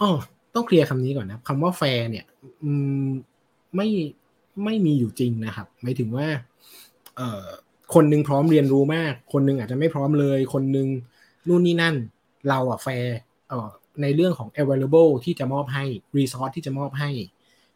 [0.00, 0.10] อ๋อ
[0.54, 2.24] ต้องเคลียร์คำนี้ก่อนนะคำว่าแฟร์เนี่ย
[2.62, 2.70] อื
[3.06, 3.08] ม
[3.76, 3.88] ไม่
[4.64, 6.26] ไม่มีอยู่จริงนะครับหมายถึงว่า
[7.16, 7.44] เอ่อ
[7.94, 10.88] คนนึงพร้อมเรียนรู้มาก คนนึงอาจจะไม่พร้อมเลย คนนึง
[11.48, 11.94] นู่นนี่นั่น
[12.48, 13.16] เราอะแฟร์
[13.48, 13.68] เอ่อ
[14.02, 15.84] ในเรื่องของ available ที่จะมอบให้
[16.16, 17.10] resource ที่จะมอบให้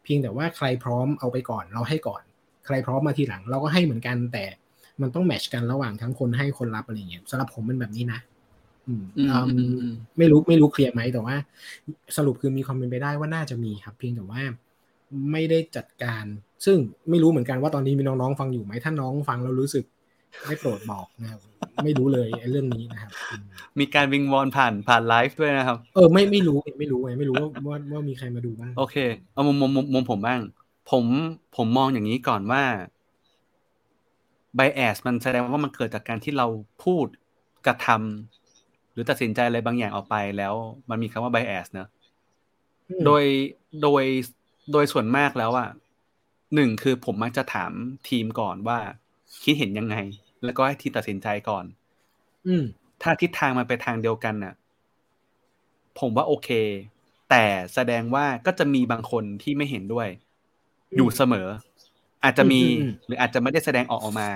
[0.03, 2.21] เพียงแต่ว่าใครพร้อมเอาไปก่อนเราให้ก่อน
[2.65, 4.45] ใครพร้อมมาทีหลัง เราก็ให้เหมือนกันแต่
[5.01, 8.19] มันต้อง match กันระหว่างทั้งคนให้คนรับอะไรเงี้ยสำหรับผมเป็นแบบนี้นะ
[10.17, 11.35] ไม่รู้ไม่รู้เคลียร์ไหมแต่ว่า
[12.17, 14.41] สรุปคือมีความเป็นไปได้ว่าน่าจะมีครับ เพียงแต่ว่า
[15.31, 16.25] ไม่ได้จัดการ
[16.65, 16.77] ซึ่ง
[17.09, 19.85] ไม่รู้เหมือนกันว่าตอนนี้มีน้องๆฟังอยู่ไหมถ้าน้องฟังแล้วรู้สึก
[20.47, 21.39] ไม่โปรดบอกนะครับ
[21.83, 23.43] ไม่รู้เลยไอ้เรื่องนี้นะครับอืม
[23.79, 28.95] มีการวิงวอนผ่านผ่านไลฟ์ด้วยนะครับ เออไม่ไม่รู้ไม่รู้ไงไม่รู้ว่าว่าว่ามีใครมาดูบ้างโอเค
[29.33, 30.39] เอามุมมุมมุมมุมผมบ้าง
[30.91, 31.05] ผม
[31.57, 32.63] ผมมองอย่างนี้ก่อนว่า
[34.57, 36.47] bias มันแสดงว่ามันเกิดจากการที่เรา
[36.83, 37.05] พูด
[37.65, 38.38] กระทำห
[38.99, 40.53] รือตัดสินใจอะไรบางอย่างออกไปแล้ว
[40.89, 41.87] มันมีคำว่า bias เนอะ
[42.89, 43.23] อืมโดย
[43.83, 44.03] โดย
[44.71, 45.69] โดยส่วนมากแล้วอะ
[46.55, 47.71] หนึ่งคือผมมักจะถาม
[48.09, 48.79] ทีมก่อนว่า
[49.43, 49.95] คิดเห็นยังไง
[50.43, 51.65] แล้วก็ให้ทีมตัดสินใจก่อน
[52.47, 52.63] อืม
[53.01, 54.53] ถ้าทิศทางมันไปทางเดียวกันน่ะ
[55.99, 56.49] ผมว่าโอเค
[57.29, 57.43] แต่
[57.73, 60.07] แสดงว่าก็จะมีบางคนที่ไม่เห็นด้วย
[60.91, 61.47] อืมอยู่เสมอ
[62.23, 64.29] อาจจะมีอืมอืมหรืออาจจะไม่ได้แสดงออกออกมา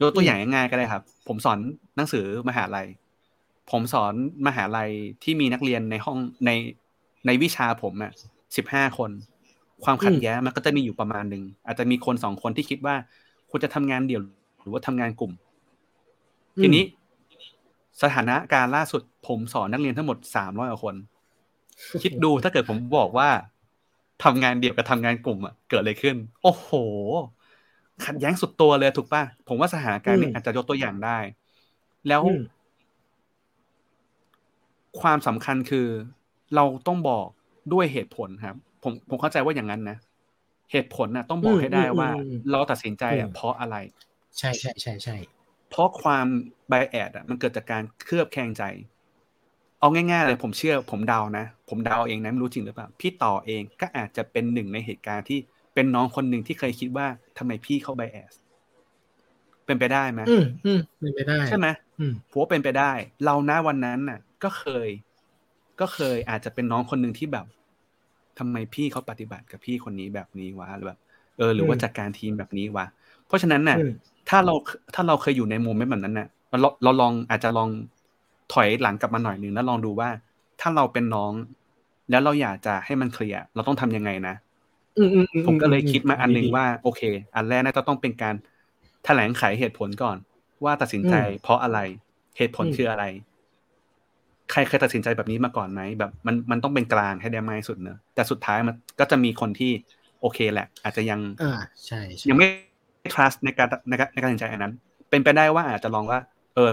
[0.00, 1.58] ยกตัวอย่างง่ายๆก็ได้ครับ ผมสอน
[1.96, 2.86] หนังสือมหาลัย
[3.70, 4.14] ผมสอน
[4.46, 4.90] มหาลัย
[5.22, 6.50] ที่มีนักเรียนในห้องใน
[7.26, 8.12] ในวิชาผมอะ
[8.56, 9.10] สิบห้าคน
[9.84, 12.96] ความขัดแย้งมันก็จะมีอยู่ประมาณหนึ่งอาจจะมีคนสองคนที่คิดว่า
[13.50, 14.22] คุณจะทำงานเดี่ยว
[14.62, 15.32] หรือว่าทำงานกลุ่ม
[16.60, 16.82] ทีนี้
[18.02, 20.94] สถานะการล่าสุดผมสอนนักเรียนทั้งหมดสามร้อยกว่าคน
[22.02, 23.28] คิดดูถ้าเกิดผมบอกว่า
[24.24, 26.70] ทำงานเดี่ยวกับทำงานกลุ่มอะเกิดอะไรขึ้น โอ้โห
[28.04, 31.18] ขัดแย้งสุดตัวเลยถูกป่ะผมว่าสถานการณ์นี้อืมอาจจะยกตัวอย่างได้
[32.08, 32.38] แล้วอืม
[35.00, 35.88] ความสำคัญคือ
[36.54, 37.26] เราต้องบอก
[37.72, 39.96] ด้วยเหตุผลครับ ผมผมเข้าใจว่าอย่างนั้นนะ
[40.72, 43.76] เหตุผลนะต้องบอกอืมให้ได้อืมว่าอืมเราตัดสินใจอะอืมเพราะอะไร
[44.38, 45.16] ใช่ใช่ใช่ใช่
[45.70, 46.26] เพราะความ
[46.68, 48.62] ไบแอดอะมันเกิดจากการเคลือบแคลงใจ
[49.80, 55.38] เอาง่ายๆเลยผมเชื่อ ผมเดานะ ผมเดาเองนะไม่รู้จริงหรือเปล่าพี่ต่อเองก็อาจจะเป็นหนึ่งในเหตุการณ์ที่
[55.74, 57.06] เป็นน้องคนหนึ่งที่เคยคิดว่า
[57.38, 58.34] ทำไมพี่เข้าไบแอส
[59.66, 61.66] เป็นไปได้ไหมอืมอืมเป็นไปได้ใช่ไหม
[62.00, 62.92] อืมผมว่าเป็นไปได้
[63.24, 64.88] เรานะวันนั้นน่ะก็เคย
[65.80, 67.46] ก็เคยอาจจะเป็นน้องคนหนึ่งที่แบบ
[68.38, 71.00] ทำไมพี่เขาปฏิบัติกับพี่คนนี้แบบนี้วะหรือแบบ
[71.36, 72.86] เออ หรือว่าอืมจัดการทีมแบบนี้วะ
[73.26, 73.90] เพราะฉะนั้นน่ะอืม
[74.28, 74.54] ถ้าเรา
[74.94, 76.28] ถ้าเราเคยอยู่ในโมเมนต์แบบนั้นน่ะ
[76.60, 77.68] เราเราลองอาจจะลอง
[78.52, 80.10] ถอยหลังกลับมาหน่อยหนึ่งแล้วลองดูว่า
[80.60, 81.32] ถ้าเราเป็นน้อง
[82.10, 84.34] แล้วเราอยากจะให้มันเคลียร์เราต้องทำยังไงนะ
[84.96, 87.00] อืมอืมอืผมก็เลยคิดมาอันหนึงดีว่า โอเค
[87.34, 88.34] อันแรกน่าจะต้องเป็นการ
[89.04, 90.16] แถลงไขเหตุผลก่อน
[90.64, 91.78] ว่าตัดสินใจอืมเพราะอะไร
[92.36, 93.04] เหตุผลอืมคืออะไร
[94.52, 99.72] ใครเคยตัดสินใจแบบนี้มาก่อนไหมแบบมันมันต้องเป็นกลางให้ได้มากที่สุดเนอะแต่สุดท้ายมันก็จะมีคนที่
[100.20, 101.52] โอเคแหละ อาจจะยังอ่า
[101.86, 102.46] ใช่ใช่ยังไม่
[103.14, 104.72] trust ในการในการในการตัดสินใจอันนั้น
[105.10, 106.18] เป็นไปได้ว่าอาจจะลองว่า
[106.54, 106.70] เออ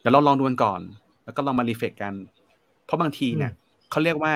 [0.00, 0.80] เดี๋ยวเราลองดูกันก่อน
[1.24, 2.14] แล้วก็ลองมารีเฟกกัน
[2.84, 3.52] เพราะบางทีเนี่ย
[3.90, 4.34] เขาเรียกว่า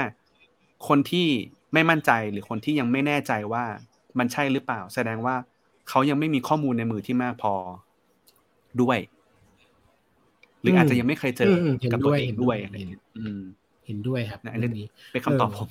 [0.89, 1.29] คนที่
[1.75, 3.65] ไม่มั่นใจหรือคนที่ยังไม่แน่ใจว่า
[4.19, 5.35] มันใช่หรือเปล่า แสดงว่า
[5.89, 7.55] เขายังไม่มีข้อมูลในมือที่มากพอ
[8.81, 9.16] ด้วยห
[10.67, 13.41] รืออาจจะยังไม่เคยเจอมมห็นกับตัวด้วยเองห็นด้วยเห็นอะไรอย่างเงี้ยอืม
[13.87, 15.69] เห็นด้วยครับนะอันนี้เรื่องนี้เป็นคำตอบเออผม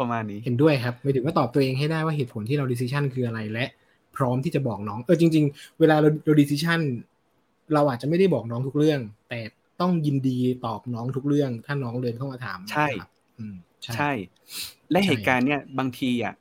[0.00, 3.66] ประมาณนี้เห็นด้วยครับหมายถึงว่าตอบตัวเองให้ได้ว่าเหตุผลที่เรา decision คืออะไรและ
[4.16, 6.80] พร้อมที่จะบอกน้องเออจริง ๆ เวลาเราเรา decision
[7.74, 9.40] เราอาจจะไม่ได้บอกน้องทุกเรื่อง แต่
[9.80, 14.12] ต้องยินดีตอบน้องทุกเรื่อง ถ้าน้องเดินเข้ามาถาม ใช่ครับอืมใช่ใช่
[14.90, 16.34] และใช่เหตุการณ์เนี่ยบางทีอะ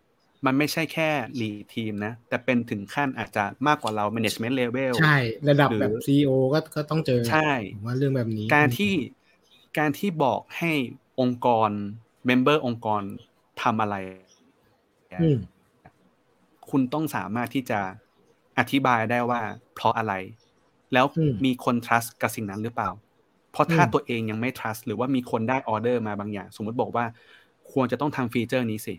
[0.45, 1.09] มันไม่ใช่แค่
[1.41, 5.15] ลีดทีมนะ แต่เป็นถึงขั้นอาจจะมากกว่าเรา management level ใช่
[5.49, 8.93] ระดับหรือแบบ CEO ก็ก็ต้องเจอใช่ผมว่าเรื่องแบบนี้ การที่
[9.77, 10.71] การที่บอกให้
[11.21, 11.69] องค์กร
[12.25, 13.01] member องค์กร
[13.61, 13.95] ทำอะไร
[15.19, 15.37] อืม
[16.69, 17.79] คุณต้องสามารถที่จะ
[18.59, 19.41] อธิบายได้ว่า
[19.75, 20.13] เพราะอะไร
[20.93, 22.89] แล้วอืมมีคน trust กับสิ่งนั้นหรือเปล่า
[23.51, 27.05] เพราะถ้าอืมตัวเองยังไม่ trust หรือว่ามีคนได้ออเดอร์มาบางอย่าง สมมติบอกว่า
[27.71, 28.95] ควรจะต้องทำฟีเจอร์นี้สิ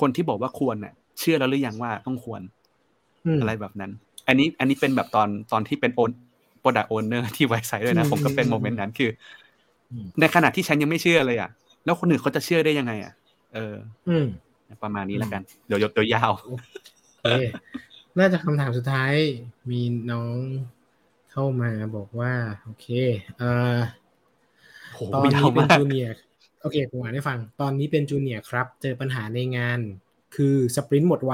[0.00, 2.42] คนที่บอกว่าควรเน่ะเชื่อแล้วหรือยังว่าต้องควร
[3.26, 3.90] มอะไรแบบนั้น
[4.28, 6.10] อันนี้อันนี้เป็นแบบตอนตอนที่เป็น owner
[6.60, 9.10] product owner ที่ Wisesight ด้วยนะอืมผมก็เป็น moment นั้นคือ
[9.92, 11.50] อืมในขณะที่ฉันยังไม่เชื่อเลยอะ
[11.84, 13.12] แล้วคนอื่นเขาจะเชื่อได้ยังไง อะ
[13.54, 13.74] เออ
[14.08, 14.26] อืม
[14.82, 16.32] ประมาณนี้แล้วกัน เดี๋ยวเดี๋ยวยาว
[17.20, 17.42] โอเค
[18.18, 19.12] น่าจะคำถามสุดท้าย
[19.70, 19.80] มี
[20.12, 20.36] น้อง
[21.32, 22.86] เข้ามาบอกว่า โอเค
[23.38, 23.76] เอ่อ
[24.94, 26.27] โหตอนยานี้วเป็นมาก junior
[26.60, 29.80] โอเคผมอ่านให้ฟัง ตอนนี้เป็น junior ครับ เจอปัญหาในงาน
[30.36, 31.32] คือ sprint หมดไว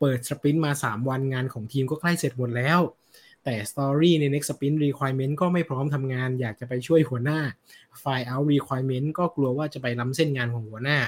[0.00, 2.80] เปิด sprint มา 3 วันงานของทีมก็ใกล้เสร็จหมดแล้ว
[3.44, 7.40] แต่ story ใน next sprint requirement ก็ไม่พร้อมทำงาน อยากจะไปช่วยหัวหน้า
[8.00, 10.98] ไฟล์ out requirement ก็กลัวว่าจะไปล้ำเส้นงานของหัวหน้า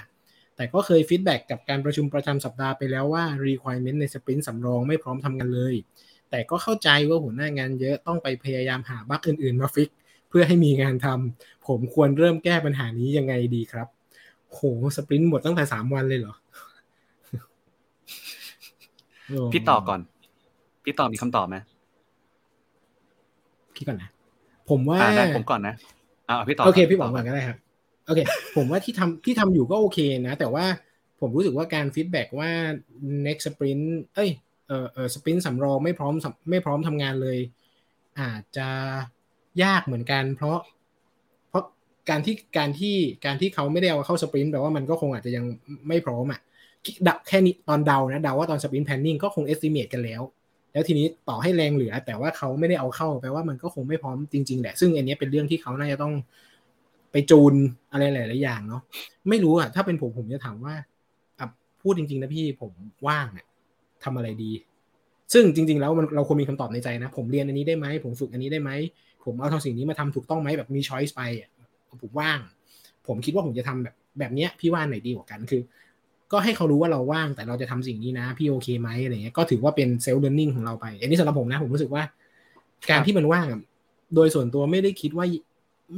[0.57, 5.75] แต่ก็เคย feedback กับการประชุมประจำสัปดาห์ไปแล้วว่า requirement ใน sprint สำรองไม่พร้อมทำงานเลย
[6.31, 9.91] แต่ก็เข้าใจว่าหัวหน้างานเยอะต้องไปพยายามหา bug อื่นๆมา fix
[10.29, 13.87] เพื่อให้มีงานทำผมควรเริ่มแก้ปัญหานี้ยังไงดีครับ
[14.51, 14.61] โห
[14.97, 16.39] สปรินต์หมดตั้งแต่สามวันเลยเหรอๆ
[19.53, 20.01] พี่ต่อก่อน
[20.85, 21.57] พี่ต่อมีคำตอบไหม
[23.77, 24.11] คิดก่อนนะ
[24.71, 25.75] ผมว่าอ่าได้ผมก่อนนะ
[26.29, 27.59] อ่าพี่ต่อโอเคก่นพี่บอกก่อนก็ได้ครับ
[28.07, 28.21] โอเค
[28.57, 30.65] ผมว่าที่ทำที่ทำอยู่ก็โอเคนะ แต่ว่า
[31.21, 32.51] ผมรู้สึกว่าการฟีดแบ็กว่า
[33.27, 34.31] next sprint เอ้ย
[34.69, 37.39] เออเออสปรินต์สำรองไม่พร้อมสำไม่พร้อมทำงานเลย
[38.21, 38.69] อาจจะ
[39.65, 40.59] ยากเหมือนกัน เพราะ
[41.49, 41.65] เพราะ
[42.11, 45.45] การที่การที่การที่เขาไม่ได้เอาเข้าสปรินต์แปลว่ามันก็คงอาจจะยัง
[45.89, 46.41] ไม่พร้อมอะ
[47.05, 50.23] เดาแค่นี้ตอนเดานะเดาว่าตอนสปรินต์แพนนิ่งก็คง estimate กันแล้ว
[50.73, 56.15] แล้วทีนี้ต่อให้แรงเหลือ แต่ว่าเขาไม่ได้เอาเข้าแปลว่ามันก็คงไม่พร้อมจริงๆแหละซึ่งอันนี้เป็นเรื่องที่เขาน่าจะต้อง
[57.13, 57.55] ไปจูน
[57.93, 58.83] อะไรหลายๆอย่างเนาะ
[59.29, 60.75] ไม่รู้อะถ้าเป็นผมผมจะถามว่า
[61.39, 61.47] อะ
[61.83, 62.73] พูดจริงๆนะพี่ผม
[63.09, 63.47] ว่างอะ
[64.05, 64.51] ทำอะไรดี
[65.33, 68.71] ซึ่งจริง ๆ แล้วมันเราควรมีคำตอบในใจนะ ผมเรียนอันนี้ได้ไหมผมฝึกอันนี้ได้ไหม
[69.29, 71.51] ผมเอาทำสิ่งนี้มาทำถูกต้องไหมแบบมี choice ไปอะ
[72.03, 72.39] ผมว่าง
[73.07, 75.63] ผมคิดว่าผมจะทำแบบแบบเนี้ยพี่ว่าไหนดีกว่ากันคือ
[76.33, 82.03] ก็ให้เขารู้ว่าเราว่างแต่เราจะทำสิ่งนี้นะ พี่โอเคไหมอะไรเงี้ยก็ถือว่าเป็นเซลล์เ a ร์นนิ่งของเราไป อันนี้สำหรับผมนะผมรู้สึกว่า
[82.91, 83.61] การที่มันว่างอะ
[84.15, 85.27] โดยส่วนตัวไม่ได้คิดว่า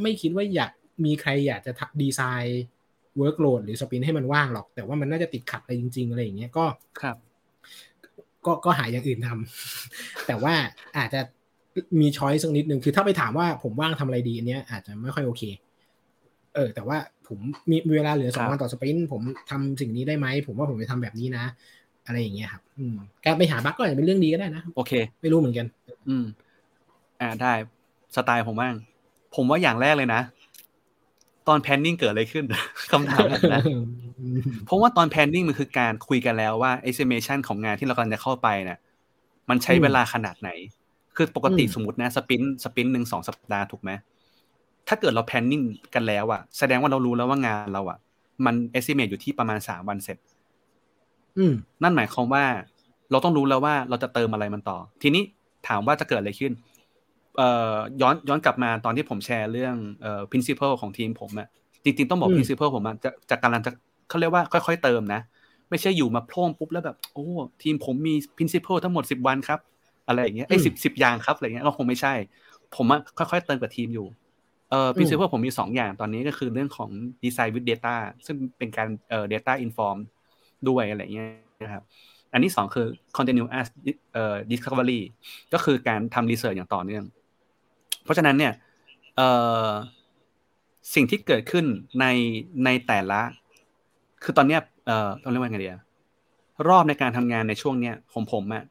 [0.03, 0.71] ไม่คิดว่าอยาก
[1.05, 6.65] มีใครอยากจะ design workload หรือ sprint ให้มันว่างหรอก แต่ว่ามันน่าจะติดขัดอะไรจริง ๆ อะไรอย่างเงี้ยก็
[7.01, 7.17] ครับ
[8.47, 10.55] ก็ก็หาอย่างอื่นทำแต่ว่า
[10.99, 11.21] อาจจะ
[12.01, 15.43] มีช้อยสักนิดนึงคือถ้าไปถามว่าผมว่างทำอะไรดีอันเนี้ยอาจจะไม่ค่อยโอเค
[16.55, 16.97] เออ แต่ว่า
[17.29, 17.39] ผม
[17.71, 21.45] มีมีเวลาเหลือสองครับวันต่อสปรินต์ผมทำสิ่งนี้ได้ไหมผมว่าผมจะทำแบบนี้นะ
[22.07, 25.67] อะไรอย่างเงี้ยครับ อืมการไปหาบั๊กก็อาจจะเป็นเรื่องดีก็ได้นะโอเค ไม่รู้เหมือนกัน
[26.09, 26.25] อืม
[27.21, 27.53] อ่าได้
[28.17, 28.75] สไตล์ผมบ้าง
[29.35, 30.21] ผมว่าอย่างแรกเลยนะ
[31.49, 32.45] ตอนแพนนิ่งเกิดอะไรขึ้น
[32.93, 33.63] คำถามผมนะ
[34.67, 38.79] เพราะว่าตอนแพนนิ่งมันคือการคุยกันแล้วว่า estimation ของงานที่เรากำลังจะเข้าไปเนี่ย
[39.51, 40.51] มันใช้เวลาขนาดไหน
[41.21, 43.91] คือปกติอืมสมมตินะ สปินสปินหนึ่งสองสัปดาห์ถูกไหม
[44.89, 45.63] ถ้าเกิดเราแพนนิ่ง
[45.95, 47.99] กันแล้วอะแสดงว่าเรารู้แล้วว่างานเราอะ
[48.47, 50.19] มัน estimate อยู่ที่ประมาณสามวันเสร็จ
[51.39, 51.53] อืม
[51.83, 52.45] นั่นหมายความว่า
[53.11, 55.23] เราต้องรู้แล้วว่าเราจะเติมอะไรมันต่อ ทีนี้
[55.69, 56.53] ถามว่าจะเกิดอะไรขึ้น
[57.37, 61.49] เอ่อย้อนย้อนกลับมาตอนที่ผมแชร์เรื่องเอ่อ principle ของทีมผมอะ
[61.85, 63.71] จริงๆต้องบอกอืม principle ผมอะจะจะกำลังจะ
[64.09, 65.21] เขาเรียกว่าค่อย ๆ เติมนะ
[65.71, 67.25] ไม่ใช่อยู่มาโพร่งปุ๊บแล้วแบบ โอ้
[67.63, 69.61] ทีมผมมี principle ทั้งหมดสิบวันครับ
[70.07, 72.15] อะไรอย่างเงี้ยไอ้สิบสิบอย่างครับอะไรเงี้ยก็คงไม่ใช่
[72.77, 74.07] ผมอะค่อยๆเติมกับทีมอยู่
[74.71, 76.91] เอ่อ principle ผมมีสองอย่างตอนนี้ก็คือเรื่องของ
[77.25, 77.95] design with data
[78.27, 79.99] ซึ่งเป็นการเอ่อ data inform
[80.69, 81.29] ด้วยอะไรเงี้ย
[81.65, 81.85] นะครับ
[82.33, 82.87] อันที่สองคือ
[83.17, 83.69] continuous
[84.15, 85.01] เอ่อ discovery
[85.53, 87.05] ก็คือการทำ research อย่างต่อเนื่อง
[88.05, 88.53] เพราะฉะนั้นเนี่ย
[89.17, 89.29] เอ่
[89.67, 89.71] อ
[90.95, 91.65] สิ่งที่เกิดขึ้น
[92.01, 92.07] ใน
[92.65, 93.21] ในแต่ละ
[94.25, 95.83] คือตอนเนี้ยเอ่อต้องเรียกว่าไงดีอะ
[96.69, 98.65] รอบในการทำงานในช่วงเนี้ยของผมอะ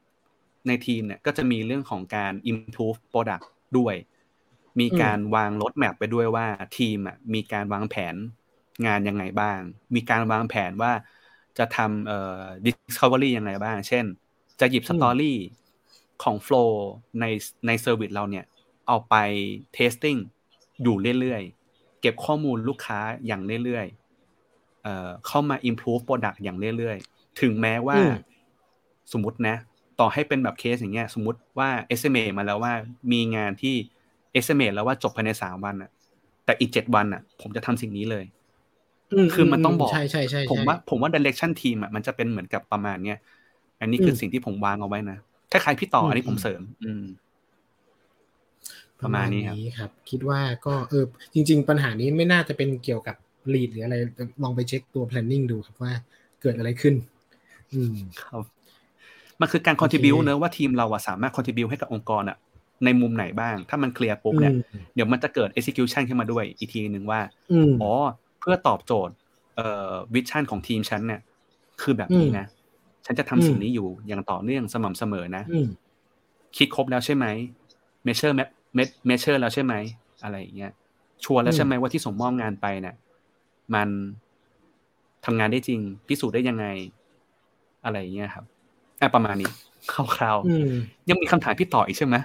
[0.68, 3.46] ในทีมเนี่ยก็จะมีเรื่องของการ improve product
[3.78, 3.96] ด้วย
[4.80, 8.16] มีการวางรถแมพไปด้วยว่าทีมอะมีการวางแผน
[8.86, 9.60] งานยังไงบ้าง
[9.96, 10.92] มีการวางแผนว่า
[11.58, 14.06] จะทำเอ่อ discovery ยังไงบ้าง เช่น
[14.60, 15.38] จะหยิบ story
[16.24, 16.72] ของ flow
[17.20, 17.26] ใน
[17.66, 18.46] ใน service เราเนี่ย
[18.88, 19.16] เอาไป
[19.78, 20.20] testing
[20.84, 28.14] อยู่เรื่อยๆ เก็บข้อมูลลูกค้าอย่างเรื่อยๆเอ่อเข้ามา improve product อย่างเรื่อยๆ ถึงแม้ว่าอืม
[29.12, 29.56] สมมตินะ
[30.00, 32.74] ต่อให้เป็นแบบเคสอย่างเงี้ยสมมติว่า estimate มาแล้วว่า
[33.12, 33.76] มีงานที่
[34.38, 35.90] estimate แล้วว่าจบภายในสามวันอะ
[36.46, 38.26] แต่อีกเจ็ดวันอะผมจะทำสิ่งนี้เลย
[39.34, 43.18] คือมันต้องบอกใช่ใช่ใช่ผมว่าผมว่า direction team อะมันจะเป็นเหมือนกับประมาณเนี้ย
[43.82, 45.18] อันนี้คือสิ่งที่ผมวางเอาไว้นะ
[45.52, 47.04] คล้ายๆพี่ต่ออันนี้ผมเสริม อืม
[49.04, 53.16] ประมาณนี้ครับครับคิดว่าก็เออจริง ๆ ปัญหานี้ไม่น่าจะเป็นเกี่ยวกับ
[53.54, 53.96] lead หรืออะไร
[54.44, 55.94] ลองไปเช็คตัว planning ดูครับว่า
[56.42, 56.96] เกิดอะไรขึ้น
[57.74, 58.44] อืมครับ
[59.42, 62.38] มันคือการโอเค contribute เนอะว่าทีมเราอะสามารถ contribute ให้กับองค์กรอะ
[62.86, 67.20] ในมุมไหนบ้าง ถ้ามันเคลียร์ปุ๊บเนี่ยอืมเดี๋ยวมันจะเกิด execution ขึ้นมาด้วยอีกทีหนึ่งว่า
[67.52, 67.92] อืมอ๋อ
[68.40, 69.14] เพื่อตอบโจทย์
[69.56, 71.22] เอ่อ vision ของทีมฉันเนี่ย
[71.82, 72.46] คือแบบนี้นะ
[73.06, 75.68] ฉันจะทำสิ่งนี้อยู่อย่างต่อเนื่องสม่ำเสมอนะอืม
[76.58, 77.26] คิดครบแล้วใช่ไหม
[78.06, 79.74] measure measure แล้วใช่ไหม
[80.24, 80.72] อะไรอย่างเงี้ย
[81.24, 82.96] sure แล้วใช่ไหมว่าที่ส่งมอบงานไปเนี่ย
[83.76, 83.90] มัน
[85.26, 86.66] ทำงานได้จริงพิสูจน์ได้ยังไง
[87.86, 88.46] อะไรอย่างเงี้ยครับ
[89.02, 89.52] อะประมาณนี้
[90.16, 92.16] คร่าวอืมๆยังมีคำถามพี่ต่ออีกใช่ไหม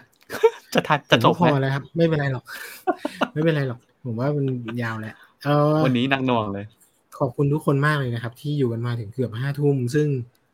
[0.74, 2.44] จะทันจะจบผมไหพมอแล้วครับ ไม่เป็นไรหรอก
[3.32, 4.44] ไม่เป็นไรหรอก ผมว่ามัน
[4.82, 5.14] ยาวแหละ
[5.44, 6.66] เออวันนี้หนักหน่วงเลย
[7.18, 10.08] ขอบคุณทุกคนมากเลยนะครับ ที่อยู่กันมาถึงเกือบห้าทุ่ม ซึ่ง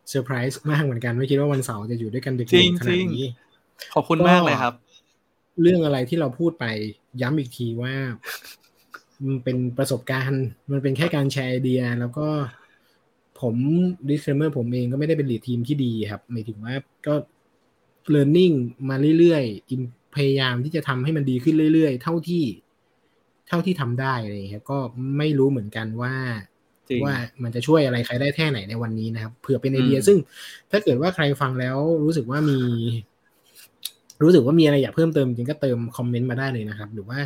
[0.08, 3.28] เซอร์ไพรส์มากเหมือนกันไม่คิดว่าวันเสาร์จะอยู่ด้วยกันดึกจริงๆขนาดนี้
[3.94, 4.74] ขอบคุณมากเลยครับ
[5.62, 6.64] เรื่องอะไรที่เราพูดไป
[7.20, 7.94] ย้ำอีกทีว่า
[9.26, 12.26] มันเป็นประสบการณ์ มันเป็นแค่การแชร์ไอเดีย แล้วก็
[13.40, 13.54] ผม
[14.08, 16.74] disclaimer ผมเองก็ไม่ได้เป็น lead team ที่ดีครับหมายถึงว่า
[17.06, 17.14] ก็
[18.14, 18.54] learning
[18.88, 22.44] มาเรื่อยๆพยายามที่จะทำให้มันดีขึ้นเรื่อยๆ เท่าที่
[23.48, 24.78] เท่าที่ทำได้อะไรอย่างเลยครับก็
[25.18, 26.14] ไม่รู้เหมือนกันว่า
[26.88, 30.18] จริงว่ามันจะช่วยอะไรใครได้แค่ไหนในวันนี้นะครับเผื่อเป็นไอเดียอืมซึ่ง
[30.70, 32.58] ถ้าเกิดว่าใครฟังแล้วรู้สึกว่ามี
[34.22, 37.18] รู้สึกว่ามีอะไรอยากเพิ่มเติมจริงก็เติมคอมเมนต์มาได้เลยนะครับ หรือว่า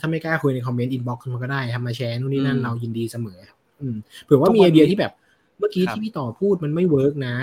[0.00, 7.34] ถ้าไม่กล้าคุยในคอมเมนต์ inbox มาก็ได้ครับมาแชร์นู่นนี่นั่นอืมเรายินดีเสมอครับอืมเผื่อว่าทุกมีวันไอเดียนี้ที่แบบเมื่อกี้ครับที่พี่ต่อพูดมันไม่ work นะ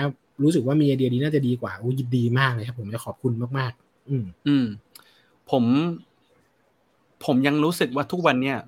[0.42, 4.66] รู้สึกว่ามีไอเดียนี้น่าจะดีกว่าโอ้ยินดีมากเลยครับ ผมจะขอบคุณมากๆ อืม อืม
[5.50, 5.64] ผม
[7.24, 8.58] ผมยังรู้สึกว่าทุกวันเนี่ย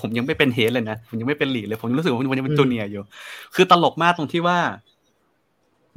[0.00, 3.02] ผมยังไม่เป็น head เลยนะ ผมยังไม่เป็น lead เลย ผมยังรู้สึกว่าผมยังเป็นอืม junior อยู่
[3.54, 4.58] คือตลกมากตรงที่ว่า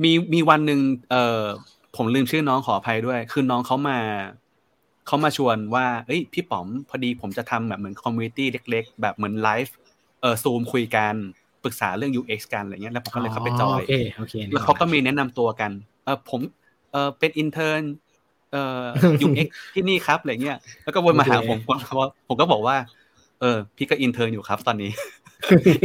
[0.04, 1.44] มีมีวันหนึ่งเอ่อ
[1.96, 4.00] ผมลืมชื่อน้องขออภัยด้วย คือน้องเขามา
[5.08, 9.76] เขามาชวนว่า เอ้ย พี่ป๋อมพอดีผมจะทำแบบเหมือน community เล็ก ๆ แบบเหมือนไลฟ์
[10.22, 11.16] เอ่อซูมคุยกัน
[11.66, 15.72] ปรึกษาเรื่อง UX กันอะไรเงี้ยแล้วผมก็เลยเข้าไปจอยโอเคโอเคแล้วเขาก็มีแนะนำตัวกัน
[16.06, 16.42] เออผม
[16.92, 17.78] เออเป็น intern
[18.52, 18.86] เอ่อ
[19.26, 22.76] UX ที่นี่ครับอะไรเงี้ยแล้วก็วนมาหาผมผมก็ผมก็บอกว่า
[23.42, 24.92] เออพี่ก็ intern อยู่ครับตอนนี้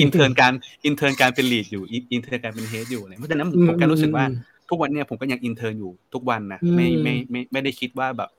[0.01, 0.53] intern การ
[0.85, 1.83] intern การเป็น lead อยู่
[2.13, 4.25] intern การเป็น head อยู่อะไรเพราะฉะนั้นผมก็รู้สึกว่า
[4.69, 8.31] ทุกวันเนี่ยผมก็ยัง intern อยู่ทุกวันนะไม่ไม่ไม่ไม่ได้คิดว่าแบบ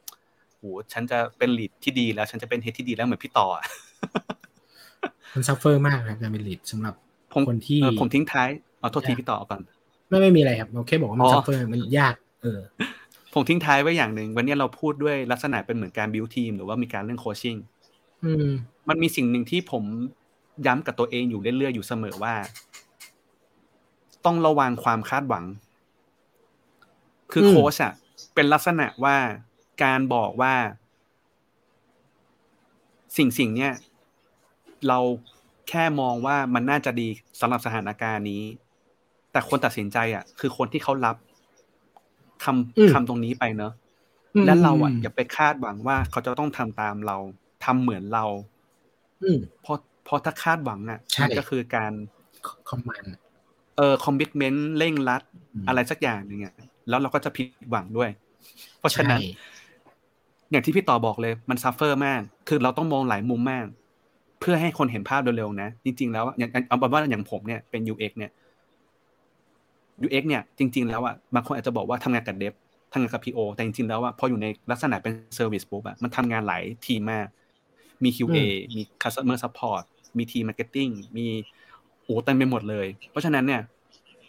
[0.57, 0.63] โห
[0.93, 3.65] ฉันจะเป็น lead ที่ดีแล้ว ฉันจะเป็น head ที่ดีแล้วเหมือนพี่ต่ออะ
[5.33, 6.95] มัน suffer มากครับการเป็น lead สำหรับ
[7.33, 8.49] ผมคนที่เออผมทิ้งท้าย
[8.79, 9.61] เอาโทษทีพี่ต่อก่อน
[10.09, 12.59] ไม่ไม่มีอะไรครับเราแค่บอกว่ามันอ๋อ suffer มันยาก เออ
[13.33, 17.55] ผมทิ้งท้ายไว้อย่างหนึ่งวันนี้เราพูดด้วยลักษณะเป็นเหมือนการ build team หรือว่ามีการเรื่อง coaching
[18.25, 18.47] อืม
[18.89, 19.83] มันมีสิ่งหนึ่งที่ผม
[20.67, 22.33] ย้ำกับตัวเองอยู่เรื่อยๆอยู่เสมอว่า
[24.25, 25.45] ต้องระวังความคาดหวัง
[27.31, 27.93] คืออืมโค้ชอะ
[28.35, 29.17] เป็นลักษณะว่า
[29.83, 30.53] การบอกว่า
[33.17, 33.73] สิ่งสิ่งเนี้ย
[34.87, 34.99] เรา
[35.69, 37.07] แค่มองว่ามันน่าจะดี
[37.39, 38.43] สำหรับสถานการณ์นี้
[39.31, 41.15] แต่คนตัดสินใจอะคือคนที่เขารับ
[42.43, 42.45] ค
[42.77, 43.73] อืมำคำตรงนี้ไปเนอะ
[44.45, 47.17] และเราอะอย่าไปคาดหวังว่าเขาจะต้องทำตามเรา
[47.63, 48.25] ทำเหมือนเรา
[49.21, 51.93] อืมเพราะเพราะถ้าคาดหวังอะใช่มันก็คือการ
[52.69, 53.05] คอมมาน
[53.77, 55.21] เออคอมมิชเมนต์เร่งรัด
[55.53, 56.53] อืมอะไรสักอย่างหนึ่งอะ
[56.89, 58.09] แล้วเราก็จะผิดหวังด้วย
[58.79, 59.51] เพราะฉะนั้นใช่
[60.51, 63.65] อย่างที่พี่ต่อบอกเลย มัน suffer มาก คือเราต้องมองหลายมุมมาก
[64.41, 68.31] เพื่อให้คนเห็นภาพเร็วๆนะ จริง ๆ แล้วอะอย่างเอาเป็นว่าอย่างผมเนี่ยเป็น UX เนี่ย
[70.05, 72.53] UX เนี่ย จริง ๆ แล้วอะบางคนอาจจะบอกว่าทำงานกับ dev
[72.91, 77.27] ทำงานกับ PO แต่จริง ๆ แล้วอะพออยู่ในลักษณะเป็น service ปุ๊บอะมันทำงานหลายทีมมาก
[78.03, 78.37] มี QA
[78.75, 79.83] มี Customer Support
[80.17, 81.27] มีทีม Marketing มี
[82.03, 83.61] โอ้เต็มไปหมดเลย เพราะฉะนั้นเนี่ย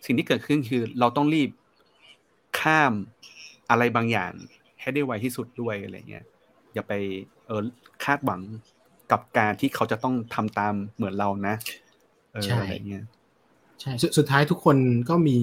[0.06, 1.50] สิ่งที่เกิดขึ้นคือเราต้องรีบ
[2.60, 2.92] ข้าม
[3.70, 4.32] อะไรบางอย่าง
[4.80, 6.24] ให้ได้ไวที่สุดด้วยอะไรเงี้ย
[6.74, 6.92] อย่าไป
[7.46, 7.62] เออ
[8.04, 8.40] คาดหวัง
[9.12, 11.54] กับการที่เขาจะต้องทำตามเหมือนเรานะ
[12.32, 13.04] เออใช่อะไรเงี้ย
[13.80, 14.76] ใช่สสุดท้ายทุกคน
[15.08, 15.38] ก็มี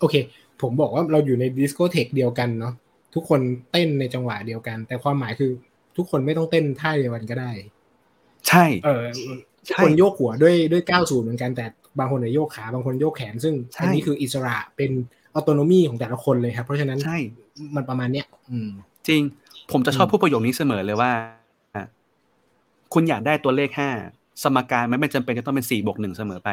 [0.00, 0.14] โอเค
[0.62, 2.74] ผมบอกว่าเราอยู่ในดิสโกเทคเดียวกันเนาะ
[3.14, 3.40] ทุกคน
[3.72, 5.50] เต้นในจังหวะเดียวกัน แต่ความหมายคือ
[5.96, 7.52] ทุกคนไม่ต้องเต้นท่าเดียวกันก็ได้
[8.48, 9.04] ใช่ เออ
[9.66, 11.66] ทุกใช่คนโยกหัวด้วยด้วยก้าวสูเหมือนกันแต่
[11.98, 14.90] บางคนเนี่ยโยกขาบางคนโยกแขน ซึ่งใช่อันนี้คืออิสระเป็น
[15.34, 17.16] ออโตโนมีของแต่ละคนเลยครับ เพราะฉะนั้นใช่
[17.76, 18.70] มันประมาณเนี้ยอืม
[19.08, 19.22] จริง
[19.70, 21.43] ผมจะชอบอืมพูดประโยคนี้เสมอเลยว่าอะ
[22.92, 23.90] คุณอยากได้ตัวเลขห้า
[24.42, 26.50] สมการมันไม่จำเป็นจะต้องเป็นสี่บวกหนึ่งเสมอไป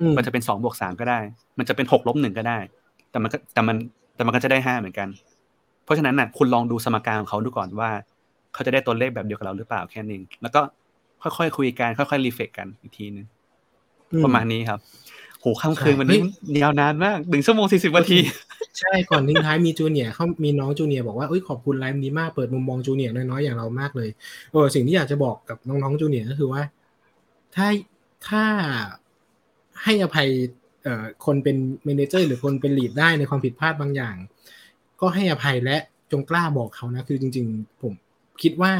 [0.00, 1.20] อืมมันจะเป็นสองบวกสามก็ได้
[1.58, 2.58] มันจะเป็นหกลบหนึ่งก็ได้
[3.10, 3.76] แต่มันก็แต่มัน
[4.16, 5.08] แต่มันก็จะได้ห้าเหมือนกัน
[5.84, 7.90] เพราะฉะนั้นน่ะ คุณลองดูสมการของเขาดูก่อนว่า
[8.54, 10.60] เขาจะได้ตัวเลขแบบเดียวกับเราหรือเปล่าแค่นั้นเองแล้วก็
[11.22, 13.26] ค่อยๆคุยกันค่อยๆ reflect กันอีกทีนึง
[14.12, 14.80] อืประมาณนี้ครับ
[15.40, 18.18] โหค่ำคืนใช่วันนี้เฮ้ยยาวนานมากหนึ่งชั่วโมงสี่สิบนาที
[18.78, 24.10] ใช่ก่อนทิ้งท้ายมี junior เขามีน้อง junior บอกว่าเอ้ยขอบคุณไลฟ์นี้มากเปิดมุมมอง junior น้อยๆอย่างเรามากเลย
[24.52, 26.62] เออสิ่งที่อยากจะบอกกับน้องๆ junior ก็คือว่า
[27.56, 27.68] ถ้า
[28.28, 28.44] ถ้า
[29.82, 30.28] ให้อภัย
[30.82, 34.16] เอ่อคนเป็น manager หรือคนเป็น lead ได้ในความผิดพลาดบางอย่าง
[35.00, 35.76] ก็ให้อภัยและ
[36.12, 37.92] จงกล้าบอกเขานะคือจริง ๆ ผม
[38.42, 38.72] คิดว่า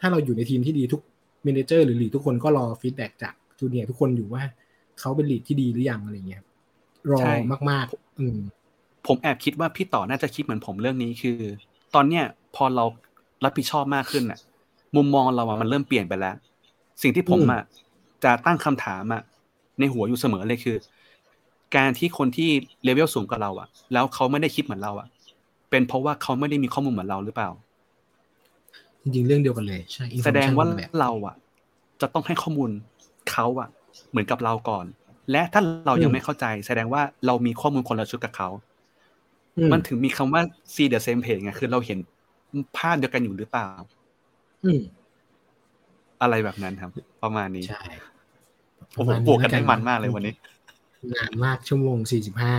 [0.00, 1.00] ถ้าเราอยู่ในทีมที่ดีทุก
[1.44, 4.42] manager หรือ lead ทุกคนก็รอ feedback จาก junior ทุกคนอยู่ว่า
[5.00, 6.42] เขาเป็น lead ที่ดีหรือยังอะไรเงี้ย
[7.10, 7.34] รอใช่
[7.70, 8.38] มาก ๆ อืม
[9.06, 11.38] ผมแอบคิดว่าพี่ต่อน่าจะคิดเหมือนผมเรื่องนี้คือ
[11.94, 12.24] ตอนเนี้ย
[12.56, 12.84] พอเรา
[13.44, 14.38] รับผิดชอบมากขึ้นน่ะ
[14.96, 16.34] มุมมองเราอะมันเริ่มเปลี่ยนไปแล้ว
[17.02, 17.62] สิ่งที่ผมอะ
[18.24, 19.22] จะตั้งคำถามอะ
[19.78, 20.76] ในหัวอยู่เสมอเลยคือ
[21.76, 22.50] การที่คนที่
[22.84, 25.08] เลเวลสูงกว่าเราอะแล้วเขาไม่ได้คิดเหมือนเราอะ
[25.70, 27.50] เป็นเพราะว่าเขาไม่ได้มีข้อมูลเหมือนเราหรือเปล่า
[29.02, 31.34] จริงๆเรื่องเดียวกันเลยใช่แสดงว่า information คนละแบบเราอะ
[32.00, 32.70] จะต้องให้ข้อมูล
[33.30, 33.68] เขาอะ
[34.10, 34.86] เหมือนกับเราก่อน
[35.32, 38.48] และถ้าเรายังไม่เข้าใจ แสดงว่าเรามีข้อมูลคนละชุดกับเขา
[39.58, 40.42] อืมันถึงมีคำว่า
[40.74, 41.98] see the same page ไงคือเราเห็น
[42.76, 43.68] ภาพเดียวกันอยู่หรือเปล่า
[44.64, 44.80] อืม
[46.22, 46.90] อะไรแบบนั้นครับ
[47.22, 47.82] ประมาณนี้ใช่
[48.96, 50.34] โอ้โหประาณบวกกันแล้ได้มันมากเลยวันนี้
[51.14, 52.54] นานมากชั่วโมงสี่สิบห้า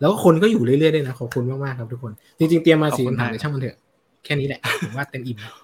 [0.00, 3.76] แล้วก็คนก็อยู่เรื่อยๆด้วยนะขอบคุณมากๆครับทุกคน จริงๆเตรียมมาขอบสี่คุณคำถามมากแต่ช่างมันเถอะ
[4.24, 5.54] แค่นี้แหละผมว่าเต็มอิ่มแล้ว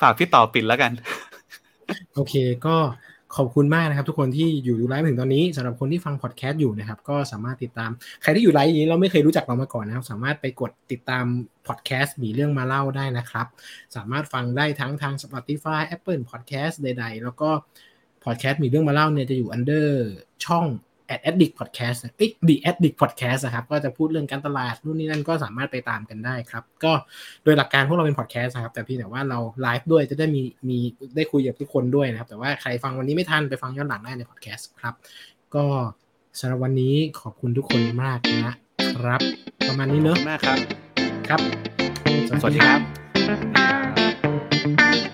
[0.00, 0.92] ฝากพี่ต่อปิดแล้วกัน
[2.14, 2.34] โอเค
[2.66, 2.76] ก็
[3.36, 7.90] ขอบคุณมากนะครับ ทุกคนที่อยู่ดูไลฟ์ถึงตอนนี้สำหรับคนที่ฟังพอดแคสต์อยู่นะครับ ก็สามารถติดตาม
[8.22, 11.24] ใครที่อยู่ไลฟ์อย่างนี้เราไม่เคยรู้จักเรามาก่อนนะครับ สามารถไปกดติดตาม
[11.66, 13.46] พอดแคสต์มีเรื่องมาเล่าได้นะครับ
[13.96, 17.50] สามารถฟังได้ทั้งทาง Spotify Apple Podcast ใด ๆ แล้วก็
[18.24, 19.88] พอดแคสต์มีเรื่องมาเล่าเนี่ยจะอยู่ under
[20.44, 20.66] ช่อง
[21.12, 26.92] at addict podcast เอ้ย the addict podcast นะครับ ก็จะพูดเรื่องการตลาดนู่นนี่นั่นก็สามารถไปตามกันได้ครับ ก็
[27.44, 30.78] โดยหลักการพวกเราเป็นพอดแคสต์นะครับ แต่เพี่แต่ว่าเราไลฟ์ด้วยจะได้มีมี
[31.16, 34.94] ได้คุยกับทุกคนด้วยนะครับ แต่ว่าใครฟังวันนี้ไม่ทันไปฟังย้อนหลังได้ในพอดแคสต์ครับ
[35.54, 35.64] ก็
[36.40, 38.54] สำหรับวันนี้ขอบคุณทุกคนมากนะ
[38.96, 39.20] ครับ
[39.68, 40.58] ประมาณนี้ขอบเนอะคุณมากครับ
[41.28, 41.40] ครับ
[42.42, 42.76] สวัสดีครั
[45.06, 45.07] บ